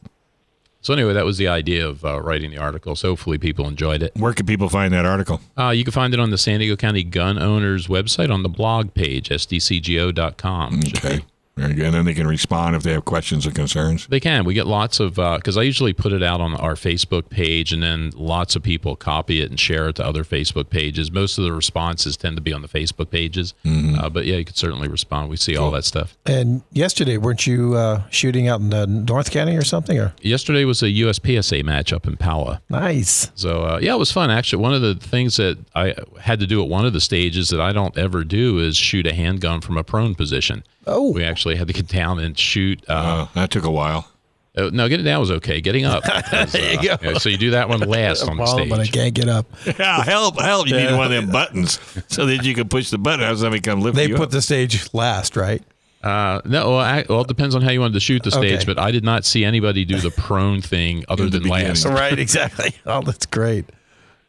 So 0.82 0.94
anyway, 0.94 1.14
that 1.14 1.26
was 1.26 1.38
the 1.38 1.48
idea 1.48 1.88
of 1.88 2.04
uh, 2.04 2.20
writing 2.20 2.50
the 2.52 2.58
article. 2.58 2.96
So 2.96 3.10
hopefully 3.10 3.38
people 3.38 3.68
enjoyed 3.68 4.02
it. 4.02 4.14
where 4.18 4.34
can 4.34 4.46
people 4.48 4.68
find 4.68 4.92
that 4.94 5.06
article? 5.06 5.42
Uh, 5.58 5.70
you 5.70 5.84
can 5.84 5.92
find 5.94 6.14
it 6.14 6.20
on 6.20 6.32
the 6.32 6.38
San 6.40 6.60
Diego 6.60 6.76
County 6.76 7.04
Gun 7.04 7.38
Owners 7.38 7.86
website 7.88 8.32
on 8.34 8.42
the 8.42 8.50
blog 8.50 8.94
page, 8.96 9.30
sdcgo.com. 9.30 10.80
Okay. 10.98 11.24
Be- 11.56 11.62
Very 11.62 11.74
good. 11.76 11.86
And 11.86 11.94
then 11.94 12.06
they 12.06 12.14
can 12.14 12.28
respond 12.28 12.76
if 12.76 12.84
they 12.84 12.92
have 12.94 13.06
questions 13.06 13.46
or 13.48 13.52
concerns. 13.52 14.08
They 14.08 14.20
can. 14.20 14.44
We 14.46 14.54
get 14.54 14.68
lots 14.68 15.00
of 15.00 15.16
because 15.16 15.58
I 15.58 15.62
usually 15.64 15.94
put 15.94 16.12
it 16.14 16.24
out 16.24 16.42
on 16.42 16.56
our 16.56 16.74
Facebook 16.76 17.30
page, 17.30 17.72
and 17.74 17.82
then 17.84 18.12
lots 18.16 18.56
of 18.56 18.64
people 18.64 18.96
copy 18.96 19.42
it 19.42 19.50
and 19.50 19.60
share 19.60 19.90
it 19.90 19.96
to 19.98 20.06
other 20.06 20.24
Facebook 20.24 20.70
pages. 20.70 21.12
Most 21.12 21.38
of 21.38 21.44
the 21.44 21.52
responses 21.54 22.18
tend 22.18 22.36
to 22.38 22.42
be 22.42 22.54
on 22.54 22.62
the 22.62 22.68
Facebook 22.68 23.10
pages, 23.12 23.54
uh, 23.66 24.10
but 24.10 24.26
yeah, 24.26 24.38
you 24.38 24.46
could 24.46 24.58
certainly 24.58 24.88
respond. 24.88 25.30
We 25.30 25.38
see 25.38 25.56
all 25.58 25.72
that 25.72 25.86
stuff. 25.86 26.18
And 26.26 26.64
yesterday, 26.72 27.18
weren't 27.18 27.46
you 27.46 27.76
uh, 27.76 28.04
shooting 28.10 28.48
out 28.48 28.60
in 28.62 28.74
uh, 28.74 28.86
North 28.86 29.30
County 29.32 29.56
or 29.56 29.64
something? 29.64 30.00
Or 30.00 30.14
Yesterday 30.22 30.66
was 30.66 30.82
a 30.82 30.88
USPSA 30.88 31.64
match 31.64 31.94
up 31.94 32.08
in 32.08 32.18
Pala. 32.18 32.62
nice. 32.70 33.32
So 33.36 33.64
uh, 33.64 33.80
yeah, 33.82 33.94
it 33.94 34.00
was 34.00 34.12
fun. 34.12 34.32
Actually, 34.32 34.62
one 34.64 34.74
of 34.74 34.82
the 34.82 34.96
things 34.96 35.38
that 35.38 35.58
I 35.76 35.96
had 36.20 36.40
to 36.40 36.48
do 36.48 36.62
at 36.64 36.70
one 36.70 36.86
of 36.86 36.94
the 36.94 37.02
stages 37.02 37.50
that 37.50 37.62
I 37.62 37.72
don't 37.74 37.96
ever 37.98 38.24
do 38.24 38.58
is 38.60 38.76
shoot 38.78 39.06
a 39.06 39.14
handgun 39.14 39.62
from 39.62 39.78
a 39.78 39.84
prone 39.84 40.16
position. 40.16 40.64
Oh, 40.86 41.12
We 41.14 41.24
actually 41.24 41.43
had 41.56 41.68
to 41.68 41.74
get 41.74 41.88
down 41.88 42.20
and 42.20 42.38
shoot. 42.38 42.84
Uh, 42.88 42.94
Uh, 42.94 43.28
that 43.36 43.52
took 43.52 43.64
a 43.66 43.72
while. 43.72 44.08
Uh, 44.56 44.70
no, 44.72 44.88
getting 44.88 45.04
down 45.06 45.20
was 45.20 45.32
okay. 45.32 45.62
Getting 45.62 45.84
up. 45.86 46.04
was, 46.32 46.52
There 46.52 46.82
you 46.84 46.92
uh, 46.92 46.98
go. 46.98 47.14
so 47.18 47.28
you 47.30 47.38
do 47.38 47.52
that 47.52 47.70
one 47.70 47.80
last 47.80 48.22
on 48.28 48.38
the 48.38 48.46
stage. 48.46 48.70
but 48.70 48.80
I 48.80 48.86
can't 48.88 49.14
get 49.14 49.28
up. 49.28 49.48
Yeah, 49.80 50.04
help, 50.04 50.40
help. 50.40 50.68
You 50.68 50.76
need 50.78 50.92
one 50.96 51.06
of 51.06 51.12
them 51.12 51.32
buttons 51.32 51.80
so 52.08 52.26
that 52.28 52.44
you 52.46 52.54
can 52.54 52.70
push 52.70 52.90
the 52.92 52.98
button. 53.00 53.22
Have 53.22 53.40
somebody 53.40 53.62
come 53.62 53.82
lift 53.82 53.96
They 53.96 54.08
you 54.10 54.16
put 54.16 54.26
up. 54.26 54.30
the 54.32 54.42
stage 54.44 54.94
last, 54.94 55.36
right? 55.36 55.64
Uh, 56.04 56.42
no, 56.46 56.72
well, 56.72 56.80
I, 56.80 57.06
well, 57.10 57.22
it 57.22 57.28
depends 57.30 57.56
on 57.56 57.62
how 57.62 57.72
you 57.72 57.80
wanted 57.80 57.94
to 57.94 58.00
shoot 58.02 58.22
the 58.24 58.30
stage, 58.32 58.58
Okay. 58.58 58.66
but 58.66 58.78
I 58.78 58.92
did 58.92 59.04
not 59.06 59.24
see 59.26 59.44
anybody 59.46 59.86
do 59.86 59.98
the 60.00 60.12
prone 60.12 60.62
thing 60.62 61.04
other 61.10 61.24
In 61.24 61.30
the 61.32 61.40
than 61.40 61.48
last. 61.50 61.86
Right, 61.86 62.20
exactly. 62.20 62.76
Oh, 62.86 63.02
that's 63.02 63.26
great. 63.26 63.66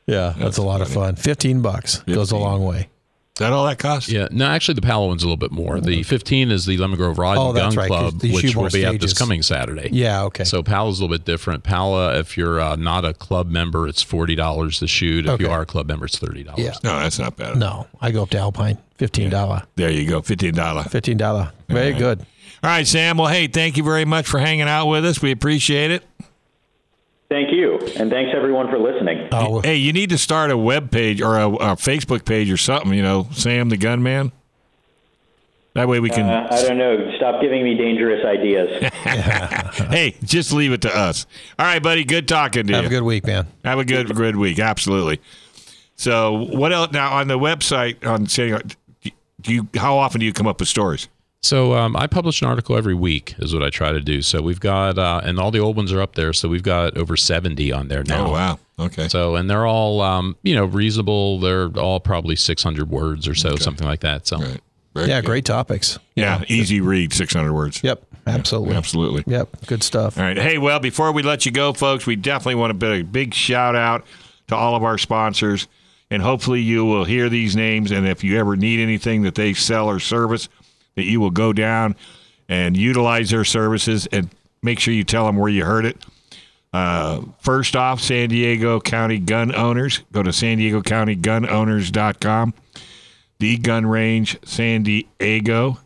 Yeah, 0.06 0.34
that's, 0.38 0.56
a 0.56 0.62
lot 0.62 0.80
of 0.82 0.88
fun. 0.88 1.16
Fifteen 1.16 1.62
bucks 1.62 1.98
goes 2.02 2.30
a 2.30 2.36
long 2.36 2.64
way. 2.64 2.88
Is 3.36 3.40
that 3.40 3.52
all 3.52 3.66
that 3.66 3.80
costs? 3.80 4.08
Yeah, 4.08 4.28
no, 4.30 4.46
actually, 4.46 4.74
the 4.74 4.82
Pala 4.82 5.08
one's 5.08 5.24
a 5.24 5.26
little 5.26 5.36
bit 5.36 5.50
more. 5.50 5.80
The 5.80 6.04
15 6.04 6.52
is 6.52 6.66
the 6.66 6.76
Lemon 6.76 6.96
Grove 6.96 7.18
Rod 7.18 7.36
Oh, 7.36 7.48
and 7.48 7.56
Gun 7.56 7.74
right, 7.74 7.88
'cause 7.90 8.12
Club, 8.12 8.22
which 8.32 8.54
will 8.54 8.62
more 8.62 8.70
be 8.70 8.84
at 8.84 9.00
this 9.00 9.12
coming 9.12 9.42
Saturday. 9.42 9.88
Yeah, 9.90 10.22
okay. 10.26 10.44
So 10.44 10.62
Pala's 10.62 11.00
a 11.00 11.02
little 11.02 11.16
bit 11.18 11.24
different. 11.24 11.64
Pala, 11.64 12.16
if 12.16 12.36
you're 12.36 12.60
uh, 12.60 12.76
not 12.76 13.04
a 13.04 13.12
club 13.12 13.50
member, 13.50 13.88
it's 13.88 14.04
forty 14.04 14.36
dollars 14.36 14.78
to 14.78 14.86
shoot. 14.86 15.24
If 15.26 15.32
Okay. 15.32 15.44
you 15.46 15.50
are 15.50 15.62
a 15.62 15.66
club 15.66 15.88
member, 15.88 16.04
it's 16.06 16.16
thirty 16.16 16.44
dollars. 16.44 16.60
Yeah. 16.64 16.74
No, 16.84 16.96
that's 17.00 17.18
not 17.18 17.36
bad. 17.36 17.56
No, 17.56 17.88
I 18.00 18.12
go 18.12 18.22
up 18.22 18.30
to 18.30 18.38
Alpine. 18.38 18.78
Fifteen 18.98 19.30
dollar. 19.30 19.64
There 19.74 19.90
you 19.90 20.08
go. 20.08 20.22
Fifteen 20.22 20.54
dollar. 20.54 20.84
Fifteen 20.84 21.16
dollar. 21.16 21.50
Very 21.68 21.90
right. 21.90 21.98
good. 21.98 22.20
All 22.20 22.70
right, 22.70 22.86
Sam. 22.86 23.16
Well, 23.18 23.26
hey, 23.26 23.48
thank 23.48 23.76
you 23.76 23.82
very 23.82 24.04
much 24.04 24.28
for 24.28 24.38
hanging 24.38 24.68
out 24.68 24.86
with 24.86 25.04
us. 25.04 25.20
We 25.20 25.32
appreciate 25.32 25.90
it. 25.90 26.04
Thank 27.28 27.52
you, 27.52 27.78
and 27.96 28.10
thanks 28.10 28.32
everyone 28.34 28.68
for 28.68 28.78
listening. 28.78 29.28
Oh, 29.32 29.60
Hey, 29.60 29.76
you 29.76 29.92
need 29.92 30.10
to 30.10 30.18
start 30.18 30.50
a 30.50 30.56
web 30.58 30.90
page 30.90 31.20
or 31.20 31.38
a, 31.38 31.48
a 31.48 31.76
Facebook 31.76 32.24
page 32.24 32.50
or 32.50 32.56
something. 32.56 32.92
You 32.92 33.02
know, 33.02 33.28
Sam 33.32 33.70
the 33.70 33.76
Gunman. 33.76 34.30
That 35.74 35.88
way 35.88 35.98
we 35.98 36.08
can. 36.08 36.28
Uh, 36.28 36.46
I 36.50 36.62
don't 36.62 36.78
know. 36.78 37.12
Stop 37.16 37.40
giving 37.40 37.64
me 37.64 37.74
dangerous 37.74 38.24
ideas. 38.24 38.80
hey, 39.90 40.14
just 40.22 40.52
leave 40.52 40.72
it 40.72 40.82
to 40.82 40.96
us. 40.96 41.26
All 41.58 41.66
right, 41.66 41.82
buddy. 41.82 42.04
Good 42.04 42.28
talking 42.28 42.68
to 42.68 42.74
have 42.74 42.84
you. 42.84 42.88
a 42.88 42.90
good 42.90 43.02
week, 43.02 43.26
man. 43.26 43.48
Have 43.64 43.80
a 43.80 43.84
good 43.84 44.14
good 44.14 44.36
week. 44.36 44.60
Absolutely. 44.60 45.20
So, 45.96 46.32
what 46.32 46.72
else 46.72 46.92
now 46.92 47.14
on 47.14 47.26
the 47.26 47.38
website 47.38 48.06
on 48.06 48.26
saying? 48.26 48.60
Do 49.40 49.52
you 49.52 49.68
how 49.74 49.98
often 49.98 50.20
do 50.20 50.26
you 50.26 50.32
come 50.32 50.46
up 50.46 50.60
with 50.60 50.68
stories? 50.68 51.08
So 51.44 51.74
um, 51.74 51.94
I 51.94 52.06
publish 52.06 52.40
an 52.40 52.48
article 52.48 52.76
every 52.76 52.94
week, 52.94 53.34
is 53.38 53.52
what 53.52 53.62
I 53.62 53.68
try 53.68 53.92
to 53.92 54.00
do. 54.00 54.22
So 54.22 54.40
we've 54.40 54.60
got, 54.60 54.98
uh, 54.98 55.20
and 55.22 55.38
all 55.38 55.50
the 55.50 55.58
old 55.58 55.76
ones 55.76 55.92
are 55.92 56.00
up 56.00 56.14
there. 56.14 56.32
So 56.32 56.48
we've 56.48 56.62
got 56.62 56.96
over 56.96 57.16
seventy 57.16 57.70
on 57.70 57.88
there 57.88 58.02
now. 58.02 58.26
Oh 58.26 58.30
wow. 58.32 58.58
Okay. 58.78 59.08
So 59.08 59.36
and 59.36 59.48
they're 59.50 59.66
all, 59.66 60.00
um, 60.00 60.36
you 60.42 60.54
know, 60.54 60.64
reasonable. 60.64 61.38
They're 61.40 61.68
all 61.78 62.00
probably 62.00 62.34
six 62.34 62.62
hundred 62.62 62.88
words 62.90 63.28
or 63.28 63.34
so, 63.34 63.56
something 63.56 63.86
like 63.86 64.00
that. 64.00 64.26
So 64.26 64.38
Right. 64.38 64.60
Very 64.94 65.08
Yeah, 65.08 65.20
good. 65.20 65.26
great 65.26 65.44
topics. 65.44 65.98
Yeah, 66.14 66.44
easy 66.48 66.80
read, 66.80 67.12
six 67.12 67.34
hundred 67.34 67.52
words. 67.52 67.82
Yep, 67.82 68.04
absolutely. 68.26 68.76
Absolutely. 68.76 69.24
Yep, 69.26 69.66
good 69.66 69.82
stuff. 69.82 70.16
All 70.16 70.24
right. 70.24 70.38
Hey, 70.38 70.56
well, 70.56 70.78
before 70.78 71.10
we 71.12 71.22
let 71.24 71.44
you 71.44 71.52
go, 71.52 71.72
folks, 71.72 72.06
we 72.06 72.14
definitely 72.16 72.54
want 72.54 72.72
to 72.72 72.78
put 72.78 72.96
a 73.00 73.02
big 73.02 73.34
shout 73.34 73.74
out 73.76 74.06
to 74.46 74.54
all 74.56 74.76
of 74.76 74.82
our 74.84 74.96
sponsors. 74.96 75.66
And 76.10 76.22
hopefully 76.22 76.60
you 76.60 76.84
will 76.84 77.04
hear 77.04 77.28
these 77.28 77.56
names. 77.56 77.90
And 77.90 78.06
if 78.06 78.22
you 78.22 78.38
ever 78.38 78.54
need 78.56 78.78
anything 78.78 79.22
that 79.22 79.34
they 79.34 79.52
sell 79.52 79.90
or 79.90 79.98
service, 79.98 80.48
that 80.96 81.04
you 81.04 81.20
will 81.20 81.30
go 81.30 81.52
down 81.52 81.96
and 82.48 82.76
utilize 82.76 83.30
their 83.30 83.44
services 83.44 84.06
and 84.12 84.28
make 84.62 84.80
sure 84.80 84.94
you 84.94 85.04
tell 85.04 85.26
them 85.26 85.36
where 85.36 85.50
you 85.50 85.64
heard 85.64 85.84
it. 85.84 85.96
Uh, 86.72 87.22
first 87.38 87.76
off, 87.76 88.00
San 88.00 88.28
Diego 88.28 88.80
County 88.80 89.18
Gun 89.18 89.54
Owners. 89.54 90.00
Go 90.10 90.22
to 90.24 90.32
san 90.32 90.58
diego 90.58 90.82
county 90.82 91.14
gun 91.14 91.48
owners.com. 91.48 92.52
The 93.38 93.56
Gun 93.58 93.86
Range 93.86 94.36
San 94.44 94.82
Diego. 94.82 95.78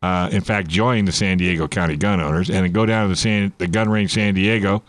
Uh, 0.00 0.28
in 0.32 0.40
fact, 0.40 0.68
join 0.68 1.04
the 1.04 1.12
San 1.12 1.38
Diego 1.38 1.68
County 1.68 1.96
Gun 1.96 2.20
Owners 2.20 2.48
and 2.48 2.64
then 2.64 2.72
go 2.72 2.86
down 2.86 3.04
to 3.04 3.08
the, 3.10 3.16
San, 3.16 3.52
the 3.58 3.66
Gun 3.68 3.88
Range 3.88 4.10
San 4.12 4.34
Diego 4.34 4.82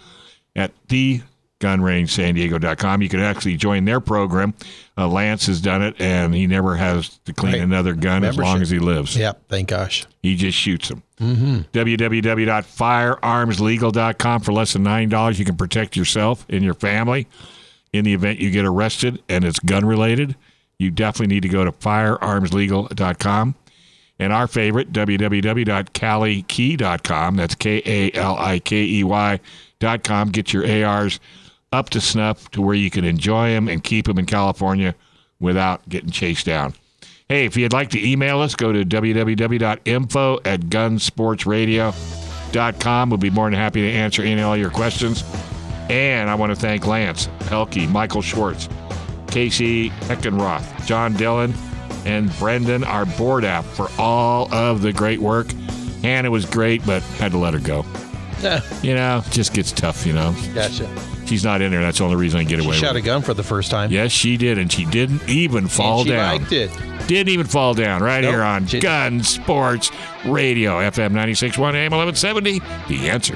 at 0.55 0.72
the 0.88 1.22
gunrangesandiego.com. 1.64 3.01
You 3.01 3.09
can 3.09 3.20
actually 3.22 3.55
join 3.57 3.86
their 3.86 3.99
program. 3.99 4.53
Uh, 4.97 5.07
Lance 5.07 5.45
has 5.47 5.59
done 5.61 5.82
it, 5.82 5.95
and 5.99 6.34
he 6.36 6.45
never 6.47 6.76
has 6.76 7.18
to 7.26 7.34
clean 7.34 7.53
Right. 7.53 7.61
another 7.61 7.93
gun 7.93 8.24
as 8.24 8.38
long 8.38 8.61
as 8.61 8.70
he 8.70 8.80
lives. 8.80 9.18
Yep, 9.18 9.43
thank 9.49 9.70
gosh. 9.70 10.05
He 10.22 10.36
just 10.36 10.57
shoots 10.57 10.89
them. 10.89 11.01
Mm-hmm. 11.20 11.57
www.firearmslegal.com. 11.72 14.41
For 14.41 14.51
less 14.53 14.74
than 14.74 14.84
$9, 14.84 15.39
you 15.39 15.45
can 15.45 15.55
protect 15.55 15.95
yourself 15.95 16.45
and 16.49 16.64
your 16.64 16.74
family 16.74 17.28
in 17.91 18.03
the 18.05 18.14
event 18.14 18.39
you 18.39 18.49
get 18.51 18.66
arrested 18.66 19.22
and 19.30 19.43
it's 19.45 19.59
gun 19.59 19.86
related. 19.86 20.36
You 20.80 20.89
definitely 20.91 21.34
need 21.36 21.43
to 21.43 21.49
go 21.49 21.64
to 21.66 21.72
firearmslegal.com. 21.72 23.55
And 24.20 24.32
our 24.34 24.47
favorite, 24.47 24.91
www.kalikey.com. 24.93 27.36
That's 27.36 27.55
K 27.55 27.82
A 27.86 28.11
L 28.16 28.36
I 28.38 28.59
K 28.59 28.84
E 28.84 29.03
Y.com. 29.03 30.30
Get 30.30 30.53
your 30.53 30.86
ARs 30.86 31.20
up 31.74 31.89
to 31.89 31.99
snuff 31.99 32.49
to 32.51 32.61
where 32.61 32.76
you 32.76 32.89
can 32.89 33.03
enjoy 33.03 33.49
them 33.49 33.67
and 33.67 33.84
keep 33.84 34.05
them 34.05 34.17
in 34.19 34.26
California 34.26 34.95
without 35.39 35.89
getting 35.89 36.11
chased 36.11 36.45
down. 36.45 36.74
Hey, 37.28 37.43
if 37.45 37.57
you'd 37.57 37.74
like 37.74 37.89
to 37.91 38.07
email 38.07 38.39
us, 38.41 38.55
go 38.55 38.71
to 38.71 38.86
www.info 38.86 40.39
at 40.45 40.61
gunsportsradio.com. 40.61 43.09
We'll 43.09 43.17
be 43.17 43.32
more 43.32 43.49
than 43.49 43.59
happy 43.59 43.82
to 43.82 43.91
answer 43.91 44.21
any 44.21 44.41
all 44.41 44.55
your 44.55 44.69
questions. 44.69 45.24
And 45.89 46.30
I 46.30 46.36
want 46.36 46.51
to 46.51 46.55
thank 46.55 46.86
Lance, 46.86 47.28
Pelkey, 47.39 47.89
Michael 47.89 48.21
Schwartz, 48.21 48.69
Casey 49.28 49.89
Heckenroth, 49.89 50.86
John 50.86 51.13
Dillon, 51.13 51.53
and 52.05 52.32
Brendan, 52.38 52.84
our 52.84 53.05
board 53.05 53.45
op, 53.45 53.65
for 53.65 53.89
all 53.97 54.53
of 54.53 54.82
the 54.82 54.93
great 54.93 55.19
work. 55.19 55.51
Hannah 56.01 56.30
was 56.30 56.45
great, 56.45 56.86
but 56.86 57.01
had 57.03 57.32
to 57.32 57.38
let 57.38 57.53
her 57.53 57.59
go. 57.59 57.86
Yeah, 58.44 58.62
You 58.84 58.96
know, 58.96 59.24
just 59.32 59.54
gets 59.54 59.72
tough, 59.72 60.06
you 60.06 60.14
know. 60.14 60.36
gotcha. 60.54 60.89
She's 61.26 61.44
not 61.46 61.62
in 61.62 61.72
there. 61.72 61.82
That's 61.82 61.98
the 62.00 62.04
only 62.04 62.18
reason 62.18 62.41
I 62.41 62.44
get 62.44 62.60
away 62.60 62.76
She 62.76 62.82
shot 62.82 62.96
with 62.96 63.04
a 63.04 63.06
it. 63.06 63.10
gun 63.10 63.22
for 63.22 63.34
the 63.34 63.44
first 63.44 63.72
time. 63.72 63.91
Yes, 63.91 64.12
she 64.12 64.36
did, 64.38 64.58
and 64.58 64.72
she 64.72 64.84
didn't 64.86 65.28
even 65.30 65.68
fall 65.68 66.00
and 66.02 66.08
she 66.08 66.14
down. 66.14 66.38
liked 66.39 66.52
it. 66.52 66.70
Didn't 67.08 67.30
even 67.30 67.48
fall 67.48 67.74
down 67.74 68.02
right 68.04 68.22
Nope. 68.22 68.32
here 68.34 68.44
on 68.44 68.68
She- 68.68 68.80
Gun 68.80 69.24
Sports 69.24 69.89
Radio, 70.26 70.80
FM 70.80 71.12
96.1 71.14 71.76
AM 71.76 71.91
1170. 71.91 72.60
The 72.89 73.10
answer. 73.10 73.36